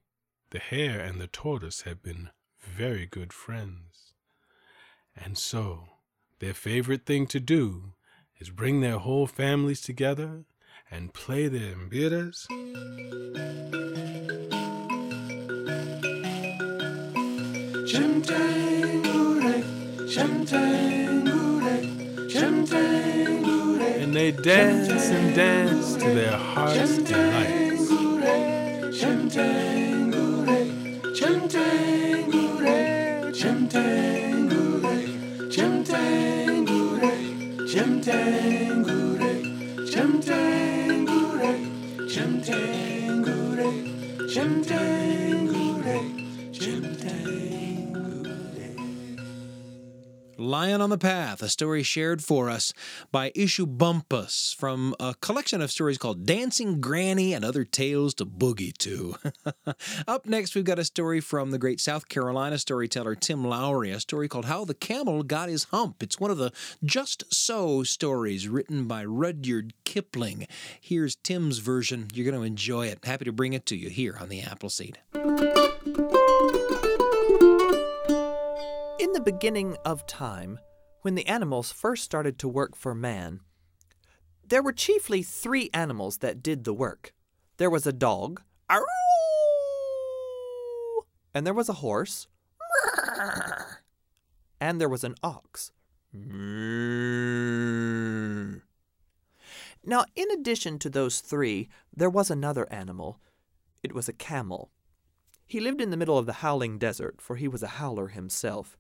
the 0.51 0.59
hare 0.59 0.99
and 0.99 1.19
the 1.19 1.27
tortoise 1.27 1.81
have 1.81 2.03
been 2.03 2.29
very 2.61 3.05
good 3.05 3.31
friends. 3.31 4.13
And 5.15 5.37
so, 5.37 5.87
their 6.39 6.53
favorite 6.53 7.05
thing 7.05 7.27
to 7.27 7.39
do 7.39 7.93
is 8.39 8.49
bring 8.49 8.81
their 8.81 8.97
whole 8.97 9.27
families 9.27 9.81
together 9.81 10.43
and 10.91 11.13
play 11.13 11.47
their 11.47 11.73
imbiras. 11.73 12.47
They 24.15 24.31
dance 24.31 25.09
and 25.11 25.35
dance 25.35 25.95
to 25.95 26.05
their 26.05 26.37
heart's 26.37 26.99
delight. 26.99 27.55
Lion 50.37 50.81
on 50.81 50.89
the 50.89 50.97
Path, 50.97 51.41
a 51.41 51.49
story 51.49 51.83
shared 51.83 52.23
for 52.23 52.49
us 52.49 52.73
by 53.11 53.31
Eshu 53.31 53.65
Bumpus 53.65 54.53
from 54.57 54.95
a 54.99 55.15
collection 55.21 55.61
of 55.61 55.71
stories 55.71 55.97
called 55.97 56.25
Dancing 56.25 56.81
Granny 56.81 57.33
and 57.33 57.45
Other 57.45 57.63
Tales 57.63 58.13
to 58.15 58.25
Boogie 58.25 58.77
To. 58.79 59.15
Up 60.07 60.25
next, 60.25 60.55
we've 60.55 60.63
got 60.63 60.79
a 60.79 60.83
story 60.83 61.21
from 61.21 61.51
the 61.51 61.57
great 61.57 61.79
South 61.79 62.09
Carolina 62.09 62.57
storyteller 62.57 63.15
Tim 63.15 63.45
Lowry, 63.45 63.91
a 63.91 63.99
story 63.99 64.27
called 64.27 64.45
How 64.45 64.65
the 64.65 64.73
Camel 64.73 65.23
Got 65.23 65.49
His 65.49 65.65
Hump. 65.65 66.03
It's 66.03 66.19
one 66.19 66.31
of 66.31 66.37
the 66.37 66.51
Just 66.83 67.23
So 67.33 67.83
stories 67.83 68.47
written 68.47 68.87
by 68.87 69.05
Rudyard 69.05 69.73
Kipling. 69.83 70.47
Here's 70.79 71.15
Tim's 71.15 71.59
version. 71.59 72.07
You're 72.13 72.29
going 72.29 72.41
to 72.41 72.45
enjoy 72.47 72.87
it. 72.87 72.99
Happy 73.03 73.25
to 73.25 73.31
bring 73.31 73.53
it 73.53 73.65
to 73.67 73.75
you 73.75 73.89
here 73.89 74.17
on 74.19 74.29
the 74.29 74.41
Appleseed. 74.41 74.97
Beginning 79.25 79.75
of 79.83 80.05
time, 80.05 80.59
When 81.05 81.13
the 81.13 81.27
animals 81.27 81.71
first 81.71 82.03
started 82.03 82.39
to 82.39 82.47
work 82.47 82.75
for 82.75 82.95
man, 82.95 83.41
there 84.43 84.63
were 84.63 84.73
chiefly 84.73 85.21
three 85.21 85.69
animals 85.71 86.17
that 86.17 86.41
did 86.41 86.63
the 86.63 86.73
work. 86.73 87.13
There 87.57 87.69
was 87.69 87.85
a 87.85 87.93
dog, 87.93 88.41
and 91.35 91.45
there 91.45 91.53
was 91.53 91.69
a 91.69 91.73
horse, 91.73 92.27
and 94.59 94.81
there 94.81 94.89
was 94.89 95.03
an 95.03 95.13
ox. 95.21 95.71
Now, 96.11 96.23
in 100.15 100.31
addition 100.31 100.79
to 100.79 100.89
those 100.89 101.19
three, 101.19 101.69
there 101.95 102.09
was 102.09 102.31
another 102.31 102.67
animal. 102.73 103.19
It 103.83 103.93
was 103.93 104.09
a 104.09 104.13
camel. 104.13 104.71
He 105.45 105.59
lived 105.59 105.81
in 105.81 105.91
the 105.91 105.97
middle 105.97 106.17
of 106.17 106.25
the 106.25 106.41
howling 106.41 106.79
desert, 106.79 107.21
for 107.21 107.35
he 107.35 107.47
was 107.47 107.61
a 107.61 107.77
howler 107.77 108.07
himself, 108.07 108.75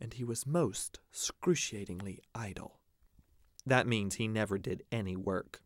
and 0.00 0.14
he 0.14 0.24
was 0.24 0.46
most 0.46 0.98
excruciatingly 1.12 2.20
idle. 2.34 2.80
That 3.66 3.86
means 3.86 4.14
he 4.14 4.28
never 4.28 4.58
did 4.58 4.82
any 4.90 5.16
work. 5.16 5.60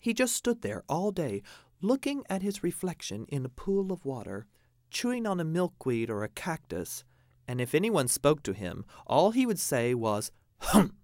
He 0.00 0.14
just 0.14 0.34
stood 0.34 0.62
there 0.62 0.82
all 0.88 1.10
day, 1.10 1.42
looking 1.80 2.24
at 2.28 2.42
his 2.42 2.62
reflection 2.62 3.26
in 3.28 3.44
a 3.44 3.50
pool 3.50 3.92
of 3.92 4.04
water, 4.04 4.46
chewing 4.90 5.26
on 5.26 5.40
a 5.40 5.44
milkweed 5.44 6.10
or 6.10 6.24
a 6.24 6.28
cactus, 6.28 7.04
and 7.46 7.60
if 7.60 7.74
anyone 7.74 8.08
spoke 8.08 8.42
to 8.44 8.52
him, 8.52 8.84
all 9.06 9.30
he 9.32 9.46
would 9.46 9.58
say 9.58 9.94
was, 9.94 10.30
hum. 10.58 10.96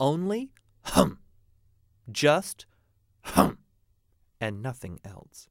Only 0.00 0.50
hum. 0.82 1.18
Just 2.10 2.66
hum. 3.22 3.58
And 4.40 4.62
nothing 4.62 5.00
else. 5.04 5.48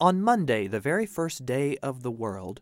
On 0.00 0.22
Monday, 0.22 0.66
the 0.66 0.80
very 0.80 1.06
first 1.06 1.44
day 1.44 1.76
of 1.78 2.02
the 2.02 2.10
world, 2.10 2.60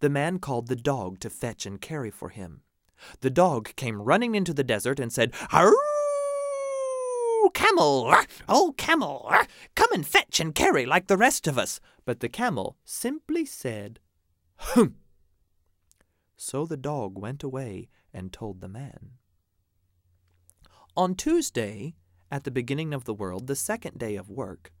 the 0.00 0.08
man 0.08 0.38
called 0.38 0.68
the 0.68 0.76
dog 0.76 1.20
to 1.20 1.30
fetch 1.30 1.66
and 1.66 1.80
carry 1.80 2.10
for 2.10 2.30
him. 2.30 2.62
The 3.20 3.30
dog 3.30 3.74
came 3.76 4.02
running 4.02 4.34
into 4.34 4.54
the 4.54 4.64
desert 4.64 5.00
and 5.00 5.12
said, 5.12 5.32
Arroo! 5.52 5.74
Camel! 7.52 8.14
Oh, 8.48 8.74
camel! 8.76 9.30
Come 9.74 9.92
and 9.92 10.06
fetch 10.06 10.40
and 10.40 10.54
carry 10.54 10.86
like 10.86 11.06
the 11.06 11.16
rest 11.16 11.46
of 11.46 11.58
us. 11.58 11.80
But 12.04 12.20
the 12.20 12.28
camel 12.28 12.76
simply 12.84 13.44
said, 13.44 14.00
Hum! 14.56 14.96
So 16.36 16.66
the 16.66 16.76
dog 16.76 17.18
went 17.18 17.42
away 17.42 17.88
and 18.12 18.32
told 18.32 18.60
the 18.60 18.68
man. 18.68 19.12
On 20.96 21.14
Tuesday, 21.14 21.94
at 22.30 22.44
the 22.44 22.50
beginning 22.50 22.94
of 22.94 23.04
the 23.04 23.14
world, 23.14 23.46
the 23.46 23.56
second 23.56 23.98
day 23.98 24.16
of 24.16 24.30
work, 24.30 24.72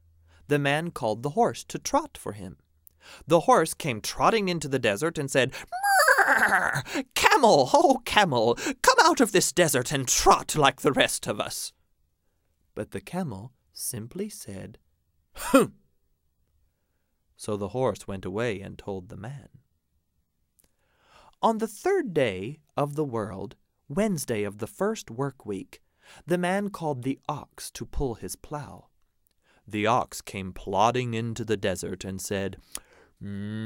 the 0.48 0.58
man 0.58 0.90
called 0.90 1.22
the 1.22 1.30
horse 1.30 1.64
to 1.64 1.78
trot 1.78 2.16
for 2.16 2.32
him. 2.32 2.56
The 3.26 3.40
horse 3.40 3.74
came 3.74 4.00
trotting 4.00 4.48
into 4.48 4.68
the 4.68 4.78
desert 4.78 5.18
and 5.18 5.30
said, 5.30 5.52
Camel, 7.14 7.70
oh 7.72 8.00
camel, 8.04 8.58
come 8.82 8.98
out 9.02 9.20
of 9.20 9.32
this 9.32 9.52
desert 9.52 9.92
and 9.92 10.08
trot 10.08 10.56
like 10.56 10.80
the 10.80 10.92
rest 10.92 11.26
of 11.26 11.40
us. 11.40 11.72
But 12.74 12.90
the 12.90 13.00
camel 13.00 13.52
simply 13.72 14.28
said, 14.28 14.78
Hum. 15.34 15.74
So 17.36 17.56
the 17.56 17.68
horse 17.68 18.06
went 18.06 18.24
away 18.24 18.60
and 18.60 18.78
told 18.78 19.08
the 19.08 19.16
man. 19.16 19.48
On 21.42 21.58
the 21.58 21.68
third 21.68 22.14
day 22.14 22.60
of 22.76 22.94
the 22.94 23.04
world, 23.04 23.56
Wednesday 23.88 24.44
of 24.44 24.58
the 24.58 24.66
first 24.66 25.10
work 25.10 25.44
week, 25.44 25.82
the 26.26 26.38
man 26.38 26.70
called 26.70 27.02
the 27.02 27.18
ox 27.28 27.70
to 27.72 27.84
pull 27.84 28.14
his 28.14 28.36
plough. 28.36 28.88
The 29.66 29.86
ox 29.86 30.20
came 30.20 30.52
plodding 30.52 31.14
into 31.14 31.44
the 31.44 31.56
desert 31.56 32.04
and 32.04 32.20
said, 32.20 32.58
mm, 33.24 33.64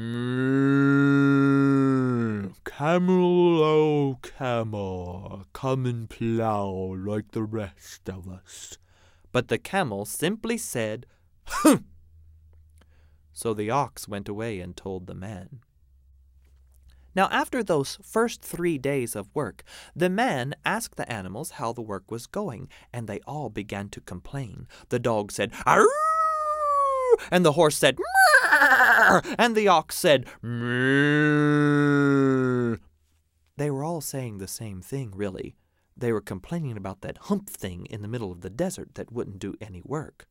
Camel, 2.63 3.63
oh 3.63 4.17
camel, 4.21 5.45
come 5.53 5.85
and 5.85 6.09
plough 6.09 6.95
like 6.97 7.31
the 7.31 7.43
rest 7.43 8.09
of 8.09 8.29
us. 8.29 8.77
But 9.31 9.49
the 9.49 9.57
camel 9.57 10.05
simply 10.05 10.57
said, 10.57 11.05
Humph! 11.45 11.83
So 13.33 13.53
the 13.53 13.69
ox 13.69 14.07
went 14.07 14.29
away 14.29 14.59
and 14.59 14.75
told 14.75 15.07
the 15.07 15.15
man. 15.15 15.59
Now, 17.15 17.27
after 17.31 17.63
those 17.63 17.97
first 18.03 18.41
three 18.41 18.77
days 18.77 19.15
of 19.15 19.33
work, 19.33 19.63
the 19.95 20.09
man 20.09 20.55
asked 20.63 20.95
the 20.95 21.11
animals 21.11 21.51
how 21.51 21.73
the 21.73 21.81
work 21.81 22.11
was 22.11 22.27
going, 22.27 22.69
and 22.93 23.07
they 23.07 23.19
all 23.27 23.49
began 23.49 23.89
to 23.89 24.01
complain. 24.01 24.67
The 24.89 24.99
dog 24.99 25.31
said, 25.31 25.51
Arroo! 25.65 26.18
And 27.31 27.45
the 27.45 27.53
horse 27.53 27.77
said! 27.77 27.97
And 29.37 29.55
the 29.55 29.67
ox 29.67 29.95
said, 29.97 30.25
Mrrr! 30.43 31.99
They 33.57 33.69
were 33.71 33.83
all 33.83 34.01
saying 34.01 34.37
the 34.37 34.47
same 34.47 34.81
thing, 34.81 35.11
really. 35.13 35.55
They 35.97 36.13
were 36.13 36.21
complaining 36.21 36.77
about 36.77 37.01
that 37.01 37.17
hump 37.17 37.49
thing 37.49 37.85
in 37.87 38.01
the 38.01 38.07
middle 38.07 38.31
of 38.31 38.41
the 38.41 38.49
desert 38.49 38.95
that 38.95 39.11
wouldn't 39.11 39.39
do 39.39 39.55
any 39.59 39.81
work. 39.83 40.27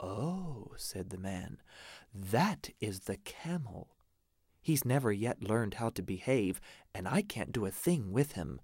Oh, 0.00 0.72
said 0.76 1.10
the 1.10 1.18
man, 1.18 1.58
that 2.12 2.70
is 2.80 3.00
the 3.00 3.16
camel. 3.18 3.96
He's 4.60 4.84
never 4.84 5.12
yet 5.12 5.42
learned 5.42 5.74
how 5.74 5.90
to 5.90 6.02
behave, 6.02 6.60
and 6.92 7.06
I 7.06 7.22
can't 7.22 7.52
do 7.52 7.64
a 7.64 7.70
thing 7.70 8.10
with 8.10 8.32
him. 8.32 8.60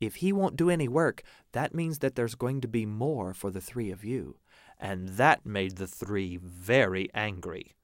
If 0.00 0.16
he 0.16 0.32
won't 0.32 0.56
do 0.56 0.68
any 0.68 0.88
work, 0.88 1.22
that 1.52 1.74
means 1.74 2.00
that 2.00 2.16
there's 2.16 2.34
going 2.34 2.60
to 2.62 2.68
be 2.68 2.84
more 2.84 3.32
for 3.32 3.52
the 3.52 3.60
three 3.60 3.92
of 3.92 4.04
you. 4.04 4.38
And 4.78 5.10
that 5.10 5.46
made 5.46 5.76
the 5.76 5.86
three 5.86 6.36
very 6.36 7.08
angry. 7.14 7.74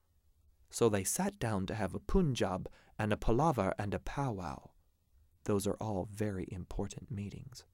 So 0.69 0.89
they 0.89 1.03
sat 1.03 1.39
down 1.39 1.65
to 1.67 1.75
have 1.75 1.93
a 1.93 1.99
punjab 1.99 2.69
and 2.97 3.11
a 3.11 3.17
palaver 3.17 3.73
and 3.77 3.93
a 3.93 3.99
powwow. 3.99 4.69
Those 5.45 5.67
are 5.67 5.77
all 5.81 6.07
very 6.11 6.47
important 6.51 7.11
meetings. 7.11 7.65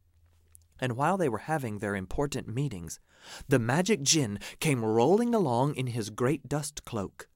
And 0.80 0.96
while 0.96 1.18
they 1.18 1.30
were 1.30 1.40
having 1.40 1.80
their 1.80 1.96
important 1.96 2.48
meetings, 2.48 3.00
the 3.48 3.60
magic 3.60 4.04
jinn 4.04 4.40
came 4.60 4.86
rolling 4.86 5.34
along 5.34 5.76
in 5.76 5.88
his 5.88 6.10
great 6.10 6.48
dust 6.48 6.86
cloak. 6.86 7.28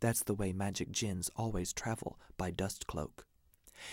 That's 0.00 0.22
the 0.22 0.34
way 0.34 0.52
magic 0.52 0.90
jinns 0.90 1.30
always 1.36 1.72
travel, 1.72 2.18
by 2.38 2.50
dust 2.50 2.86
cloak. 2.86 3.26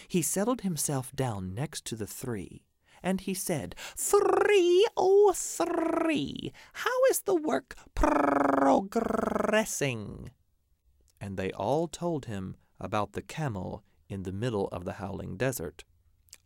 He 0.08 0.22
settled 0.22 0.62
himself 0.62 1.12
down 1.14 1.54
next 1.54 1.86
to 1.86 1.96
the 1.96 2.08
three, 2.08 2.64
and 3.04 3.22
he 3.22 3.34
said, 3.34 3.76
Three, 3.96 4.86
oh 4.96 5.34
three, 5.36 6.52
how 6.74 7.04
is 7.10 7.22
the 7.22 7.36
work 7.36 7.76
progressing? 7.96 9.02
And 11.20 11.38
they 11.38 11.52
all 11.52 11.88
told 11.88 12.26
him 12.26 12.56
about 12.80 13.14
the 13.14 13.22
camel 13.22 13.84
in 14.10 14.24
the 14.24 14.32
middle 14.32 14.68
of 14.70 14.86
the 14.86 14.94
howling 14.94 15.38
desert. 15.38 15.84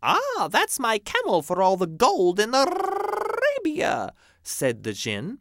Ah, 0.02 0.48
that's 0.50 0.80
my 0.80 0.98
camel 0.98 1.42
for 1.42 1.62
all 1.62 1.78
the 1.78 1.88
gold 1.88 2.40
in 2.40 2.56
Arabia, 2.56 4.14
said 4.42 4.84
the 4.84 4.94
jinn. 4.94 5.40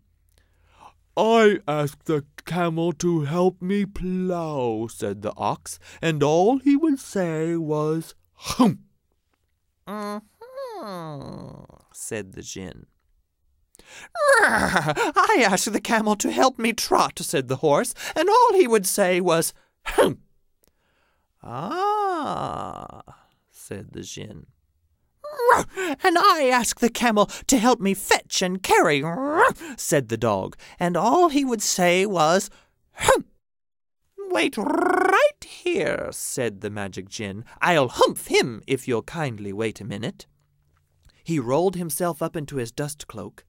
I 1.16 1.58
asked 1.66 2.04
the 2.04 2.24
camel 2.44 2.92
to 2.94 3.22
help 3.22 3.60
me 3.60 3.84
plough, 3.84 4.86
said 4.88 5.22
the 5.22 5.32
ox, 5.36 5.78
and 6.00 6.22
all 6.22 6.58
he 6.58 6.76
would 6.76 6.98
say 6.98 7.56
was, 7.56 8.14
hum. 8.34 8.84
Mm-hmm, 10.80 11.64
said 11.92 12.32
the 12.32 12.42
jinn. 12.42 12.86
I 14.40 15.44
asked 15.44 15.72
the 15.72 15.80
camel 15.80 16.16
to 16.16 16.30
help 16.30 16.58
me 16.58 16.72
trot, 16.72 17.18
said 17.18 17.48
the 17.48 17.56
horse, 17.56 17.94
and 18.14 18.28
all 18.28 18.54
he 18.54 18.66
would 18.66 18.86
say 18.86 19.20
was, 19.20 19.52
hum. 19.84 20.18
Ah, 21.42 23.02
said 23.50 23.92
the 23.92 24.02
jinn. 24.02 24.46
And 26.02 26.16
I 26.18 26.48
asked 26.52 26.80
the 26.80 26.90
camel 26.90 27.26
to 27.46 27.58
help 27.58 27.80
me 27.80 27.94
fetch 27.94 28.42
and 28.42 28.62
carry, 28.62 29.02
said 29.76 30.08
the 30.08 30.16
dog, 30.16 30.56
and 30.78 30.96
all 30.96 31.28
he 31.28 31.44
would 31.44 31.62
say 31.62 32.06
was, 32.06 32.50
Humph! 32.92 33.26
Wait 34.30 34.56
right 34.56 35.44
here, 35.44 36.08
said 36.12 36.60
the 36.60 36.70
magic 36.70 37.08
jinn. 37.08 37.44
I'll 37.60 37.88
humph 37.88 38.28
him 38.28 38.62
if 38.66 38.86
you'll 38.86 39.02
kindly 39.02 39.52
wait 39.52 39.80
a 39.80 39.84
minute. 39.84 40.26
He 41.30 41.38
rolled 41.38 41.76
himself 41.76 42.22
up 42.22 42.34
into 42.34 42.56
his 42.56 42.72
dust 42.72 43.06
cloak 43.06 43.44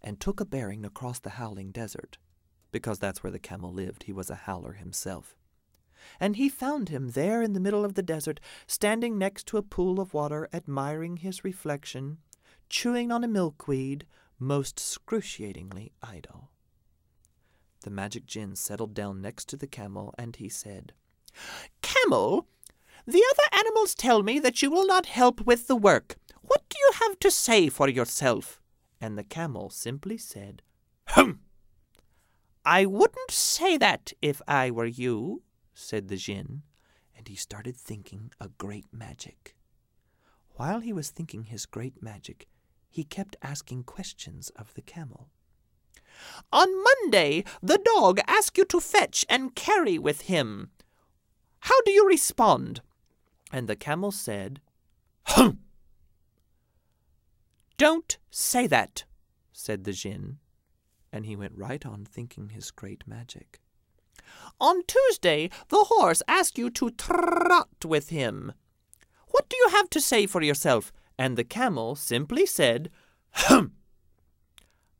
and 0.00 0.18
took 0.18 0.40
a 0.40 0.46
bearing 0.46 0.86
across 0.86 1.18
the 1.18 1.36
howling 1.36 1.70
desert, 1.70 2.16
because 2.72 2.98
that's 2.98 3.22
where 3.22 3.30
the 3.30 3.38
camel 3.38 3.70
lived. 3.70 4.04
He 4.04 4.12
was 4.14 4.30
a 4.30 4.46
howler 4.46 4.72
himself 4.72 5.36
and 6.18 6.36
he 6.36 6.48
found 6.48 6.88
him 6.88 7.10
there 7.10 7.42
in 7.42 7.52
the 7.52 7.60
middle 7.60 7.84
of 7.84 7.92
the 7.92 8.02
desert, 8.02 8.40
standing 8.66 9.18
next 9.18 9.46
to 9.48 9.58
a 9.58 9.62
pool 9.62 10.00
of 10.00 10.14
water, 10.14 10.48
admiring 10.50 11.18
his 11.18 11.44
reflection, 11.44 12.16
chewing 12.70 13.12
on 13.12 13.22
a 13.22 13.28
milkweed, 13.28 14.06
most 14.38 14.78
excruciatingly 14.78 15.92
idle. 16.02 16.50
The 17.82 17.90
magic 17.90 18.24
jinn 18.24 18.56
settled 18.56 18.94
down 18.94 19.20
next 19.20 19.46
to 19.50 19.58
the 19.58 19.66
camel, 19.66 20.14
and 20.16 20.36
he 20.36 20.48
said, 20.48 20.94
Camel, 21.82 22.46
the 23.06 23.22
other 23.30 23.60
animals 23.60 23.94
tell 23.94 24.22
me 24.22 24.38
that 24.40 24.62
you 24.62 24.70
will 24.70 24.86
not 24.86 25.04
help 25.04 25.46
with 25.46 25.66
the 25.66 25.76
work. 25.76 26.16
What 26.46 26.62
do 26.68 26.78
you 26.78 26.90
have 27.00 27.18
to 27.20 27.30
say 27.30 27.68
for 27.68 27.88
yourself? 27.88 28.60
And 29.00 29.18
the 29.18 29.24
camel 29.24 29.70
simply 29.70 30.16
said, 30.18 30.62
Hum! 31.08 31.40
I 32.64 32.86
wouldn't 32.86 33.30
say 33.30 33.76
that 33.76 34.12
if 34.20 34.40
I 34.48 34.70
were 34.70 34.86
you 34.86 35.42
said 35.74 36.08
the 36.08 36.16
Jinn, 36.16 36.62
and 37.16 37.28
he 37.28 37.36
started 37.36 37.76
thinking 37.76 38.30
a 38.40 38.48
great 38.48 38.86
magic. 38.92 39.54
While 40.54 40.80
he 40.80 40.92
was 40.92 41.10
thinking 41.10 41.44
his 41.44 41.66
great 41.66 42.02
magic, 42.02 42.48
he 42.88 43.04
kept 43.04 43.36
asking 43.42 43.84
questions 43.84 44.50
of 44.56 44.72
the 44.74 44.82
camel. 44.82 45.28
On 46.52 46.68
Monday, 46.82 47.44
the 47.62 47.78
dog 47.78 48.20
asked 48.26 48.56
you 48.56 48.64
to 48.66 48.80
fetch 48.80 49.24
and 49.28 49.54
carry 49.54 49.98
with 49.98 50.22
him. 50.22 50.70
How 51.60 51.78
do 51.82 51.90
you 51.90 52.08
respond? 52.08 52.80
And 53.52 53.68
the 53.68 53.76
camel 53.76 54.12
said, 54.12 54.60
Hum! 55.26 55.58
Don't 57.78 58.16
say 58.30 58.66
that, 58.66 59.04
said 59.52 59.84
the 59.84 59.92
Jinn, 59.92 60.38
and 61.12 61.26
he 61.26 61.36
went 61.36 61.56
right 61.56 61.84
on 61.84 62.04
thinking 62.04 62.50
his 62.50 62.70
great 62.70 63.06
magic. 63.06 63.60
On 64.60 64.82
Tuesday, 64.86 65.50
the 65.68 65.84
horse 65.88 66.22
asked 66.26 66.56
you 66.56 66.70
to 66.70 66.90
trot 66.90 67.84
with 67.84 68.08
him. 68.08 68.52
What 69.28 69.48
do 69.48 69.56
you 69.56 69.68
have 69.70 69.90
to 69.90 70.00
say 70.00 70.26
for 70.26 70.42
yourself? 70.42 70.92
And 71.18 71.36
the 71.36 71.44
camel 71.44 71.94
simply 71.96 72.46
said, 72.46 72.90
Hum! 73.32 73.72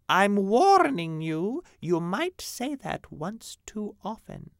I'm 0.08 0.36
warning 0.36 1.20
you, 1.20 1.62
you 1.80 2.00
might 2.00 2.40
say 2.40 2.74
that 2.76 3.10
once 3.10 3.58
too 3.66 3.96
often. 4.04 4.50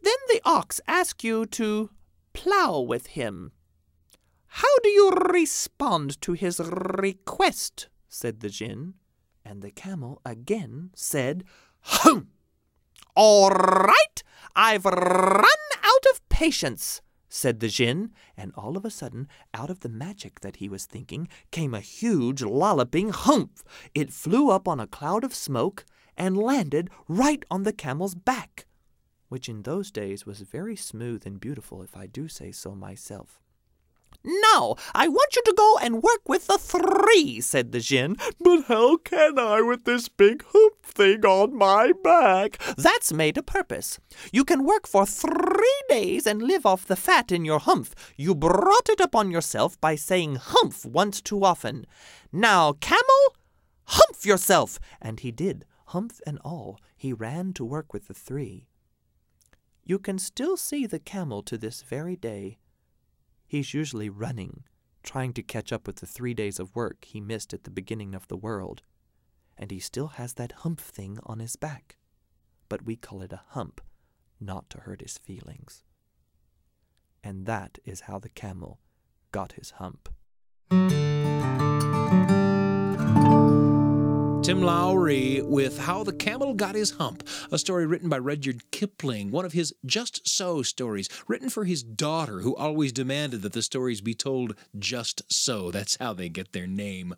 Then 0.00 0.16
the 0.28 0.40
ox 0.44 0.80
asked 0.86 1.24
you 1.24 1.44
to 1.46 1.90
plow 2.32 2.80
with 2.80 3.08
him. 3.08 3.52
How 4.58 4.78
do 4.82 4.88
you 4.88 5.10
respond 5.10 6.20
to 6.22 6.32
his 6.32 6.58
request? 6.58 7.86
said 8.08 8.40
the 8.40 8.48
Jinn, 8.48 8.94
and 9.44 9.62
the 9.62 9.70
camel 9.70 10.20
again 10.24 10.90
said, 10.96 11.44
Hum! 11.82 12.30
All 13.14 13.50
right, 13.50 14.22
I've 14.56 14.84
run 14.84 15.44
out 15.44 16.06
of 16.10 16.28
patience, 16.28 17.00
said 17.28 17.60
the 17.60 17.68
Jinn, 17.68 18.10
and 18.36 18.50
all 18.56 18.76
of 18.76 18.84
a 18.84 18.90
sudden, 18.90 19.28
out 19.54 19.70
of 19.70 19.78
the 19.78 19.88
magic 19.88 20.40
that 20.40 20.56
he 20.56 20.68
was 20.68 20.86
thinking, 20.86 21.28
came 21.52 21.72
a 21.72 21.80
huge 21.80 22.42
lolloping 22.42 23.10
humph. 23.10 23.62
It 23.94 24.12
flew 24.12 24.50
up 24.50 24.66
on 24.66 24.80
a 24.80 24.88
cloud 24.88 25.22
of 25.22 25.36
smoke 25.36 25.86
and 26.16 26.36
landed 26.36 26.90
right 27.06 27.44
on 27.48 27.62
the 27.62 27.72
camel's 27.72 28.16
back, 28.16 28.66
which 29.28 29.48
in 29.48 29.62
those 29.62 29.92
days 29.92 30.26
was 30.26 30.40
very 30.40 30.74
smooth 30.74 31.24
and 31.24 31.38
beautiful, 31.38 31.80
if 31.80 31.96
I 31.96 32.08
do 32.08 32.26
say 32.26 32.50
so 32.50 32.74
myself. 32.74 33.40
Now, 34.24 34.74
I 34.94 35.08
want 35.08 35.36
you 35.36 35.42
to 35.44 35.54
go 35.56 35.78
and 35.80 36.02
work 36.02 36.28
with 36.28 36.48
the 36.48 36.58
three, 36.58 37.40
said 37.40 37.72
the 37.72 37.80
Jinn. 37.80 38.16
But 38.40 38.64
how 38.64 38.98
can 38.98 39.38
I 39.38 39.60
with 39.62 39.84
this 39.84 40.08
big 40.08 40.44
hoop 40.48 40.84
thing 40.84 41.24
on 41.24 41.56
my 41.56 41.92
back? 42.04 42.58
That's 42.76 43.12
made 43.12 43.38
a 43.38 43.42
purpose. 43.42 43.98
You 44.32 44.44
can 44.44 44.64
work 44.64 44.86
for 44.86 45.06
three 45.06 45.82
days 45.88 46.26
and 46.26 46.42
live 46.42 46.66
off 46.66 46.86
the 46.86 46.96
fat 46.96 47.32
in 47.32 47.44
your 47.44 47.60
humph. 47.60 47.94
You 48.16 48.34
brought 48.34 48.88
it 48.88 49.00
upon 49.00 49.30
yourself 49.30 49.80
by 49.80 49.94
saying 49.94 50.36
humph 50.36 50.84
once 50.84 51.22
too 51.22 51.44
often. 51.44 51.86
Now, 52.32 52.72
camel, 52.74 53.36
humph 53.84 54.26
yourself. 54.26 54.78
And 55.00 55.20
he 55.20 55.30
did, 55.30 55.64
humph 55.86 56.20
and 56.26 56.38
all. 56.44 56.80
He 56.96 57.12
ran 57.12 57.52
to 57.54 57.64
work 57.64 57.92
with 57.92 58.08
the 58.08 58.14
three. 58.14 58.66
You 59.84 59.98
can 59.98 60.18
still 60.18 60.56
see 60.56 60.86
the 60.86 60.98
camel 60.98 61.42
to 61.44 61.56
this 61.56 61.80
very 61.82 62.16
day 62.16 62.58
He's 63.48 63.72
usually 63.72 64.10
running, 64.10 64.64
trying 65.02 65.32
to 65.32 65.42
catch 65.42 65.72
up 65.72 65.86
with 65.86 65.96
the 65.96 66.06
three 66.06 66.34
days 66.34 66.60
of 66.60 66.76
work 66.76 67.06
he 67.06 67.18
missed 67.18 67.54
at 67.54 67.64
the 67.64 67.70
beginning 67.70 68.14
of 68.14 68.28
the 68.28 68.36
world. 68.36 68.82
And 69.56 69.70
he 69.70 69.80
still 69.80 70.08
has 70.08 70.34
that 70.34 70.52
hump 70.52 70.80
thing 70.80 71.18
on 71.24 71.38
his 71.38 71.56
back. 71.56 71.96
But 72.68 72.84
we 72.84 72.94
call 72.94 73.22
it 73.22 73.32
a 73.32 73.40
hump, 73.48 73.80
not 74.38 74.68
to 74.70 74.80
hurt 74.80 75.00
his 75.00 75.16
feelings. 75.16 75.82
And 77.24 77.46
that 77.46 77.78
is 77.86 78.02
how 78.02 78.18
the 78.18 78.28
camel 78.28 78.80
got 79.32 79.52
his 79.52 79.70
hump. 79.72 80.10
Tim 84.48 84.62
Lowry 84.62 85.42
with 85.42 85.78
How 85.78 86.02
the 86.02 86.10
Camel 86.14 86.54
Got 86.54 86.74
His 86.74 86.92
Hump, 86.92 87.22
a 87.52 87.58
story 87.58 87.84
written 87.84 88.08
by 88.08 88.16
Rudyard 88.16 88.70
Kipling, 88.70 89.30
one 89.30 89.44
of 89.44 89.52
his 89.52 89.74
Just 89.84 90.26
So 90.26 90.62
stories, 90.62 91.10
written 91.26 91.50
for 91.50 91.66
his 91.66 91.82
daughter, 91.82 92.40
who 92.40 92.56
always 92.56 92.90
demanded 92.90 93.42
that 93.42 93.52
the 93.52 93.60
stories 93.60 94.00
be 94.00 94.14
told 94.14 94.54
just 94.78 95.22
so. 95.30 95.70
That's 95.70 95.96
how 95.96 96.14
they 96.14 96.30
get 96.30 96.52
their 96.52 96.66
name. 96.66 97.14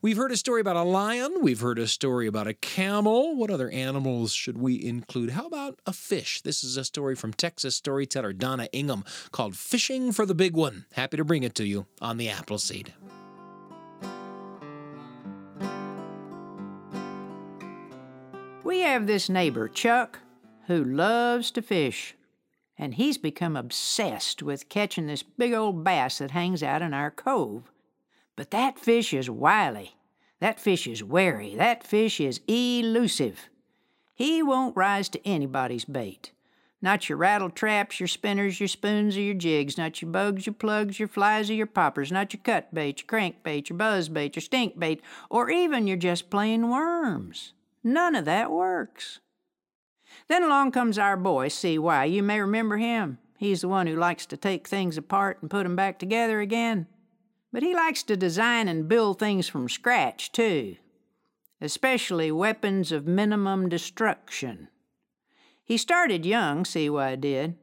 We've 0.00 0.16
heard 0.16 0.32
a 0.32 0.38
story 0.38 0.62
about 0.62 0.76
a 0.76 0.82
lion, 0.82 1.42
we've 1.42 1.60
heard 1.60 1.78
a 1.78 1.86
story 1.86 2.26
about 2.26 2.46
a 2.46 2.54
camel. 2.54 3.36
What 3.36 3.50
other 3.50 3.68
animals 3.68 4.32
should 4.32 4.56
we 4.56 4.82
include? 4.82 5.32
How 5.32 5.44
about 5.44 5.80
a 5.84 5.92
fish? 5.92 6.40
This 6.40 6.64
is 6.64 6.78
a 6.78 6.84
story 6.86 7.14
from 7.14 7.34
Texas 7.34 7.76
storyteller 7.76 8.32
Donna 8.32 8.68
Ingham 8.72 9.04
called 9.32 9.54
Fishing 9.54 10.12
for 10.12 10.24
the 10.24 10.34
Big 10.34 10.56
One. 10.56 10.86
Happy 10.94 11.18
to 11.18 11.26
bring 11.26 11.42
it 11.42 11.54
to 11.56 11.66
you 11.66 11.84
on 12.00 12.16
the 12.16 12.30
Appleseed. 12.30 12.94
We 18.80 18.86
have 18.86 19.06
this 19.06 19.28
neighbor, 19.28 19.68
Chuck, 19.68 20.20
who 20.66 20.82
loves 20.82 21.50
to 21.50 21.60
fish, 21.60 22.16
and 22.78 22.94
he's 22.94 23.18
become 23.18 23.54
obsessed 23.54 24.42
with 24.42 24.70
catching 24.70 25.06
this 25.06 25.22
big 25.22 25.52
old 25.52 25.84
bass 25.84 26.16
that 26.16 26.30
hangs 26.30 26.62
out 26.62 26.80
in 26.80 26.94
our 26.94 27.10
cove. 27.10 27.70
But 28.36 28.52
that 28.52 28.78
fish 28.78 29.12
is 29.12 29.28
wily. 29.28 29.96
That 30.38 30.58
fish 30.58 30.86
is 30.86 31.04
wary. 31.04 31.54
That 31.56 31.86
fish 31.86 32.20
is 32.20 32.40
elusive. 32.48 33.50
He 34.14 34.42
won't 34.42 34.74
rise 34.74 35.10
to 35.10 35.28
anybody's 35.28 35.84
bait. 35.84 36.32
Not 36.80 37.10
your 37.10 37.18
rattle 37.18 37.50
traps, 37.50 38.00
your 38.00 38.06
spinners, 38.06 38.60
your 38.60 38.68
spoons, 38.68 39.14
or 39.14 39.20
your 39.20 39.34
jigs. 39.34 39.76
Not 39.76 40.00
your 40.00 40.10
bugs, 40.10 40.46
your 40.46 40.54
plugs, 40.54 40.98
your 40.98 41.08
flies, 41.08 41.50
or 41.50 41.54
your 41.54 41.66
poppers. 41.66 42.10
Not 42.10 42.32
your 42.32 42.40
cut 42.42 42.72
bait, 42.72 43.00
your 43.02 43.06
crank 43.06 43.42
bait, 43.42 43.68
your 43.68 43.76
buzz 43.76 44.08
bait, 44.08 44.36
your 44.36 44.40
stink 44.40 44.78
bait, 44.78 45.02
or 45.28 45.50
even 45.50 45.86
your 45.86 45.98
just 45.98 46.30
plain 46.30 46.70
worms. 46.70 47.52
None 47.82 48.14
of 48.14 48.24
that 48.26 48.50
works. 48.50 49.20
Then 50.28 50.42
along 50.42 50.72
comes 50.72 50.98
our 50.98 51.16
boy, 51.16 51.48
C.Y. 51.48 52.04
You 52.04 52.22
may 52.22 52.40
remember 52.40 52.76
him. 52.76 53.18
He's 53.38 53.62
the 53.62 53.68
one 53.68 53.86
who 53.86 53.96
likes 53.96 54.26
to 54.26 54.36
take 54.36 54.68
things 54.68 54.98
apart 54.98 55.38
and 55.40 55.50
put 55.50 55.64
'em 55.64 55.76
back 55.76 55.98
together 55.98 56.40
again. 56.40 56.86
But 57.52 57.62
he 57.62 57.74
likes 57.74 58.02
to 58.04 58.16
design 58.16 58.68
and 58.68 58.88
build 58.88 59.18
things 59.18 59.48
from 59.48 59.68
scratch, 59.68 60.30
too, 60.30 60.76
especially 61.60 62.30
weapons 62.30 62.92
of 62.92 63.06
minimum 63.06 63.68
destruction. 63.68 64.68
He 65.64 65.76
started 65.76 66.26
young, 66.26 66.64
C.Y. 66.64 67.16
did, 67.16 67.56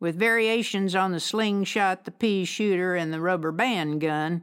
with 0.00 0.18
variations 0.18 0.94
on 0.94 1.12
the 1.12 1.20
slingshot, 1.20 2.04
the 2.04 2.10
pea 2.10 2.44
shooter, 2.44 2.96
and 2.96 3.12
the 3.12 3.20
rubber 3.20 3.52
band 3.52 4.00
gun. 4.00 4.42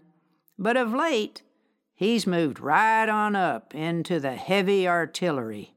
But 0.58 0.78
of 0.78 0.94
late, 0.94 1.42
he's 2.00 2.26
moved 2.26 2.62
right 2.62 3.10
on 3.10 3.36
up 3.36 3.76
into 3.76 4.22
the 4.22 4.32
heavy 4.32 4.88
artillery. 4.88 5.74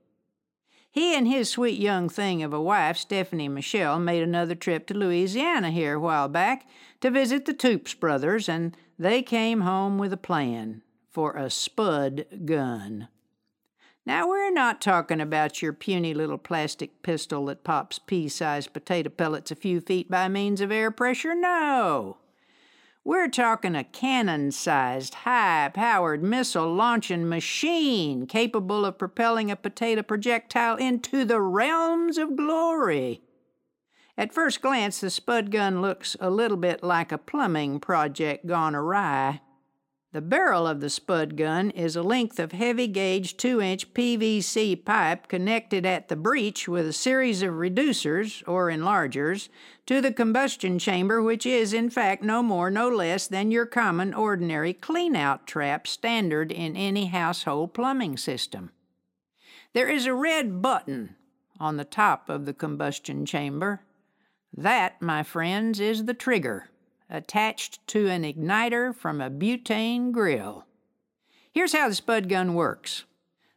He 0.89 1.17
and 1.17 1.27
his 1.27 1.51
sweet 1.51 1.81
young 1.81 2.09
thing 2.09 2.45
of 2.45 2.53
a 2.53 2.63
wife, 2.63 2.97
Stephanie 2.97 3.49
Michelle, 3.49 3.99
made 3.99 4.23
another 4.23 4.55
trip 4.55 4.87
to 4.87 4.95
Louisiana 4.95 5.73
here 5.73 5.95
a 5.95 6.01
while 6.01 6.29
back 6.29 6.65
to 7.01 7.11
visit 7.11 7.45
the 7.45 7.53
Toops 7.53 7.99
brothers, 7.99 8.49
and 8.49 8.77
they 8.97 9.21
came 9.21 9.63
home 9.63 9.99
with 9.99 10.13
a 10.13 10.17
plan 10.17 10.83
for 11.11 11.33
a 11.33 11.51
spud 11.51 12.27
gun. 12.45 13.09
Now, 14.07 14.29
we're 14.29 14.53
not 14.53 14.81
talking 14.81 15.21
about 15.21 15.61
your 15.61 15.73
puny 15.73 16.15
little 16.15 16.39
plastic 16.39 17.03
pistol 17.03 17.47
that 17.47 17.65
pops 17.65 17.99
pea 17.99 18.29
sized 18.29 18.73
potato 18.73 19.11
pellets 19.11 19.51
a 19.51 19.57
few 19.57 19.81
feet 19.81 20.09
by 20.09 20.29
means 20.29 20.61
of 20.61 20.71
air 20.71 20.93
pressure. 20.93 21.35
No. 21.35 22.19
We're 23.05 23.29
talking 23.29 23.75
a 23.75 23.83
cannon 23.83 24.53
sized, 24.53 25.15
high 25.15 25.73
powered 25.75 26.23
missile 26.23 26.73
launching 26.73 27.29
machine 27.29 28.27
capable 28.27 28.85
of 28.85 28.97
propelling 28.97 29.51
a 29.51 29.57
potato 29.57 30.03
projectile 30.03 30.77
into 30.77 31.25
the 31.25 31.41
realms 31.41 32.17
of 32.17 32.37
glory. 32.37 33.23
At 34.17 34.33
first 34.33 34.63
glance, 34.63 35.01
the 35.01 35.11
spud 35.11 35.51
gun 35.51 35.83
looks 35.83 36.17
a 36.21 36.31
little 36.31 36.57
bit 36.57 36.85
like 36.85 37.11
a 37.11 37.19
plumbing 37.19 37.81
project 37.81 38.47
gone 38.47 38.77
awry. 38.77 39.41
The 40.13 40.21
barrel 40.21 40.67
of 40.67 40.81
the 40.81 40.91
spud 40.91 41.39
gun 41.39 41.71
is 41.71 41.97
a 41.97 42.03
length 42.03 42.39
of 42.39 42.53
heavy 42.53 42.87
gauge 42.87 43.39
2 43.39 43.63
inch 43.63 43.95
PVC 43.95 44.85
pipe 44.85 45.27
connected 45.27 45.87
at 45.87 46.09
the 46.09 46.17
breech 46.17 46.69
with 46.69 46.87
a 46.87 46.93
series 46.93 47.43
of 47.43 47.55
reducers, 47.55 48.47
or 48.47 48.69
enlargers, 48.69 49.49
to 49.87 50.03
the 50.03 50.13
combustion 50.13 50.79
chamber, 50.79 51.23
which 51.23 51.47
is, 51.47 51.73
in 51.73 51.89
fact, 51.89 52.23
no 52.23 52.43
more, 52.43 52.71
no 52.71 52.91
less 52.91 53.27
than 53.27 53.51
your 53.51 53.65
common, 53.65 54.13
ordinary 54.13 54.75
clean 54.75 55.17
out 55.17 55.47
trap 55.47 55.87
standard 55.87 56.53
in 56.53 56.77
any 56.77 57.07
household 57.07 57.73
plumbing 57.73 58.19
system. 58.19 58.71
There 59.73 59.89
is 59.89 60.05
a 60.05 60.13
red 60.13 60.61
button 60.61 61.17
on 61.59 61.79
the 61.79 61.87
top 61.87 62.29
of 62.29 62.45
the 62.45 62.53
combustion 62.53 63.25
chamber. 63.25 63.81
That, 64.55 65.01
my 65.01 65.23
friends, 65.23 65.81
is 65.81 66.05
the 66.05 66.13
trigger 66.13 66.69
attached 67.13 67.87
to 67.87 68.09
an 68.09 68.25
igniter 68.25 68.93
from 68.93 69.21
a 69.21 69.31
butane 69.31 70.11
grill. 70.11 70.65
Here's 71.53 71.75
how 71.75 71.89
the 71.89 71.95
spud 71.95 72.29
gun 72.29 72.55
works 72.55 73.05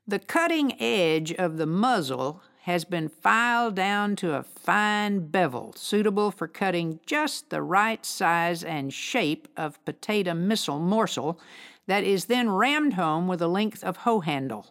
the 0.07 0.19
cutting 0.19 0.79
edge 0.79 1.33
of 1.33 1.57
the 1.57 1.65
muzzle 1.65 2.43
has 2.63 2.85
been 2.85 3.09
filed 3.09 3.75
down 3.75 4.15
to 4.15 4.35
a 4.35 4.43
fine 4.43 5.27
bevel 5.27 5.73
suitable 5.75 6.29
for 6.29 6.47
cutting 6.47 6.99
just 7.05 7.49
the 7.49 7.61
right 7.61 8.05
size 8.05 8.63
and 8.63 8.93
shape 8.93 9.47
of 9.55 9.83
potato 9.85 10.33
missile 10.33 10.79
morsel 10.79 11.39
that 11.87 12.03
is 12.03 12.25
then 12.25 12.49
rammed 12.49 12.93
home 12.93 13.27
with 13.27 13.41
a 13.41 13.47
length 13.47 13.83
of 13.83 13.97
hoe 13.97 14.19
handle. 14.19 14.67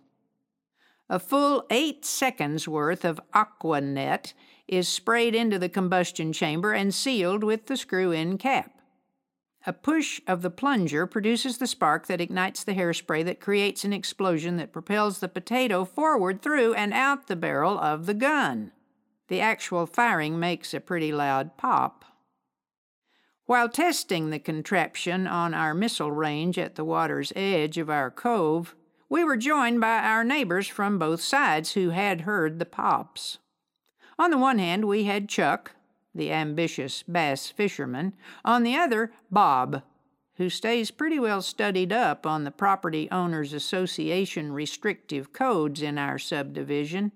A 1.09 1.19
full 1.19 1.65
eight 1.71 2.05
seconds 2.05 2.67
worth 2.67 3.05
of 3.05 3.21
Aqua 3.33 3.81
Net 3.81 4.35
is 4.67 4.89
sprayed 4.89 5.35
into 5.35 5.59
the 5.59 5.69
combustion 5.69 6.33
chamber 6.33 6.73
and 6.73 6.95
sealed 6.95 7.45
with 7.45 7.67
the 7.67 7.77
screw 7.77 8.11
in 8.11 8.39
cap. 8.39 8.74
A 9.67 9.73
push 9.73 10.21
of 10.27 10.43
the 10.43 10.51
plunger 10.51 11.07
produces 11.07 11.57
the 11.57 11.67
spark 11.67 12.07
that 12.07 12.21
ignites 12.21 12.63
the 12.63 12.75
hairspray 12.75 13.25
that 13.25 13.41
creates 13.41 13.83
an 13.85 13.95
explosion 13.95 14.59
that 14.59 14.73
propels 14.73 15.21
the 15.21 15.29
potato 15.29 15.87
forward 15.87 16.43
through 16.43 16.75
and 16.75 16.93
out 16.93 17.29
the 17.29 17.37
barrel 17.37 17.79
of 17.79 18.05
the 18.05 18.13
gun. 18.13 18.73
The 19.29 19.41
actual 19.41 19.87
firing 19.87 20.39
makes 20.39 20.75
a 20.75 20.81
pretty 20.81 21.13
loud 21.13 21.57
pop. 21.57 22.05
While 23.47 23.71
testing 23.71 24.31
the 24.31 24.39
contraption 24.39 25.27
on 25.27 25.55
our 25.55 25.73
missile 25.73 26.13
range 26.13 26.59
at 26.59 26.75
the 26.75 26.85
water's 26.85 27.33
edge 27.35 27.79
of 27.79 27.89
our 27.89 28.11
cove, 28.11 28.75
we 29.09 29.25
were 29.25 29.37
joined 29.37 29.81
by 29.81 29.99
our 29.99 30.25
neighbors 30.25 30.67
from 30.67 30.99
both 30.99 31.21
sides 31.21 31.73
who 31.73 31.91
had 31.91 32.23
heard 32.23 32.59
the 32.59 32.67
pops. 32.67 33.39
On 34.19 34.31
the 34.31 34.39
one 34.39 34.59
hand, 34.59 34.87
we 34.87 35.05
had 35.05 35.29
Chuck, 35.29 35.73
the 36.15 36.33
ambitious 36.33 37.03
bass 37.03 37.49
fisherman, 37.49 38.15
on 38.45 38.63
the 38.63 38.77
other, 38.77 39.13
Bob, 39.31 39.83
who 40.37 40.49
stays 40.49 40.91
pretty 40.91 41.19
well 41.19 41.43
studied 41.43 41.93
up 41.93 42.27
on 42.27 42.45
the 42.45 42.51
Property 42.51 43.09
Owners 43.11 43.53
Association 43.53 44.53
restrictive 44.53 45.33
codes 45.33 45.83
in 45.83 45.99
our 45.99 46.19
subdivision. 46.19 47.13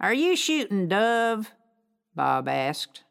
Are 0.00 0.14
you 0.14 0.36
shooting 0.36 0.88
dove? 0.88 1.52
Bob 2.14 2.48
asked. 2.48 3.02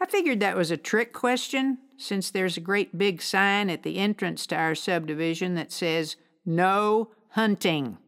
I 0.00 0.06
figured 0.06 0.40
that 0.40 0.56
was 0.56 0.70
a 0.70 0.76
trick 0.76 1.12
question, 1.12 1.78
since 1.96 2.30
there's 2.30 2.56
a 2.56 2.60
great 2.60 2.96
big 2.96 3.20
sign 3.20 3.68
at 3.68 3.82
the 3.82 3.98
entrance 3.98 4.46
to 4.46 4.56
our 4.56 4.74
subdivision 4.74 5.54
that 5.56 5.72
says, 5.72 6.16
No 6.46 7.10
hunting. 7.30 7.98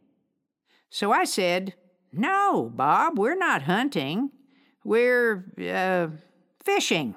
So 0.88 1.12
I 1.12 1.24
said, 1.24 1.74
No, 2.12 2.70
Bob, 2.74 3.18
we're 3.18 3.36
not 3.36 3.62
hunting. 3.62 4.30
We're, 4.84 5.44
uh, 5.58 6.08
fishing. 6.62 7.14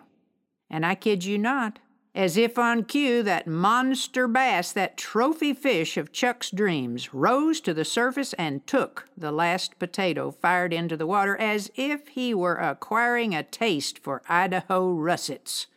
And 0.70 0.86
I 0.86 0.96
kid 0.96 1.24
you 1.24 1.38
not, 1.38 1.80
as 2.16 2.38
if 2.38 2.60
on 2.60 2.84
cue, 2.84 3.24
that 3.24 3.48
monster 3.48 4.28
bass, 4.28 4.72
that 4.74 4.98
trophy 4.98 5.54
fish 5.54 5.98
of 5.98 6.12
Chuck's 6.12 6.52
dreams, 6.52 7.14
rose 7.14 7.60
to 7.62 7.74
the 7.74 7.86
surface 7.86 8.34
and 8.34 8.66
took 8.68 9.08
the 9.18 9.32
last 9.32 9.80
potato 9.80 10.32
fired 10.32 10.74
into 10.74 10.98
the 10.98 11.08
water 11.08 11.36
as 11.38 11.72
if 11.76 12.10
he 12.10 12.34
were 12.34 12.56
acquiring 12.56 13.34
a 13.34 13.44
taste 13.44 14.00
for 14.00 14.22
Idaho 14.28 14.92
russets. 14.94 15.68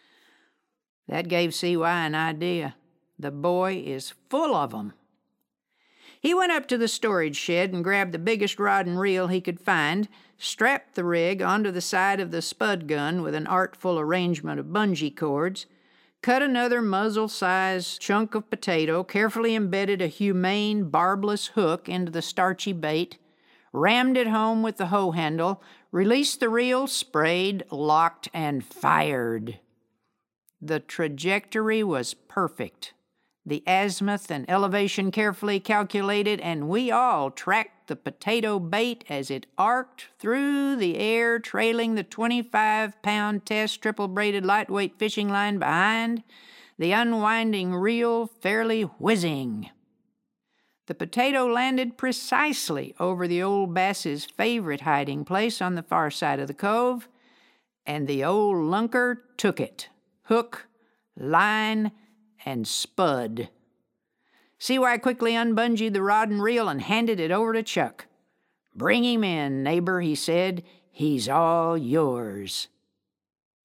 That 1.09 1.29
gave 1.29 1.55
CY 1.55 2.07
an 2.07 2.15
idea. 2.15 2.75
The 3.19 3.31
boy 3.31 3.83
is 3.87 4.13
full 4.29 4.55
of 4.55 4.75
'em. 4.75 4.93
He 6.21 6.35
went 6.35 6.53
up 6.53 6.67
to 6.69 6.79
the 6.79 6.89
storage 6.89 7.37
shed 7.37 7.73
and 7.73 7.85
grabbed 7.85 8.13
the 8.13 8.19
biggest 8.19 8.59
rod 8.59 8.87
and 8.87 8.99
reel 8.99 9.29
he 9.29 9.41
could 9.41 9.61
find, 9.61 10.09
strapped 10.39 10.95
the 10.95 11.05
rig 11.05 11.41
onto 11.43 11.71
the 11.71 11.81
side 11.81 12.21
of 12.21 12.31
the 12.31 12.43
spud 12.43 12.87
gun 12.87 13.23
with 13.23 13.35
an 13.35 13.47
artful 13.47 13.99
arrangement 13.99 14.61
of 14.61 14.67
bungee 14.67 15.15
cords, 15.15 15.67
cut 16.23 16.43
another 16.43 16.83
muzzle 16.83 17.29
sized 17.29 18.01
chunk 18.01 18.35
of 18.35 18.51
potato, 18.51 19.03
carefully 19.03 19.55
embedded 19.55 20.03
a 20.03 20.07
humane, 20.07 20.91
barbless 20.91 21.49
hook 21.49 21.89
into 21.89 22.11
the 22.11 22.23
starchy 22.23 22.73
bait, 22.73 23.19
rammed 23.73 24.17
it 24.17 24.27
home 24.27 24.63
with 24.63 24.77
the 24.77 24.87
hoe 24.87 25.13
handle, 25.13 25.63
released 25.93 26.41
the 26.41 26.49
reel, 26.49 26.87
sprayed, 26.87 27.65
locked, 27.71 28.29
and 28.35 28.65
fired. 28.65 29.59
The 30.61 30.81
trajectory 30.81 31.83
was 31.83 32.15
perfect 32.15 32.93
the 33.47 33.63
azimuth 33.67 34.29
and 34.29 34.45
elevation 34.51 35.13
carefully 35.13 35.61
calculated, 35.61 36.41
and 36.41 36.69
we 36.69 36.91
all 36.91 37.31
tracked 37.31 37.87
the 37.87 37.95
potato 37.95 38.59
bait 38.59 39.05
as 39.09 39.31
it 39.31 39.47
arced 39.57 40.09
through 40.19 40.75
the 40.75 40.99
air, 40.99 41.39
trailing 41.39 41.95
the 41.95 42.03
25 42.03 43.01
pound 43.03 43.47
test 43.47 43.81
triple 43.81 44.09
braided 44.09 44.45
lightweight 44.45 44.99
fishing 44.99 45.29
line 45.29 45.61
behind, 45.61 46.25
the 46.77 46.91
unwinding 46.91 47.73
reel 47.73 48.27
fairly 48.27 48.83
whizzing. 48.83 49.71
The 50.87 50.95
potato 50.95 51.47
landed 51.47 51.97
precisely 51.97 52.95
over 52.99 53.29
the 53.29 53.43
old 53.43 53.73
bass's 53.73 54.25
favorite 54.25 54.83
hiding 54.83 55.25
place 55.25 55.63
on 55.63 55.77
the 55.77 55.83
far 55.83 56.11
side 56.11 56.41
of 56.41 56.49
the 56.49 56.55
cove, 56.55 57.09
and 57.85 58.09
the 58.09 58.25
old 58.25 58.57
lunker 58.57 59.19
took 59.37 59.61
it 59.61 59.89
hook, 60.25 60.67
line, 61.17 61.93
and 62.45 62.67
spud. 62.67 63.49
CY 64.59 64.99
quickly 64.99 65.33
unbungeed 65.33 65.93
the 65.93 66.03
rod 66.03 66.31
and 66.31 66.43
reel 66.43 66.69
and 66.69 66.83
handed 66.83 67.21
it 67.21 67.31
over 67.31 67.53
to 67.53 67.63
Chuck. 67.63 68.07
Bring 68.75 69.05
him 69.05 69.25
in, 69.25 69.63
neighbor, 69.63 70.01
he 70.01 70.15
said. 70.15 70.63
He's 70.91 71.29
all 71.29 71.77
yours. 71.77 72.69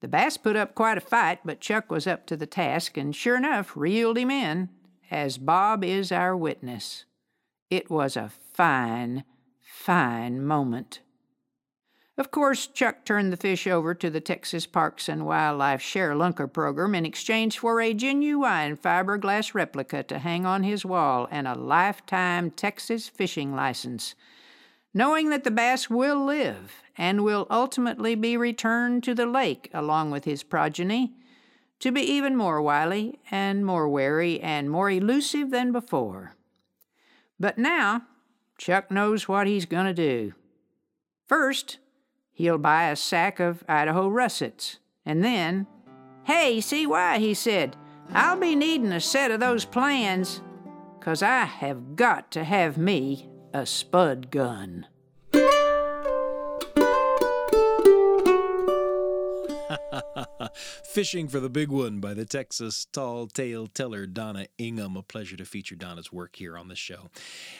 The 0.02 0.08
bass 0.08 0.36
put 0.38 0.56
up 0.56 0.74
quite 0.74 0.98
a 0.98 1.02
fight, 1.02 1.40
but 1.46 1.62
Chuck 1.62 1.92
was 1.92 2.08
up 2.08 2.26
to 2.26 2.36
the 2.36 2.48
task 2.48 2.98
and 2.98 3.16
sure 3.16 3.38
enough 3.38 3.78
reeled 3.78 4.18
him 4.18 4.32
in, 4.32 4.70
as 5.10 5.38
Bob 5.38 5.84
is 5.84 6.12
our 6.12 6.36
witness. 6.36 7.06
It 7.70 7.90
was 7.90 8.18
a 8.18 8.32
fine, 8.54 9.24
fine 9.62 10.44
moment. 10.44 11.02
Of 12.22 12.30
course, 12.30 12.68
Chuck 12.68 13.04
turned 13.04 13.34
the 13.34 13.36
fish 13.36 13.66
over 13.66 13.96
to 13.96 14.08
the 14.12 14.22
Texas 14.22 14.68
Parks 14.68 15.10
and 15.10 15.26
Wildlife 15.26 15.82
ShareLunker 15.82 16.54
program 16.54 16.94
in 16.94 17.04
exchange 17.04 17.58
for 17.58 17.82
a 17.82 17.96
genuine 17.96 18.78
fiberglass 18.78 19.56
replica 19.56 20.04
to 20.04 20.20
hang 20.20 20.46
on 20.46 20.62
his 20.62 20.86
wall 20.86 21.28
and 21.32 21.48
a 21.48 21.56
lifetime 21.56 22.52
Texas 22.52 23.10
fishing 23.10 23.56
license, 23.56 24.14
knowing 24.94 25.32
that 25.32 25.44
the 25.44 25.50
bass 25.50 25.90
will 25.90 26.24
live 26.24 26.84
and 26.96 27.24
will 27.24 27.48
ultimately 27.50 28.14
be 28.14 28.38
returned 28.38 29.04
to 29.06 29.16
the 29.16 29.26
lake 29.26 29.72
along 29.74 30.12
with 30.12 30.26
his 30.26 30.44
progeny 30.44 31.14
to 31.80 31.92
be 31.92 32.02
even 32.02 32.36
more 32.36 32.62
wily 32.62 33.18
and 33.32 33.66
more 33.66 33.90
wary 33.90 34.40
and 34.42 34.70
more 34.70 34.92
elusive 34.92 35.50
than 35.50 35.72
before. 35.72 36.36
But 37.40 37.58
now, 37.58 38.04
Chuck 38.60 38.92
knows 38.92 39.28
what 39.28 39.48
he's 39.48 39.66
going 39.66 39.88
to 39.88 39.94
do. 39.96 40.34
First, 41.26 41.80
he'll 42.34 42.58
buy 42.58 42.90
a 42.90 42.96
sack 42.96 43.40
of 43.40 43.64
Idaho 43.68 44.08
russets. 44.08 44.80
And 45.06 45.24
then, 45.24 45.68
Hey, 46.24 46.62
C.Y., 46.62 47.18
he 47.18 47.34
said, 47.34 47.76
I'll 48.14 48.40
be 48.40 48.56
needing 48.56 48.92
a 48.92 49.00
set 49.00 49.32
of 49.32 49.40
those 49.40 49.66
plans, 49.66 50.42
'cause 51.00 51.24
I 51.24 51.46
have 51.46 51.96
got 51.96 52.30
to 52.32 52.44
have 52.44 52.78
me 52.78 53.28
a 53.54 53.66
spud 53.66 54.30
gun. 54.32 54.86
Fishing 60.84 61.28
for 61.28 61.40
the 61.40 61.50
Big 61.50 61.70
One 61.70 62.00
by 62.00 62.14
the 62.14 62.26
Texas 62.26 62.86
tall 62.86 63.28
tale 63.28 63.68
teller 63.68 64.06
Donna 64.06 64.48
Ingham. 64.58 64.96
A 64.96 65.04
pleasure 65.04 65.38
to 65.38 65.46
feature 65.46 65.76
Donna's 65.76 66.12
work 66.12 66.36
here 66.36 66.58
on 66.58 66.68
the 66.68 66.76
show. 66.76 67.10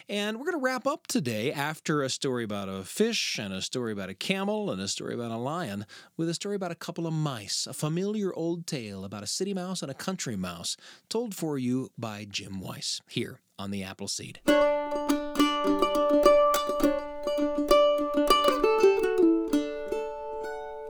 And 0.08 0.38
we're 0.38 0.46
going 0.46 0.58
to 0.58 0.64
wrap 0.64 0.88
up 0.88 1.08
today 1.08 1.52
after 1.52 2.02
a 2.02 2.10
story 2.10 2.44
about 2.44 2.70
a 2.70 2.84
fish 2.84 3.38
and 3.40 3.54
a 3.54 3.62
story 3.62 3.92
about 3.92 4.10
a 4.10 4.14
camel 4.14 4.72
and 4.72 4.82
a 4.82 4.88
story 4.88 5.14
about 5.14 5.32
a 5.32 5.38
lion 5.38 5.86
with 6.18 6.30
a 6.30 6.34
story 6.34 6.56
about 6.56 6.72
a 6.72 6.76
couple 6.76 7.08
of 7.08 7.14
mice, 7.14 7.68
a 7.68 7.74
familiar 7.74 8.34
old 8.34 8.68
tale 8.68 9.04
about 9.04 9.24
a 9.24 9.28
city 9.28 9.54
mouse 9.54 9.82
and 9.82 9.92
a 9.92 9.96
country 9.96 10.36
mouse, 10.36 10.78
told 11.10 11.36
for 11.36 11.58
you 11.58 11.90
by 11.98 12.26
Jim 12.30 12.60
Weiss 12.60 13.02
here 13.08 13.42
on 13.60 13.72
the 13.72 13.84
Appleseed. 13.84 14.71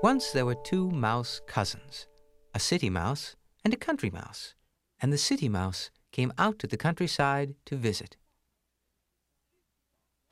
Once 0.02 0.32
there 0.32 0.48
were 0.48 0.56
two 0.56 0.90
mouse 0.90 1.42
cousins, 1.46 2.08
a 2.56 2.60
city 2.60 2.90
mouse 2.90 3.36
and 3.64 3.72
a 3.72 3.78
country 3.78 4.10
mouse, 4.10 4.56
and 5.00 5.14
the 5.14 5.18
city 5.18 5.48
mouse 5.48 5.92
came 6.12 6.34
out 6.40 6.58
to 6.58 6.66
the 6.66 6.76
countryside 6.76 7.54
to 7.66 7.76
visit. 7.76 8.18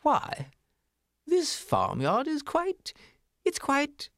Why, 0.02 0.48
this 1.28 1.56
farmyard 1.56 2.28
is 2.28 2.42
quite. 2.42 2.94
It's 3.46 3.60
quite. 3.60 4.10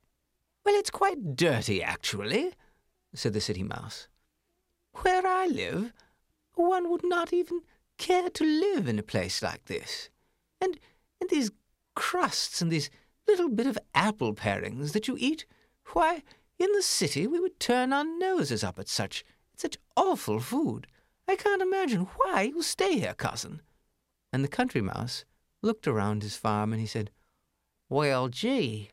Well, 0.65 0.75
it's 0.75 0.89
quite 0.89 1.35
dirty, 1.35 1.83
actually, 1.83 2.53
said 3.13 3.33
the 3.33 3.41
city 3.41 3.63
mouse. 3.63 4.07
Where 5.01 5.27
I 5.27 5.47
live, 5.47 5.91
one 6.53 6.89
would 6.89 7.03
not 7.03 7.33
even 7.33 7.61
care 7.97 8.29
to 8.29 8.45
live 8.45 8.87
in 8.87 8.99
a 8.99 9.03
place 9.03 9.41
like 9.41 9.65
this. 9.65 10.09
And, 10.61 10.79
and 11.19 11.29
these 11.29 11.51
crusts 11.95 12.61
and 12.61 12.71
these 12.71 12.89
little 13.31 13.49
bit 13.49 13.65
of 13.65 13.77
apple 13.95 14.33
parings 14.33 14.91
that 14.91 15.07
you 15.07 15.15
eat, 15.17 15.45
why, 15.93 16.21
in 16.59 16.69
the 16.73 16.81
city 16.81 17.27
we 17.27 17.39
would 17.39 17.59
turn 17.59 17.93
our 17.93 18.03
noses 18.03 18.63
up 18.63 18.77
at 18.77 18.89
such 18.89 19.23
such 19.55 19.77
awful 19.95 20.39
food. 20.39 20.87
I 21.27 21.35
can't 21.35 21.61
imagine 21.61 22.07
why 22.17 22.41
you 22.41 22.61
stay 22.61 22.99
here, 22.99 23.13
cousin. 23.13 23.61
And 24.33 24.43
the 24.43 24.49
country 24.49 24.81
mouse 24.81 25.23
looked 25.61 25.87
around 25.87 26.23
his 26.23 26.35
farm 26.35 26.73
and 26.73 26.81
he 26.81 26.87
said, 26.87 27.11
Well, 27.89 28.27
gee, 28.27 28.89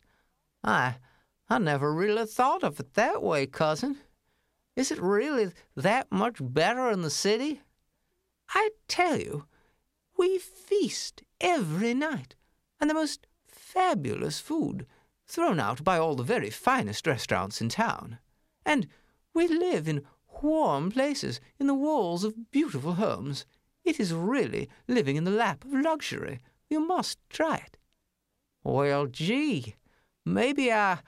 I, 0.63 0.97
I 1.49 1.59
never 1.59 1.93
really 1.93 2.27
thought 2.27 2.63
of 2.63 2.79
it 2.79 2.95
that 2.95 3.23
way, 3.23 3.47
cousin. 3.47 3.99
Is 4.77 4.93
it 4.93 5.01
really 5.01 5.51
that 5.75 6.13
much 6.13 6.37
better 6.41 6.91
in 6.91 7.03
the 7.03 7.11
city? 7.11 7.63
I 8.51 8.71
tell 8.87 9.19
you, 9.19 9.47
we 10.17 10.39
feast 10.39 11.23
every 11.41 11.95
night, 11.95 12.37
and 12.81 12.89
the 12.89 12.95
most 12.95 13.27
fabulous 13.73 14.41
food 14.41 14.87
thrown 15.27 15.61
out 15.61 15.85
by 15.85 15.99
all 15.99 16.15
the 16.15 16.23
very 16.23 16.51
finest 16.51 17.07
restaurants 17.07 17.61
in 17.61 17.69
town. 17.69 18.19
And 18.65 18.87
we 19.35 19.47
live 19.47 19.87
in 19.87 20.07
warm 20.43 20.91
places 20.91 21.41
in 21.59 21.67
the 21.67 21.75
walls 21.75 22.25
of 22.25 22.51
beautiful 22.51 22.95
homes. 22.95 23.45
It 23.85 24.01
is 24.01 24.15
really 24.15 24.69
living 24.87 25.17
in 25.17 25.25
the 25.25 25.31
lap 25.31 25.65
of 25.65 25.73
luxury. 25.73 26.41
You 26.71 26.81
must 26.81 27.19
try 27.29 27.57
it. 27.57 27.77
Well, 28.65 29.07
gee, 29.07 29.75
maybe 30.25 30.73
I, 30.73 30.99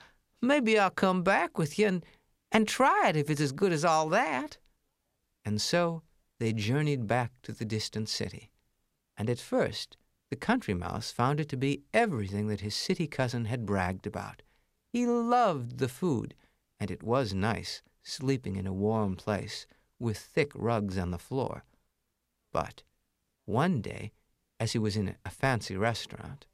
maybe 0.41 0.77
I'll 0.77 0.91
come 0.91 1.23
back 1.23 1.57
with 1.57 1.79
you 1.79 1.87
and, 1.87 2.05
and 2.51 2.67
try 2.67 3.09
it 3.09 3.15
if 3.15 3.29
it's 3.29 3.41
as 3.41 3.51
good 3.51 3.73
as 3.73 3.85
all 3.85 4.07
that. 4.09 4.57
And 5.43 5.59
so 5.59 6.03
they 6.39 6.53
journeyed 6.53 7.07
back 7.07 7.31
to 7.43 7.53
the 7.53 7.65
distant 7.65 8.07
city. 8.07 8.51
And 9.17 9.29
at 9.29 9.39
first, 9.39 9.97
the 10.31 10.35
country 10.37 10.73
mouse 10.73 11.11
found 11.11 11.41
it 11.41 11.49
to 11.49 11.57
be 11.57 11.83
everything 11.93 12.47
that 12.47 12.61
his 12.61 12.73
city 12.73 13.05
cousin 13.05 13.45
had 13.45 13.65
bragged 13.65 14.07
about. 14.07 14.41
He 14.93 15.05
loved 15.05 15.77
the 15.77 15.89
food, 15.89 16.33
and 16.79 16.89
it 16.89 17.03
was 17.03 17.33
nice 17.33 17.83
sleeping 18.01 18.55
in 18.55 18.65
a 18.65 18.73
warm 18.73 19.17
place 19.17 19.67
with 19.99 20.17
thick 20.17 20.53
rugs 20.55 20.97
on 20.97 21.11
the 21.11 21.19
floor. 21.19 21.65
But 22.53 22.83
one 23.45 23.81
day, 23.81 24.13
as 24.57 24.71
he 24.71 24.79
was 24.79 24.95
in 24.95 25.17
a 25.25 25.29
fancy 25.29 25.75
restaurant, 25.75 26.45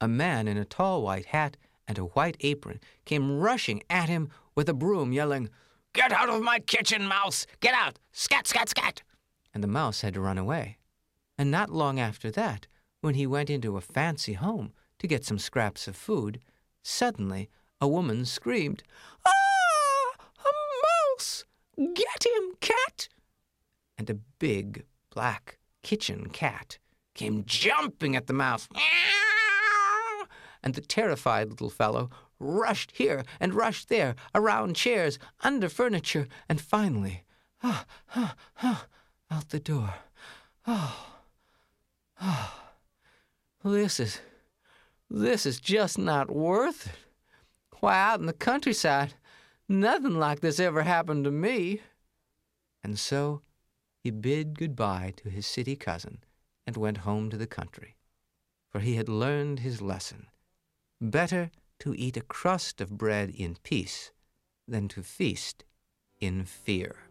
a 0.00 0.08
man 0.08 0.48
in 0.48 0.56
a 0.56 0.64
tall 0.64 1.02
white 1.02 1.26
hat 1.26 1.58
and 1.86 1.98
a 1.98 2.04
white 2.04 2.38
apron 2.40 2.80
came 3.04 3.38
rushing 3.40 3.82
at 3.90 4.08
him 4.08 4.30
with 4.54 4.70
a 4.70 4.74
broom, 4.74 5.12
yelling, 5.12 5.50
Get 5.92 6.12
out 6.12 6.30
of 6.30 6.42
my 6.42 6.60
kitchen, 6.60 7.06
mouse! 7.06 7.46
Get 7.60 7.74
out! 7.74 7.98
Scat, 8.10 8.48
scat, 8.48 8.70
scat! 8.70 9.02
And 9.52 9.62
the 9.62 9.68
mouse 9.68 10.00
had 10.00 10.14
to 10.14 10.20
run 10.20 10.38
away. 10.38 10.78
And 11.36 11.50
not 11.50 11.70
long 11.70 11.98
after 11.98 12.30
that, 12.32 12.66
when 13.00 13.14
he 13.14 13.26
went 13.26 13.50
into 13.50 13.76
a 13.76 13.80
fancy 13.80 14.34
home 14.34 14.72
to 14.98 15.06
get 15.06 15.24
some 15.24 15.38
scraps 15.38 15.88
of 15.88 15.96
food, 15.96 16.40
suddenly 16.82 17.50
a 17.80 17.88
woman 17.88 18.24
screamed, 18.24 18.82
Ah! 19.26 20.24
A 20.38 20.50
mouse! 21.18 21.44
Get 21.76 22.24
him, 22.24 22.54
cat! 22.60 23.08
And 23.98 24.08
a 24.08 24.14
big 24.38 24.84
black 25.10 25.58
kitchen 25.82 26.30
cat 26.30 26.78
came 27.14 27.44
jumping 27.44 28.16
at 28.16 28.26
the 28.26 28.32
mouse. 28.32 28.68
And 30.62 30.74
the 30.74 30.80
terrified 30.80 31.50
little 31.50 31.68
fellow 31.68 32.10
rushed 32.38 32.92
here 32.94 33.24
and 33.38 33.54
rushed 33.54 33.88
there, 33.88 34.14
around 34.34 34.76
chairs, 34.76 35.18
under 35.42 35.68
furniture, 35.68 36.26
and 36.48 36.60
finally, 36.60 37.24
ah, 37.62 37.84
ah, 38.16 38.34
ah, 38.62 38.86
out 39.30 39.50
the 39.50 39.60
door. 39.60 39.94
Oh, 40.66 41.13
oh, 42.20 42.60
this 43.64 44.00
is, 44.00 44.20
this 45.10 45.46
is 45.46 45.60
just 45.60 45.98
not 45.98 46.30
worth 46.30 46.86
it. 46.86 46.92
Why, 47.80 48.00
out 48.00 48.20
in 48.20 48.26
the 48.26 48.32
countryside, 48.32 49.12
nothing 49.68 50.18
like 50.18 50.40
this 50.40 50.58
ever 50.58 50.84
happened 50.84 51.24
to 51.24 51.30
me. 51.30 51.82
And 52.82 52.98
so 52.98 53.42
he 54.02 54.10
bid 54.10 54.58
goodbye 54.58 55.12
to 55.18 55.28
his 55.28 55.46
city 55.46 55.76
cousin 55.76 56.24
and 56.66 56.76
went 56.76 56.98
home 56.98 57.28
to 57.30 57.36
the 57.36 57.46
country, 57.46 57.96
for 58.70 58.80
he 58.80 58.96
had 58.96 59.08
learned 59.08 59.60
his 59.60 59.82
lesson. 59.82 60.28
Better 61.00 61.50
to 61.80 61.94
eat 61.94 62.16
a 62.16 62.22
crust 62.22 62.80
of 62.80 62.96
bread 62.96 63.30
in 63.30 63.56
peace 63.62 64.12
than 64.66 64.88
to 64.88 65.02
feast 65.02 65.64
in 66.20 66.44
fear. 66.44 67.03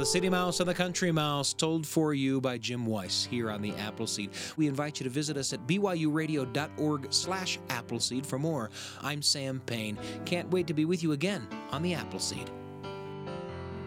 The 0.00 0.06
City 0.06 0.30
Mouse 0.30 0.60
and 0.60 0.68
the 0.68 0.72
Country 0.72 1.12
Mouse, 1.12 1.52
told 1.52 1.86
for 1.86 2.14
you 2.14 2.40
by 2.40 2.56
Jim 2.56 2.86
Weiss 2.86 3.26
here 3.26 3.50
on 3.50 3.60
the 3.60 3.74
Appleseed. 3.74 4.30
We 4.56 4.66
invite 4.66 4.98
you 4.98 5.04
to 5.04 5.10
visit 5.10 5.36
us 5.36 5.52
at 5.52 5.66
byuradio.org 5.66 7.12
slash 7.12 7.58
Appleseed 7.68 8.24
for 8.24 8.38
more. 8.38 8.70
I'm 9.02 9.20
Sam 9.20 9.60
Payne. 9.66 9.98
Can't 10.24 10.50
wait 10.50 10.66
to 10.68 10.72
be 10.72 10.86
with 10.86 11.02
you 11.02 11.12
again 11.12 11.46
on 11.70 11.82
the 11.82 11.92
Appleseed. 11.92 12.50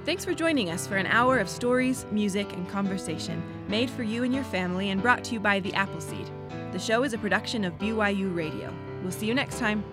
Thanks 0.05 0.23
for 0.23 0.35
joining 0.35 0.69
us 0.69 0.85
for 0.85 0.97
an 0.97 1.07
hour 1.07 1.39
of 1.39 1.49
stories, 1.49 2.05
music, 2.11 2.53
and 2.53 2.69
conversation 2.69 3.41
made 3.67 3.89
for 3.89 4.03
you 4.03 4.21
and 4.21 4.31
your 4.31 4.43
family 4.43 4.91
and 4.91 5.01
brought 5.01 5.23
to 5.23 5.33
you 5.33 5.39
by 5.39 5.61
the 5.61 5.73
Appleseed. 5.73 6.29
The 6.73 6.79
show 6.79 7.01
is 7.01 7.13
a 7.13 7.17
production 7.17 7.63
of 7.63 7.79
BYU 7.79 8.35
Radio. 8.35 8.71
We'll 9.01 9.11
see 9.11 9.25
you 9.25 9.33
next 9.33 9.57
time. 9.57 9.83